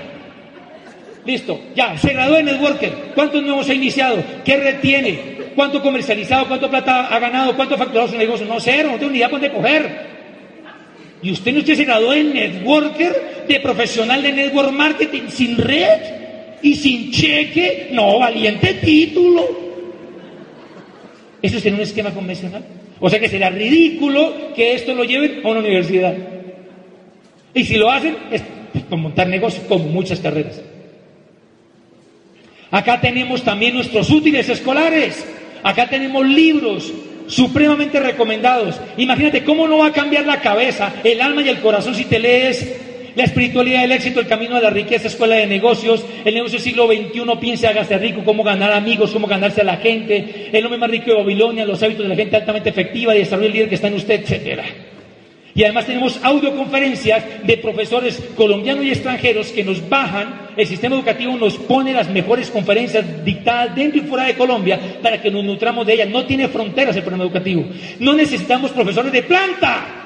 Listo, 1.26 1.59
ya, 1.76 1.97
se 1.97 2.13
graduó 2.13 2.38
en 2.38 2.45
Networker. 2.45 2.91
¿Cuántos 3.13 3.43
nuevos 3.43 3.69
ha 3.69 3.74
iniciado? 3.74 4.24
¿Qué 4.43 4.57
retiene? 4.57 5.19
¿Cuánto 5.55 5.82
comercializado? 5.82 6.47
¿Cuánto 6.47 6.69
plata 6.69 7.07
ha 7.07 7.19
ganado? 7.19 7.55
¿Cuánto 7.55 7.78
facturado 7.78 8.07
su 8.07 8.17
negocio? 8.17 8.47
No, 8.47 8.59
cero, 8.59 8.89
no 8.91 8.97
tengo 8.97 9.11
ni 9.11 9.17
idea 9.17 9.30
dónde 9.30 9.51
coger. 9.51 10.11
Y 11.22 11.32
usted 11.32 11.53
no 11.53 11.59
usted 11.59 11.76
se 11.76 11.86
graduó 11.86 12.13
en 12.13 12.34
Networker, 12.34 13.45
de 13.47 13.59
profesional 13.59 14.24
de 14.24 14.32
Network 14.32 14.72
Marketing, 14.72 15.24
sin 15.28 15.57
red 15.57 15.99
y 16.63 16.74
sin 16.76 17.11
cheque. 17.11 17.89
No, 17.91 18.17
valiente 18.17 18.74
título. 18.76 19.61
¿Eso 21.41 21.57
es 21.57 21.65
en 21.67 21.76
un 21.76 21.82
esquema 21.82 22.11
convencional? 22.11 22.63
O 22.99 23.09
sea 23.09 23.19
que 23.19 23.30
será 23.30 23.49
ridículo 23.49 24.53
que 24.55 24.74
esto 24.74 24.93
lo 24.95 25.03
lleven 25.03 25.41
a 25.43 25.49
una 25.49 25.59
universidad. 25.59 26.15
Y 27.53 27.63
si 27.63 27.76
lo 27.76 27.91
hacen, 27.91 28.15
es 28.32 28.41
por 28.89 28.97
montar 28.97 29.28
negocios, 29.28 29.63
como 29.67 29.86
muchas 29.86 30.19
carreras. 30.19 30.61
Acá 32.72 33.01
tenemos 33.01 33.43
también 33.43 33.76
nuestros 33.76 34.09
útiles 34.09 34.47
escolares. 34.47 35.26
Acá 35.61 35.88
tenemos 35.88 36.26
libros 36.26 36.91
supremamente 37.28 37.99
recomendados. 37.99 38.80
Imagínate 38.97 39.43
cómo 39.43 39.67
no 39.67 39.80
va 39.80 39.88
a 39.88 39.91
cambiar 39.91 40.26
la 40.26 40.39
cabeza, 40.39 40.93
el 41.03 41.22
alma 41.22 41.41
y 41.41 41.49
el 41.49 41.59
corazón 41.59 41.93
si 41.95 42.05
te 42.05 42.19
lees 42.19 42.76
la 43.15 43.26
espiritualidad 43.26 43.82
del 43.82 43.91
éxito, 43.91 44.22
el 44.22 44.28
camino 44.28 44.55
de 44.55 44.61
la 44.61 44.69
riqueza, 44.69 45.07
escuela 45.07 45.36
de 45.36 45.47
negocios, 45.47 46.05
el 46.24 46.34
negocio 46.34 46.57
del 46.57 46.63
siglo 46.63 46.88
XXI, 46.88 47.39
piensa 47.39 47.69
hágase 47.69 47.97
rico, 47.97 48.22
cómo 48.24 48.43
ganar 48.43 48.72
amigos, 48.72 49.11
cómo 49.11 49.28
ganarse 49.28 49.61
a 49.61 49.65
la 49.65 49.78
gente, 49.78 50.49
el 50.51 50.65
hombre 50.65 50.80
más 50.80 50.89
rico 50.89 51.11
de 51.11 51.17
Babilonia, 51.17 51.65
los 51.65 51.84
hábitos 51.84 52.03
de 52.03 52.09
la 52.09 52.15
gente 52.15 52.38
altamente 52.38 52.69
efectiva, 52.69 53.13
y 53.13 53.19
desarrollo 53.19 53.47
el 53.47 53.53
líder 53.53 53.69
que 53.69 53.76
está 53.76 53.88
en 53.88 53.95
usted, 53.95 54.22
etcétera. 54.22 54.63
Y 55.54 55.64
además 55.64 55.86
tenemos 55.86 56.20
audioconferencias 56.24 57.45
de 57.45 57.58
profesores 57.58 58.22
colombianos 58.36 58.86
y 58.86 58.91
extranjeros 58.91 59.47
que 59.52 59.64
nos 59.64 59.88
bajan, 59.88 60.52
el 60.56 60.68
sistema 60.68 60.95
educativo 60.95 61.36
nos 61.38 61.58
pone 61.58 61.93
las 61.93 62.10
mejores 62.10 62.49
conferencias 62.49 63.24
dictadas 63.24 63.76
dentro 63.76 64.02
y 64.02 64.06
fuera 64.06 64.26
de 64.26 64.36
Colombia 64.36 64.80
para 65.02 65.22
que 65.22 65.32
nos 65.32 65.43
nutramos 65.43 65.86
de 65.86 65.93
ellas. 65.93 66.10
No 66.10 66.26
tiene 66.26 66.47
fronteras 66.47 66.95
el 66.95 67.04
programa 67.04 67.24
educativo. 67.24 67.66
No 67.99 68.14
necesitamos 68.14 68.72
profesores 68.72 69.12
de 69.12 69.24
planta 69.24 70.01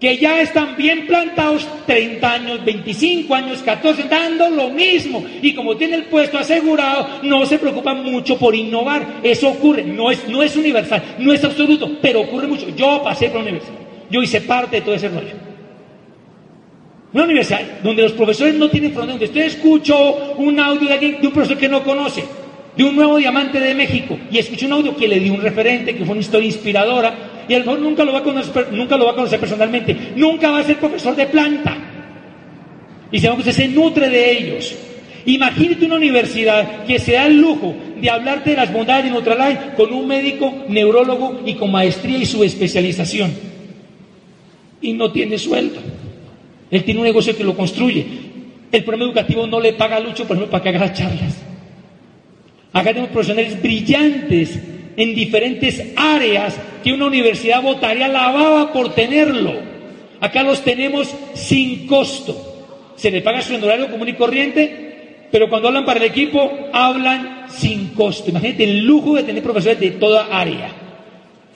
que 0.00 0.16
ya 0.16 0.40
están 0.40 0.76
bien 0.76 1.06
plantados 1.06 1.66
30 1.86 2.32
años, 2.32 2.64
25 2.64 3.34
años, 3.34 3.62
14, 3.62 4.04
dando 4.04 4.48
lo 4.48 4.70
mismo. 4.70 5.24
Y 5.42 5.54
como 5.54 5.76
tiene 5.76 5.96
el 5.96 6.04
puesto 6.04 6.38
asegurado, 6.38 7.20
no 7.24 7.44
se 7.46 7.58
preocupan 7.58 8.04
mucho 8.04 8.38
por 8.38 8.54
innovar. 8.54 9.20
Eso 9.22 9.48
ocurre, 9.48 9.82
no 9.82 10.10
es, 10.10 10.28
no 10.28 10.42
es 10.42 10.54
universal, 10.56 11.16
no 11.18 11.32
es 11.32 11.42
absoluto, 11.42 11.90
pero 12.00 12.20
ocurre 12.20 12.46
mucho. 12.46 12.68
Yo 12.76 13.02
pasé 13.02 13.26
por 13.26 13.36
la 13.36 13.42
universidad, 13.42 13.74
yo 14.08 14.22
hice 14.22 14.40
parte 14.42 14.76
de 14.76 14.82
todo 14.82 14.94
ese 14.94 15.08
rollo. 15.08 15.48
Una 17.12 17.24
universidad 17.24 17.80
donde 17.82 18.02
los 18.02 18.12
profesores 18.12 18.54
no 18.54 18.68
tienen 18.68 18.92
frontera, 18.92 19.12
donde 19.12 19.26
usted 19.26 19.46
escuchó 19.46 20.34
un 20.36 20.60
audio 20.60 20.88
de, 20.88 20.94
alguien, 20.94 21.20
de 21.20 21.26
un 21.26 21.32
profesor 21.32 21.58
que 21.58 21.68
no 21.68 21.82
conoce, 21.82 22.22
de 22.76 22.84
un 22.84 22.94
nuevo 22.94 23.16
diamante 23.16 23.58
de 23.58 23.74
México, 23.74 24.16
y 24.30 24.38
escuchó 24.38 24.66
un 24.66 24.74
audio 24.74 24.94
que 24.94 25.08
le 25.08 25.18
dio 25.18 25.32
un 25.32 25.40
referente, 25.40 25.96
que 25.96 26.04
fue 26.04 26.12
una 26.12 26.20
historia 26.20 26.46
inspiradora, 26.46 27.37
y 27.48 27.54
a 27.54 27.58
lo 27.60 27.64
mejor 27.64 27.80
nunca 27.80 28.04
lo 28.04 28.12
va 28.12 28.18
a 28.18 28.22
conocer, 28.22 28.68
nunca 28.72 28.96
lo 28.96 29.06
va 29.06 29.12
a 29.12 29.14
conocer 29.14 29.40
personalmente, 29.40 29.96
nunca 30.16 30.50
va 30.50 30.58
a 30.58 30.64
ser 30.64 30.76
profesor 30.76 31.16
de 31.16 31.26
planta. 31.26 31.76
Y 33.10 33.18
sabemos 33.20 33.44
que 33.44 33.52
se 33.52 33.68
nutre 33.68 34.08
de 34.10 34.32
ellos. 34.32 34.74
Imagínate 35.24 35.84
una 35.86 35.96
universidad 35.96 36.84
que 36.84 36.98
se 36.98 37.12
da 37.12 37.26
el 37.26 37.40
lujo 37.40 37.74
de 38.00 38.10
hablarte 38.10 38.50
de 38.50 38.56
las 38.56 38.72
bondades 38.72 39.04
de 39.04 39.10
Nutralife 39.10 39.74
con 39.76 39.92
un 39.92 40.06
médico 40.06 40.64
neurólogo 40.68 41.40
y 41.44 41.54
con 41.54 41.72
maestría 41.72 42.18
y 42.18 42.26
su 42.26 42.44
especialización. 42.44 43.32
Y 44.80 44.92
no 44.92 45.10
tiene 45.10 45.38
sueldo. 45.38 45.80
Él 46.70 46.84
tiene 46.84 47.00
un 47.00 47.06
negocio 47.06 47.36
que 47.36 47.44
lo 47.44 47.56
construye. 47.56 48.06
El 48.70 48.84
programa 48.84 49.10
educativo 49.10 49.46
no 49.46 49.60
le 49.60 49.72
paga 49.72 49.96
a 49.96 50.00
Lucho, 50.00 50.26
por 50.26 50.36
ejemplo, 50.36 50.50
para 50.50 50.62
que 50.62 50.68
haga 50.68 50.80
las 50.80 50.98
charlas. 50.98 51.42
Acá 52.72 52.90
tenemos 52.90 53.10
profesionales 53.10 53.60
brillantes 53.60 54.58
en 54.98 55.14
diferentes 55.14 55.80
áreas 55.94 56.58
que 56.82 56.92
una 56.92 57.06
universidad 57.06 57.62
votaría 57.62 58.08
la 58.08 58.32
baba 58.32 58.72
por 58.72 58.94
tenerlo. 58.94 59.54
Acá 60.20 60.42
los 60.42 60.64
tenemos 60.64 61.08
sin 61.34 61.86
costo. 61.86 62.92
Se 62.96 63.08
le 63.12 63.22
paga 63.22 63.40
su 63.40 63.54
honorario 63.54 63.88
común 63.92 64.08
y 64.08 64.14
corriente, 64.14 65.28
pero 65.30 65.48
cuando 65.48 65.68
hablan 65.68 65.84
para 65.84 66.00
el 66.00 66.06
equipo, 66.06 66.50
hablan 66.72 67.44
sin 67.48 67.90
costo. 67.90 68.30
Imagínate 68.30 68.64
el 68.64 68.80
lujo 68.80 69.14
de 69.14 69.22
tener 69.22 69.40
profesores 69.40 69.78
de 69.78 69.92
toda 69.92 70.36
área. 70.36 70.72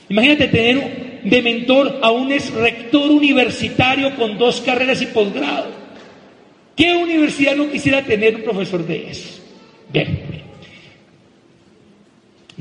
Imagínate 0.08 0.46
tener 0.46 1.22
de 1.24 1.42
mentor 1.42 1.98
a 2.00 2.12
un 2.12 2.30
ex 2.30 2.54
rector 2.54 3.10
universitario 3.10 4.14
con 4.14 4.38
dos 4.38 4.60
carreras 4.60 5.02
y 5.02 5.06
posgrado. 5.06 5.66
¿Qué 6.76 6.94
universidad 6.94 7.56
no 7.56 7.68
quisiera 7.68 8.02
tener 8.02 8.36
un 8.36 8.42
profesor 8.42 8.86
de 8.86 9.10
eso? 9.10 9.40
Bien. 9.92 10.42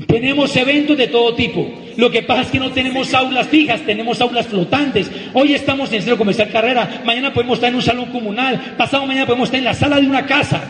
Tenemos 0.06 0.54
eventos 0.56 0.96
de 0.96 1.08
todo 1.08 1.34
tipo. 1.34 1.70
Lo 1.96 2.10
que 2.10 2.22
pasa 2.22 2.42
es 2.42 2.48
que 2.48 2.58
no 2.58 2.70
tenemos 2.70 3.12
aulas 3.14 3.48
fijas, 3.48 3.82
tenemos 3.82 4.20
aulas 4.20 4.46
flotantes. 4.46 5.10
Hoy 5.34 5.54
estamos 5.54 5.90
en 5.90 5.96
el 5.96 6.02
centro 6.02 6.18
comercial 6.18 6.48
carrera, 6.50 7.02
mañana 7.04 7.32
podemos 7.32 7.56
estar 7.56 7.70
en 7.70 7.76
un 7.76 7.82
salón 7.82 8.06
comunal, 8.06 8.74
pasado 8.76 9.06
mañana 9.06 9.26
podemos 9.26 9.48
estar 9.48 9.58
en 9.58 9.64
la 9.64 9.74
sala 9.74 10.00
de 10.00 10.06
una 10.06 10.26
casa. 10.26 10.62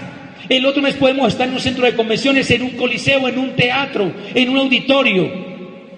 El 0.48 0.66
otro 0.66 0.82
mes 0.82 0.94
podemos 0.94 1.28
estar 1.28 1.46
en 1.46 1.54
un 1.54 1.60
centro 1.60 1.84
de 1.84 1.94
convenciones, 1.94 2.50
en 2.50 2.62
un 2.62 2.70
coliseo, 2.70 3.28
en 3.28 3.38
un 3.38 3.50
teatro, 3.50 4.12
en 4.34 4.48
un 4.48 4.58
auditorio. 4.58 5.52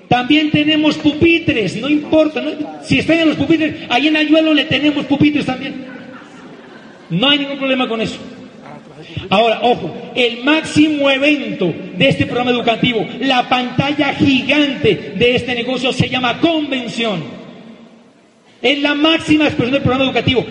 También 0.09 0.51
tenemos 0.51 0.97
pupitres, 0.99 1.77
no 1.77 1.89
importa. 1.89 2.45
Si 2.83 2.99
están 2.99 3.21
en 3.21 3.29
los 3.31 3.37
pupitres, 3.37 3.75
ahí 3.89 4.09
en 4.09 4.17
Ayuelo 4.17 4.53
le 4.53 4.65
tenemos 4.65 5.07
pupitres 5.07 5.47
también. 5.47 5.87
No 7.11 7.31
hay 7.31 7.39
ningún 7.39 7.59
problema 7.59 7.89
con 7.89 8.01
eso. 8.01 8.19
Ahora, 9.31 9.61
ojo, 9.63 9.95
el 10.15 10.45
máximo 10.45 11.11
evento 11.11 11.73
de 11.97 12.09
este 12.09 12.27
programa 12.27 12.51
educativo, 12.51 13.07
la 13.21 13.49
pantalla 13.49 14.15
gigante 14.15 15.15
de 15.17 15.37
este 15.37 15.55
negocio 15.55 15.93
se 15.93 16.09
llama 16.09 16.41
convención. 16.41 17.23
Es 18.63 18.81
la 18.81 18.95
máxima 18.95 19.45
expresión 19.45 19.73
del 19.73 19.83
programa 19.83 20.05
educativo. 20.05 20.45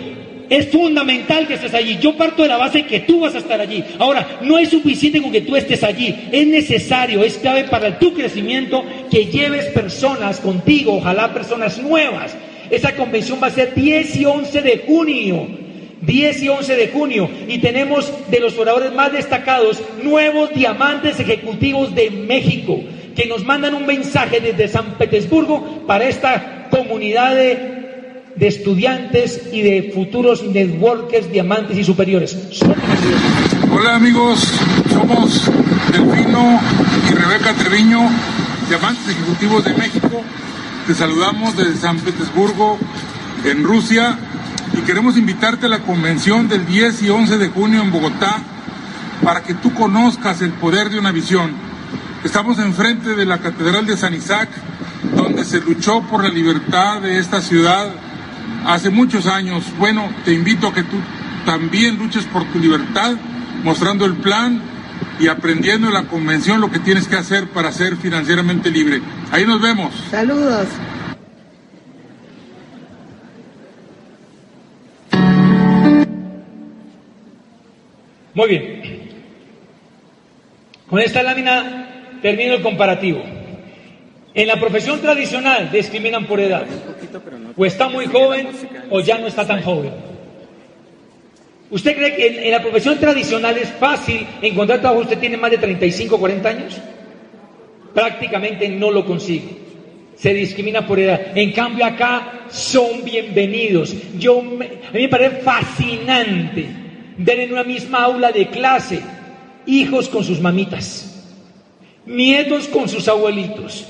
Es 0.50 0.68
fundamental 0.68 1.46
que 1.46 1.54
estés 1.54 1.74
allí. 1.74 1.98
Yo 2.00 2.16
parto 2.16 2.42
de 2.42 2.48
la 2.48 2.58
base 2.58 2.84
que 2.84 3.00
tú 3.00 3.20
vas 3.20 3.34
a 3.34 3.38
estar 3.38 3.60
allí. 3.60 3.82
Ahora, 3.98 4.38
no 4.42 4.58
es 4.58 4.68
suficiente 4.68 5.20
con 5.20 5.32
que 5.32 5.40
tú 5.40 5.56
estés 5.56 5.82
allí. 5.82 6.14
Es 6.30 6.46
necesario, 6.46 7.24
es 7.24 7.38
clave 7.38 7.64
para 7.64 7.98
tu 7.98 8.12
crecimiento 8.12 8.84
que 9.10 9.26
lleves 9.26 9.66
personas 9.66 10.40
contigo, 10.40 10.96
ojalá 10.96 11.32
personas 11.32 11.78
nuevas. 11.78 12.36
Esa 12.70 12.94
convención 12.94 13.38
va 13.42 13.48
a 13.48 13.50
ser 13.50 13.74
10 13.74 14.16
y 14.16 14.24
11 14.24 14.62
de 14.62 14.78
junio. 14.86 15.63
10 16.06 16.42
y 16.42 16.48
11 16.48 16.76
de 16.76 16.88
junio 16.88 17.30
y 17.48 17.58
tenemos 17.58 18.12
de 18.30 18.40
los 18.40 18.58
oradores 18.58 18.92
más 18.92 19.12
destacados 19.12 19.80
nuevos 20.02 20.50
diamantes 20.54 21.20
ejecutivos 21.20 21.94
de 21.94 22.10
México 22.10 22.80
que 23.14 23.26
nos 23.26 23.44
mandan 23.44 23.74
un 23.74 23.86
mensaje 23.86 24.40
desde 24.40 24.68
San 24.68 24.94
Petersburgo 24.98 25.86
para 25.86 26.08
esta 26.08 26.68
comunidad 26.70 27.34
de, 27.34 27.84
estudiantes 28.40 29.42
y 29.52 29.62
de 29.62 29.92
futuros 29.94 30.42
networkers, 30.42 31.30
diamantes 31.30 31.78
y 31.78 31.84
superiores. 31.84 32.36
Hola 33.72 33.94
amigos, 33.94 34.52
somos 34.92 35.50
Delfino 35.92 36.60
y 37.10 37.14
Rebeca 37.14 37.54
Treviño, 37.54 38.00
diamantes 38.68 39.08
ejecutivos 39.08 39.64
de 39.64 39.74
México. 39.74 40.20
Te 40.86 40.94
saludamos 40.94 41.56
desde 41.56 41.76
San 41.76 41.98
Petersburgo, 42.00 42.78
en 43.44 43.62
Rusia 43.62 44.18
y 44.76 44.80
queremos 44.82 45.16
invitarte 45.16 45.66
a 45.66 45.68
la 45.68 45.80
convención 45.80 46.48
del 46.48 46.66
10 46.66 47.02
y 47.02 47.10
11 47.10 47.38
de 47.38 47.48
junio 47.48 47.82
en 47.82 47.90
Bogotá 47.92 48.38
para 49.22 49.42
que 49.42 49.54
tú 49.54 49.72
conozcas 49.72 50.42
el 50.42 50.52
poder 50.52 50.90
de 50.90 50.98
una 50.98 51.12
visión. 51.12 51.52
Estamos 52.24 52.58
enfrente 52.58 53.14
de 53.14 53.24
la 53.24 53.38
Catedral 53.38 53.86
de 53.86 53.96
San 53.96 54.14
Isaac, 54.14 54.48
donde 55.14 55.44
se 55.44 55.60
luchó 55.60 56.02
por 56.02 56.22
la 56.22 56.28
libertad 56.28 57.00
de 57.00 57.18
esta 57.18 57.40
ciudad 57.40 57.88
hace 58.66 58.90
muchos 58.90 59.26
años. 59.26 59.64
Bueno, 59.78 60.08
te 60.24 60.32
invito 60.32 60.68
a 60.68 60.74
que 60.74 60.82
tú 60.82 60.96
también 61.44 61.98
luches 61.98 62.24
por 62.24 62.44
tu 62.46 62.58
libertad, 62.58 63.14
mostrando 63.62 64.04
el 64.04 64.14
plan 64.14 64.60
y 65.20 65.28
aprendiendo 65.28 65.88
en 65.88 65.94
la 65.94 66.04
convención 66.04 66.60
lo 66.60 66.70
que 66.70 66.80
tienes 66.80 67.06
que 67.06 67.16
hacer 67.16 67.48
para 67.48 67.70
ser 67.72 67.96
financieramente 67.96 68.70
libre. 68.70 69.00
Ahí 69.30 69.46
nos 69.46 69.60
vemos. 69.60 69.92
Saludos. 70.10 70.66
Muy 78.34 78.48
bien. 78.48 78.82
Con 80.88 81.00
esta 81.00 81.22
lámina 81.22 82.18
termino 82.20 82.54
el 82.54 82.62
comparativo. 82.62 83.22
En 84.34 84.48
la 84.48 84.58
profesión 84.58 85.00
tradicional 85.00 85.70
discriminan 85.70 86.26
por 86.26 86.40
edad. 86.40 86.66
O 87.56 87.64
está 87.64 87.88
muy 87.88 88.06
joven 88.06 88.48
o 88.90 89.00
ya 89.00 89.18
no 89.18 89.28
está 89.28 89.46
tan 89.46 89.62
joven. 89.62 89.92
¿Usted 91.70 91.96
cree 91.96 92.16
que 92.16 92.44
en, 92.44 92.50
la 92.50 92.60
profesión 92.60 92.98
tradicional 92.98 93.56
es 93.56 93.68
fácil 93.70 94.26
encontrar 94.42 94.80
trabajo? 94.80 95.02
¿Usted 95.02 95.18
tiene 95.18 95.36
más 95.36 95.52
de 95.52 95.58
35 95.58 96.16
o 96.16 96.18
40 96.18 96.48
años? 96.48 96.80
Prácticamente 97.94 98.68
no 98.68 98.90
lo 98.90 99.06
consigue. 99.06 99.64
Se 100.16 100.34
discrimina 100.34 100.86
por 100.86 100.98
edad. 100.98 101.36
En 101.36 101.52
cambio 101.52 101.84
acá 101.84 102.46
son 102.50 103.04
bienvenidos. 103.04 103.94
Yo, 104.18 104.40
a 104.40 104.42
mí 104.42 104.68
me 104.92 105.08
parece 105.08 105.36
fascinante 105.36 106.83
ver 107.16 107.40
en 107.40 107.52
una 107.52 107.64
misma 107.64 108.02
aula 108.02 108.32
de 108.32 108.48
clase 108.48 109.00
hijos 109.66 110.08
con 110.08 110.24
sus 110.24 110.40
mamitas, 110.40 111.24
nietos 112.06 112.68
con 112.68 112.88
sus 112.88 113.08
abuelitos, 113.08 113.86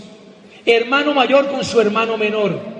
hermano 0.64 1.14
mayor 1.14 1.48
con 1.48 1.64
su 1.64 1.80
hermano 1.80 2.16
menor. 2.16 2.74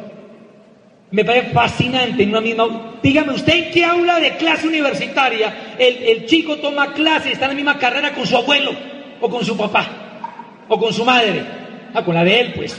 Me 1.11 1.25
parece 1.25 1.51
fascinante 1.51 2.23
en 2.23 2.31
una 2.31 2.41
misma 2.41 2.95
Dígame, 3.05 3.35
¿usted 3.35 3.53
en 3.53 3.71
qué 3.71 3.85
aula 3.85 4.19
de 4.19 4.37
clase 4.39 4.67
universitaria 4.67 5.75
el, 5.79 6.25
chico 6.25 6.57
toma 6.57 6.95
clase 6.95 7.29
y 7.29 7.33
está 7.33 7.45
en 7.45 7.51
la 7.51 7.55
misma 7.55 7.79
carrera 7.79 8.15
con 8.15 8.27
su 8.27 8.35
abuelo 8.35 8.73
o 9.21 9.29
con 9.29 9.45
su 9.45 9.55
papá 9.57 10.65
o 10.69 10.79
con 10.79 10.91
su 10.91 11.05
madre? 11.05 11.45
Ah, 11.93 12.03
con 12.03 12.15
la 12.15 12.25
de 12.25 12.41
él, 12.41 12.55
pues. 12.57 12.75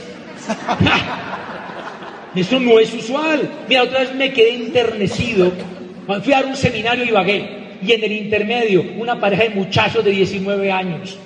Eso 2.34 2.58
no 2.58 2.80
es 2.80 2.92
usual. 2.92 3.48
Mira, 3.68 3.84
otra 3.84 4.00
vez 4.00 4.14
me 4.16 4.32
quedé 4.32 4.56
enternecido 4.56 5.52
Fui 6.22 6.32
a 6.32 6.40
un 6.40 6.56
seminario 6.56 7.04
y 7.04 7.10
vagué. 7.10 7.66
Y 7.82 7.92
en 7.92 8.04
el 8.04 8.12
intermedio, 8.12 8.84
una 8.96 9.20
pareja 9.20 9.44
de 9.44 9.50
muchachos 9.50 10.04
de 10.04 10.10
19 10.10 10.72
años. 10.72 11.18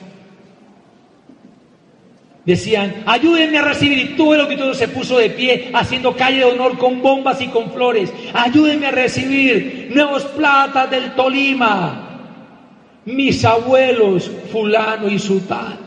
Decían, 2.44 3.04
ayúdenme 3.06 3.58
a 3.58 3.62
recibir. 3.62 3.98
Y 3.98 4.16
todo 4.16 4.34
el 4.34 4.40
auditorio 4.40 4.74
se 4.74 4.88
puso 4.88 5.18
de 5.18 5.30
pie, 5.30 5.70
haciendo 5.72 6.16
calle 6.16 6.38
de 6.38 6.44
honor 6.44 6.78
con 6.78 7.02
bombas 7.02 7.40
y 7.40 7.48
con 7.48 7.70
flores. 7.70 8.12
Ayúdenme 8.32 8.86
a 8.86 8.90
recibir 8.90 9.90
nuevos 9.94 10.24
platas 10.24 10.90
del 10.90 11.14
Tolima. 11.14 12.06
Mis 13.04 13.44
abuelos, 13.44 14.30
fulano 14.50 15.08
y 15.08 15.18
sultán. 15.18 15.78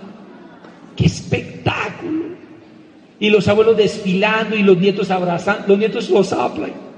¡Qué 0.95 1.05
espectáculo! 1.05 2.23
Y 3.19 3.29
los 3.29 3.47
abuelos 3.47 3.77
desfilando 3.77 4.55
y 4.55 4.63
los 4.63 4.77
nietos 4.77 5.09
abrazando, 5.09 5.67
los 5.67 5.77
nietos 5.77 6.09
los 6.09 6.31
aplauden. 6.33 6.92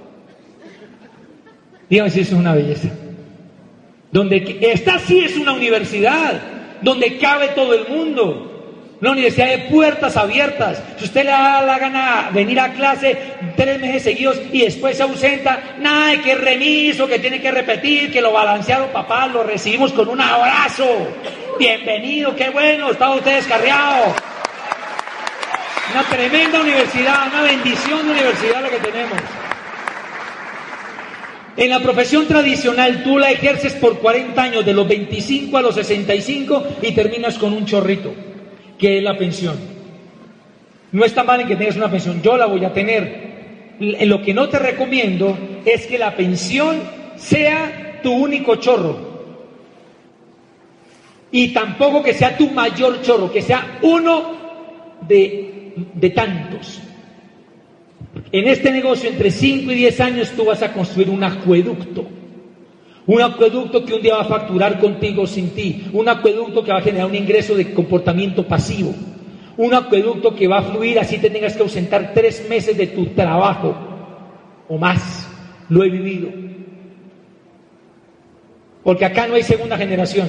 Dígame 1.89 2.09
si 2.09 2.21
eso 2.21 2.35
es 2.35 2.39
una 2.39 2.53
belleza. 2.53 2.89
Donde 4.11 4.57
esta 4.61 4.99
sí 4.99 5.19
es 5.19 5.35
una 5.35 5.53
universidad, 5.53 6.39
donde 6.81 7.17
cabe 7.17 7.49
todo 7.49 7.73
el 7.73 7.87
mundo. 7.87 8.51
Una 9.01 9.11
universidad 9.11 9.49
de 9.49 9.57
puertas 9.69 10.15
abiertas. 10.15 10.81
Si 10.97 11.03
usted 11.03 11.25
le 11.25 11.31
da 11.31 11.61
la 11.61 11.77
gana 11.77 12.29
venir 12.33 12.59
a 12.59 12.71
clase 12.73 13.17
tres 13.57 13.79
meses 13.79 14.03
seguidos 14.03 14.41
y 14.53 14.61
después 14.61 14.95
se 14.95 15.03
ausenta, 15.03 15.75
nada 15.79 16.21
que 16.23 16.33
remiso, 16.33 17.05
que 17.05 17.19
tiene 17.19 17.41
que 17.41 17.51
repetir, 17.51 18.11
que 18.11 18.21
lo 18.21 18.31
balancearon, 18.31 18.89
papá, 18.89 19.27
lo 19.27 19.43
recibimos 19.43 19.91
con 19.91 20.07
un 20.07 20.21
abrazo. 20.21 20.87
Bienvenido, 21.59 22.35
qué 22.35 22.49
bueno, 22.49 22.91
está 22.91 23.09
usted 23.11 23.35
descarriado. 23.35 24.15
Una 25.91 26.03
tremenda 26.03 26.61
universidad, 26.61 27.27
una 27.31 27.43
bendición 27.43 28.05
de 28.05 28.11
universidad 28.11 28.61
lo 28.61 28.69
que 28.69 28.79
tenemos. 28.79 29.44
En 31.57 31.69
la 31.69 31.79
profesión 31.79 32.27
tradicional 32.27 33.03
tú 33.03 33.17
la 33.17 33.31
ejerces 33.31 33.73
por 33.75 33.99
40 33.99 34.41
años, 34.41 34.65
de 34.65 34.73
los 34.73 34.87
25 34.87 35.57
a 35.57 35.61
los 35.61 35.75
65, 35.75 36.63
y 36.81 36.91
terminas 36.91 37.37
con 37.37 37.53
un 37.53 37.65
chorrito, 37.65 38.13
que 38.77 38.97
es 38.97 39.03
la 39.03 39.17
pensión. 39.17 39.55
No 40.91 41.05
está 41.05 41.23
mal 41.23 41.41
en 41.41 41.47
que 41.47 41.55
tengas 41.55 41.77
una 41.77 41.89
pensión, 41.89 42.21
yo 42.21 42.35
la 42.35 42.45
voy 42.45 42.65
a 42.65 42.73
tener. 42.73 43.75
Lo 43.79 44.21
que 44.21 44.33
no 44.33 44.49
te 44.49 44.59
recomiendo 44.59 45.37
es 45.65 45.85
que 45.87 45.97
la 45.97 46.15
pensión 46.15 46.77
sea 47.15 47.99
tu 48.03 48.11
único 48.11 48.55
chorro. 48.55 49.15
Y 51.31 51.49
tampoco 51.49 52.03
que 52.03 52.13
sea 52.13 52.37
tu 52.37 52.49
mayor 52.51 53.01
chorro, 53.01 53.31
que 53.31 53.41
sea 53.41 53.79
uno 53.81 54.35
de, 55.01 55.73
de 55.93 56.09
tantos. 56.09 56.81
En 58.31 58.47
este 58.47 58.71
negocio, 58.71 59.09
entre 59.09 59.31
5 59.31 59.71
y 59.71 59.75
10 59.75 59.99
años, 60.01 60.31
tú 60.35 60.45
vas 60.45 60.61
a 60.61 60.73
construir 60.73 61.09
un 61.09 61.23
acueducto. 61.23 62.05
Un 63.07 63.21
acueducto 63.21 63.85
que 63.85 63.93
un 63.93 64.01
día 64.01 64.15
va 64.15 64.21
a 64.21 64.25
facturar 64.25 64.79
contigo 64.79 65.27
sin 65.27 65.51
ti. 65.51 65.85
Un 65.93 66.09
acueducto 66.09 66.63
que 66.63 66.71
va 66.71 66.79
a 66.79 66.81
generar 66.81 67.07
un 67.07 67.15
ingreso 67.15 67.55
de 67.55 67.73
comportamiento 67.73 68.47
pasivo. 68.47 68.93
Un 69.57 69.73
acueducto 69.73 70.35
que 70.35 70.47
va 70.47 70.59
a 70.59 70.63
fluir 70.63 70.99
así 70.99 71.17
te 71.17 71.29
tengas 71.29 71.55
que 71.55 71.63
ausentar 71.63 72.13
tres 72.13 72.45
meses 72.49 72.75
de 72.75 72.87
tu 72.87 73.05
trabajo 73.07 73.75
o 74.67 74.77
más. 74.77 75.29
Lo 75.69 75.83
he 75.83 75.89
vivido. 75.89 76.29
Porque 78.83 79.05
acá 79.05 79.27
no 79.27 79.35
hay 79.35 79.43
segunda 79.43 79.77
generación. 79.77 80.27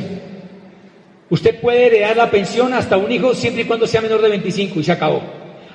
Usted 1.29 1.61
puede 1.61 1.87
heredar 1.87 2.17
la 2.17 2.31
pensión 2.31 2.73
hasta 2.73 2.97
un 2.97 3.11
hijo 3.11 3.35
siempre 3.35 3.63
y 3.63 3.67
cuando 3.67 3.87
sea 3.87 4.01
menor 4.01 4.23
de 4.23 4.31
25 4.31 4.81
y 4.81 4.85
se 4.85 4.93
acabó. 4.93 5.23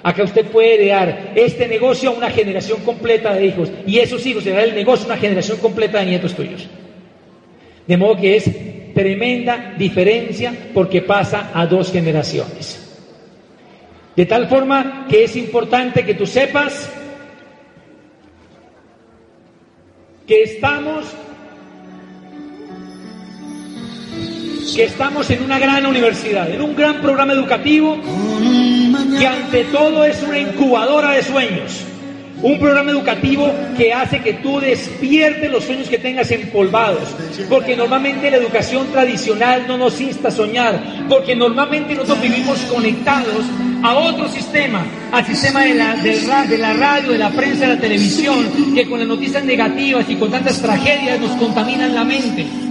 Acá 0.03 0.23
usted 0.23 0.45
puede 0.47 0.75
heredar 0.75 1.33
este 1.35 1.67
negocio 1.67 2.09
a 2.09 2.13
una 2.13 2.29
generación 2.31 2.79
completa 2.81 3.33
de 3.33 3.45
hijos 3.45 3.71
y 3.85 3.99
esos 3.99 4.25
hijos 4.25 4.45
heredar 4.45 4.69
el 4.69 4.75
negocio 4.75 5.05
a 5.05 5.13
una 5.13 5.17
generación 5.17 5.57
completa 5.59 5.99
de 5.99 6.07
nietos 6.07 6.33
tuyos. 6.33 6.67
De 7.85 7.97
modo 7.97 8.17
que 8.17 8.35
es 8.35 8.49
tremenda 8.93 9.75
diferencia 9.77 10.53
porque 10.73 11.01
pasa 11.01 11.51
a 11.53 11.65
dos 11.65 11.91
generaciones. 11.91 12.77
De 14.15 14.25
tal 14.25 14.47
forma 14.47 15.05
que 15.09 15.23
es 15.23 15.35
importante 15.35 16.03
que 16.03 16.15
tú 16.15 16.25
sepas 16.25 16.89
que 20.27 20.43
estamos 20.43 21.05
que 24.75 24.85
estamos 24.85 25.29
en 25.29 25.43
una 25.43 25.59
gran 25.59 25.85
universidad, 25.85 26.49
en 26.49 26.61
un 26.61 26.75
gran 26.75 27.01
programa 27.01 27.33
educativo 27.33 27.97
que 29.17 29.27
ante 29.27 29.65
todo 29.65 30.05
es 30.05 30.21
una 30.23 30.39
incubadora 30.39 31.11
de 31.11 31.23
sueños. 31.23 31.83
Un 32.41 32.57
programa 32.57 32.89
educativo 32.89 33.53
que 33.77 33.93
hace 33.93 34.19
que 34.19 34.33
tú 34.33 34.59
despiertes 34.59 35.51
los 35.51 35.63
sueños 35.63 35.87
que 35.87 35.99
tengas 35.99 36.31
empolvados. 36.31 37.03
Porque 37.47 37.75
normalmente 37.75 38.31
la 38.31 38.37
educación 38.37 38.87
tradicional 38.87 39.65
no 39.67 39.77
nos 39.77 40.01
insta 40.01 40.29
a 40.29 40.31
soñar. 40.31 40.81
Porque 41.07 41.35
normalmente 41.35 41.93
nosotros 41.93 42.19
vivimos 42.19 42.57
conectados 42.61 43.45
a 43.83 43.93
otro 43.93 44.27
sistema. 44.27 44.83
Al 45.11 45.23
sistema 45.23 45.65
de 45.65 45.75
la, 45.75 45.95
de 45.95 46.57
la 46.57 46.73
radio, 46.73 47.11
de 47.11 47.19
la 47.19 47.29
prensa, 47.29 47.67
de 47.67 47.75
la 47.75 47.79
televisión. 47.79 48.73
Que 48.73 48.89
con 48.89 48.97
las 48.97 49.07
noticias 49.07 49.43
negativas 49.43 50.09
y 50.09 50.15
con 50.15 50.31
tantas 50.31 50.59
tragedias 50.59 51.19
nos 51.19 51.31
contaminan 51.33 51.93
la 51.93 52.03
mente. 52.03 52.70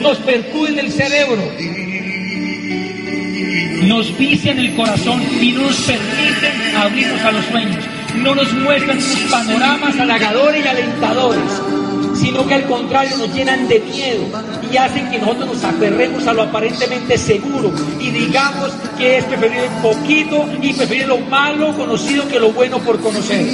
Nos 0.00 0.18
percuden 0.18 0.78
el 0.78 0.92
cerebro. 0.92 1.52
Nos 3.82 4.18
vician 4.18 4.58
el 4.58 4.74
corazón 4.74 5.22
y 5.40 5.52
no 5.52 5.62
nos 5.62 5.76
permiten 5.76 6.76
abrirnos 6.76 7.20
a 7.20 7.32
los 7.32 7.44
sueños. 7.46 7.84
No 8.16 8.34
nos 8.34 8.52
muestran 8.54 9.00
sus 9.00 9.20
panoramas 9.30 9.98
halagadores 9.98 10.64
y 10.64 10.68
alentadores, 10.68 11.62
sino 12.18 12.46
que 12.46 12.54
al 12.54 12.64
contrario 12.66 13.16
nos 13.18 13.32
llenan 13.34 13.68
de 13.68 13.80
miedo 13.80 14.24
y 14.70 14.76
hacen 14.76 15.10
que 15.10 15.18
nosotros 15.18 15.46
nos 15.54 15.64
aferremos 15.64 16.26
a 16.26 16.32
lo 16.32 16.42
aparentemente 16.42 17.18
seguro 17.18 17.72
y 18.00 18.10
digamos 18.10 18.72
que 18.96 19.18
es 19.18 19.24
preferible 19.24 19.68
poquito 19.82 20.48
y 20.60 20.72
preferir 20.72 21.06
lo 21.06 21.18
malo 21.18 21.74
conocido 21.76 22.26
que 22.28 22.40
lo 22.40 22.52
bueno 22.52 22.78
por 22.78 23.00
conocer. 23.00 23.46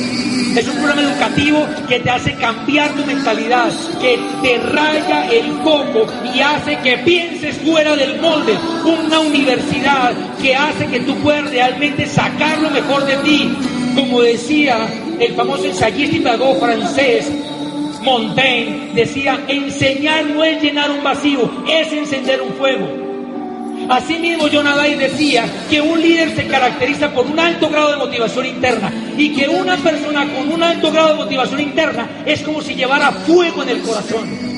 Es 0.56 0.68
un 0.68 0.74
programa 0.74 1.02
educativo 1.02 1.66
que 1.88 2.00
te 2.00 2.10
hace 2.10 2.34
cambiar 2.34 2.90
tu 2.94 3.04
mentalidad, 3.06 3.72
que 4.00 4.18
te 4.42 4.58
raya 4.58 5.26
el 5.30 5.50
coco 5.60 6.06
y 6.34 6.40
hace 6.40 6.76
que 6.78 6.98
pienses 6.98 7.56
fuera 7.56 7.96
del 7.96 8.20
molde. 8.20 8.54
Una 8.84 9.20
universidad 9.20 10.12
que 10.40 10.54
hace 10.54 10.86
que 10.86 11.00
tú 11.00 11.16
puedas 11.16 11.50
realmente 11.50 12.06
sacar 12.06 12.58
lo 12.58 12.70
mejor 12.70 13.06
de 13.06 13.16
ti, 13.18 13.50
como 13.94 14.20
decía 14.20 14.86
el 15.18 15.34
famoso 15.34 15.64
ensayista 15.64 16.16
y 16.16 16.20
pedagog 16.20 16.58
francés 16.58 17.30
Montaigne, 18.02 18.92
decía, 18.94 19.44
enseñar 19.48 20.26
no 20.26 20.44
es 20.44 20.62
llenar 20.62 20.90
un 20.90 21.02
vacío, 21.02 21.50
es 21.68 21.92
encender 21.92 22.42
un 22.42 22.52
fuego. 22.54 23.02
Asimismo, 23.88 24.44
John 24.52 24.66
decía 24.98 25.44
que 25.68 25.80
un 25.80 26.00
líder 26.00 26.34
se 26.34 26.46
caracteriza 26.46 27.12
por 27.12 27.26
un 27.26 27.38
alto 27.38 27.68
grado 27.68 27.92
de 27.92 27.96
motivación 27.98 28.46
interna 28.46 28.92
y 29.16 29.32
que 29.32 29.48
una 29.48 29.76
persona 29.76 30.26
con 30.32 30.52
un 30.52 30.62
alto 30.62 30.90
grado 30.90 31.08
de 31.08 31.14
motivación 31.14 31.60
interna 31.60 32.08
es 32.24 32.42
como 32.42 32.60
si 32.60 32.74
llevara 32.74 33.10
fuego 33.10 33.62
en 33.62 33.68
el 33.68 33.82
corazón. 33.82 34.52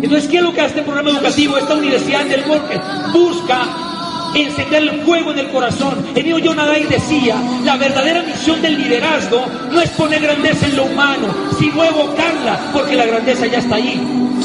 Entonces, 0.00 0.30
¿qué 0.30 0.36
es 0.36 0.42
lo 0.42 0.52
que 0.52 0.60
hace 0.60 0.70
este 0.70 0.82
programa 0.82 1.10
educativo? 1.10 1.58
Esta 1.58 1.74
universidad 1.74 2.24
del 2.26 2.44
Bosque 2.44 2.80
busca 3.12 3.87
encender 4.34 4.82
el 4.82 5.02
fuego 5.02 5.32
en 5.32 5.38
el 5.38 5.48
corazón. 5.50 6.04
Mío 6.14 6.36
John 6.44 6.58
decía, 6.88 7.36
la 7.64 7.76
verdadera 7.76 8.22
misión 8.22 8.60
del 8.60 8.78
liderazgo 8.78 9.46
no 9.70 9.80
es 9.80 9.90
poner 9.90 10.20
grandeza 10.20 10.66
en 10.66 10.76
lo 10.76 10.84
humano, 10.84 11.28
sino 11.58 11.84
evocarla, 11.84 12.70
porque 12.72 12.96
la 12.96 13.06
grandeza 13.06 13.46
ya 13.46 13.58
está 13.58 13.76
ahí. 13.76 14.00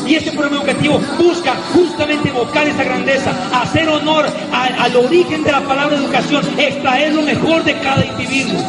Y 0.07 0.15
este 0.15 0.31
programa 0.31 0.57
educativo 0.57 0.99
busca 1.17 1.55
justamente 1.73 2.29
evocar 2.29 2.67
esa 2.67 2.83
grandeza, 2.83 3.31
hacer 3.53 3.87
honor 3.89 4.25
al 4.51 4.95
origen 4.95 5.43
de 5.43 5.51
la 5.51 5.61
palabra 5.61 5.95
educación, 5.97 6.43
extraer 6.57 7.13
lo 7.13 7.21
mejor 7.21 7.63
de 7.63 7.77
cada 7.79 8.05
individuo. 8.05 8.59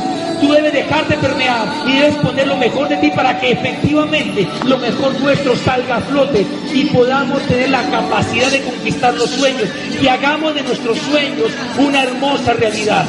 Tú 0.45 0.53
debes 0.53 0.75
dejarte 0.75 1.17
permear 1.17 1.67
y 1.87 1.93
debes 1.93 2.17
poner 2.17 2.47
lo 2.47 2.59
mejor 2.59 2.87
de 2.87 2.99
ti 2.99 3.11
para 3.17 3.41
que 3.41 3.53
efectivamente 3.53 4.47
lo 4.67 4.77
mejor 4.77 5.19
nuestro 5.19 5.57
salga 5.57 5.97
a 5.97 6.01
flote 6.03 6.45
y 6.71 6.85
podamos 6.85 7.41
tener 7.45 7.71
la 7.71 7.83
capacidad 7.89 8.51
de 8.51 8.61
conquistar 8.61 9.15
los 9.15 9.31
sueños 9.31 9.71
y 10.03 10.07
hagamos 10.07 10.55
de 10.55 10.63
nuestros 10.63 10.99
sueños 10.99 11.51
una 11.79 12.03
hermosa 12.03 12.53
realidad. 12.53 13.07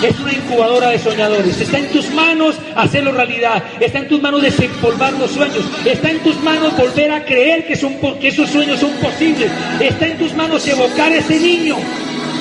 Es 0.00 0.20
una 0.20 0.32
incubadora 0.32 0.90
de 0.90 1.00
soñadores. 1.00 1.60
Está 1.60 1.78
en 1.78 1.90
tus 1.90 2.08
manos 2.10 2.54
hacerlo 2.76 3.10
realidad. 3.10 3.60
Está 3.80 3.98
en 3.98 4.06
tus 4.06 4.22
manos 4.22 4.42
desempolvar 4.42 5.14
los 5.14 5.32
sueños. 5.32 5.64
Está 5.84 6.10
en 6.10 6.20
tus 6.20 6.40
manos 6.40 6.76
volver 6.76 7.10
a 7.10 7.24
creer 7.24 7.66
que, 7.66 7.74
son, 7.74 7.96
que 8.20 8.28
esos 8.28 8.48
sueños 8.48 8.78
son 8.78 8.92
posibles. 8.92 9.50
Está 9.80 10.06
en 10.06 10.18
tus 10.18 10.32
manos 10.34 10.68
evocar 10.68 11.10
a 11.10 11.16
ese 11.16 11.40
niño 11.40 11.78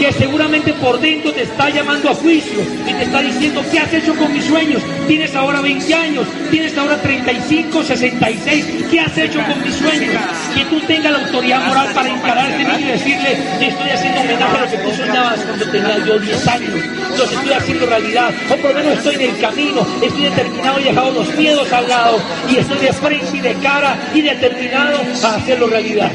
que 0.01 0.11
seguramente 0.13 0.73
por 0.73 0.99
dentro 0.99 1.31
te 1.31 1.43
está 1.43 1.69
llamando 1.69 2.09
a 2.09 2.15
juicio 2.15 2.59
y 2.87 2.91
te 2.91 3.03
está 3.03 3.21
diciendo, 3.21 3.63
¿qué 3.71 3.77
has 3.77 3.93
hecho 3.93 4.15
con 4.15 4.33
mis 4.33 4.45
sueños? 4.45 4.81
Tienes 5.07 5.35
ahora 5.35 5.61
20 5.61 5.93
años, 5.93 6.25
tienes 6.49 6.75
ahora 6.75 6.99
35, 6.99 7.83
66, 7.83 8.65
¿qué 8.89 8.99
has 8.99 9.15
hecho 9.15 9.39
con 9.45 9.61
mis 9.61 9.75
sueños? 9.75 10.15
Que 10.55 10.65
tú 10.65 10.79
tengas 10.87 11.11
la 11.11 11.19
autoridad 11.19 11.67
moral 11.67 11.93
para 11.93 12.09
encararte 12.09 12.81
y 12.81 12.83
decirle, 12.83 13.37
estoy 13.61 13.89
haciendo 13.91 14.21
homenaje 14.21 14.57
a 14.57 14.61
lo 14.61 14.71
que 14.71 14.77
tú 14.77 14.91
soñabas 14.91 15.39
cuando 15.41 15.65
tenía 15.69 15.97
yo 16.03 16.19
10 16.19 16.47
años, 16.47 16.73
los 17.19 17.31
estoy 17.31 17.53
haciendo 17.53 17.85
realidad, 17.85 18.33
o 18.49 18.55
por 18.55 18.71
lo 18.71 18.79
menos 18.79 18.97
estoy 18.97 19.15
en 19.15 19.35
el 19.35 19.39
camino, 19.39 19.87
estoy 20.01 20.23
determinado 20.23 20.79
y 20.79 20.83
dejado 20.83 21.11
los 21.11 21.35
miedos 21.35 21.71
al 21.71 21.87
lado 21.87 22.17
y 22.49 22.57
estoy 22.57 22.79
de 22.79 22.93
frente 22.93 23.37
y 23.37 23.41
de 23.41 23.53
cara 23.61 23.99
y 24.15 24.21
determinado 24.21 24.97
a 25.23 25.35
hacerlo 25.35 25.67
realidad. 25.67 26.11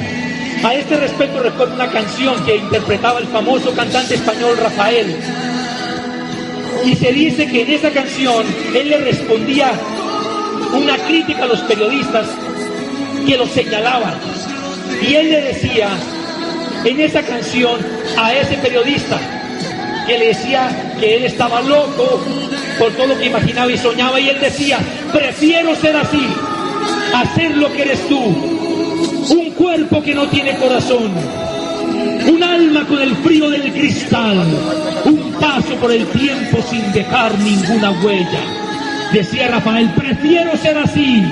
A 0.67 0.75
este 0.75 0.97
respecto 0.97 1.41
recuerdo 1.41 1.77
una 1.77 1.89
canción 1.89 2.45
que 2.45 2.57
interpretaba 2.57 3.21
el 3.21 3.29
famoso 3.29 3.73
cantante 3.73 4.17
español 4.17 4.57
Rafael. 4.57 5.17
Y 6.85 6.97
se 6.97 7.13
dice 7.13 7.47
que 7.47 7.63
en 7.63 7.71
esa 7.71 7.91
canción 7.91 8.45
él 8.75 8.89
le 8.89 8.99
respondía 8.99 9.71
una 10.73 10.99
crítica 11.07 11.45
a 11.45 11.47
los 11.47 11.61
periodistas 11.61 12.27
que 13.25 13.37
lo 13.37 13.47
señalaban. 13.47 14.15
Y 15.09 15.15
él 15.15 15.31
le 15.31 15.41
decía 15.43 15.89
en 16.85 17.01
esa 17.01 17.23
canción 17.23 17.79
a 18.19 18.35
ese 18.35 18.57
periodista 18.57 19.21
que 20.05 20.19
le 20.19 20.27
decía 20.27 20.97
que 20.99 21.19
él 21.19 21.27
estaba 21.27 21.61
loco 21.61 22.21
por 22.77 22.91
todo 22.95 23.07
lo 23.07 23.19
que 23.19 23.27
imaginaba 23.27 23.71
y 23.71 23.79
soñaba. 23.79 24.19
Y 24.19 24.31
él 24.31 24.41
decía, 24.41 24.81
prefiero 25.13 25.77
ser 25.77 25.95
así, 25.95 26.27
hacer 27.15 27.57
lo 27.57 27.73
que 27.73 27.83
eres 27.83 28.09
tú, 28.09 28.56
un 29.31 29.51
cuerpo 29.53 30.03
que 30.03 30.15
no 30.15 30.27
tiene 30.29 30.57
corazón, 30.57 31.13
un 32.29 32.43
alma 32.43 32.85
con 32.87 33.01
el 33.01 33.15
frío 33.17 33.51
del 33.51 33.73
cristal, 33.73 34.45
un 35.05 35.33
paso 35.41 35.75
por 35.81 35.93
el 35.93 36.07
tiempo 36.07 36.59
sin 36.69 36.93
dejar 36.93 37.37
ninguna 37.39 37.91
huella. 38.03 38.41
Decía 39.13 39.49
Rafael, 39.49 39.91
prefiero 39.97 40.57
ser 40.57 40.79
así, 40.79 41.23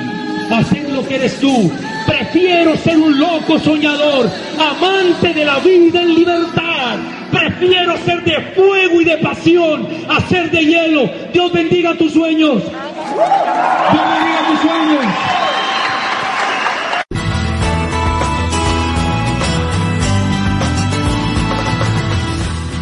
hacer 0.51 0.91
lo 0.91 1.07
que 1.07 1.17
eres 1.17 1.39
tú, 1.39 1.71
prefiero 2.07 2.77
ser 2.77 2.99
un 2.99 3.19
loco 3.19 3.59
soñador, 3.59 4.31
amante 4.59 5.35
de 5.35 5.45
la 5.45 5.59
vida 5.59 6.03
en 6.03 6.15
libertad. 6.15 6.99
Prefiero 7.31 7.97
ser 8.05 8.23
de 8.23 8.41
fuego 8.55 9.01
y 9.01 9.05
de 9.05 9.19
pasión 9.19 9.89
a 10.09 10.21
ser 10.29 10.51
de 10.51 10.65
hielo. 10.65 11.11
Dios 11.33 11.53
bendiga 11.53 11.95
tus 11.95 12.13
sueños. 12.13 12.63
Dios 12.63 14.05
bendiga 14.15 14.47
tus 14.49 14.61
sueños. 14.61 15.54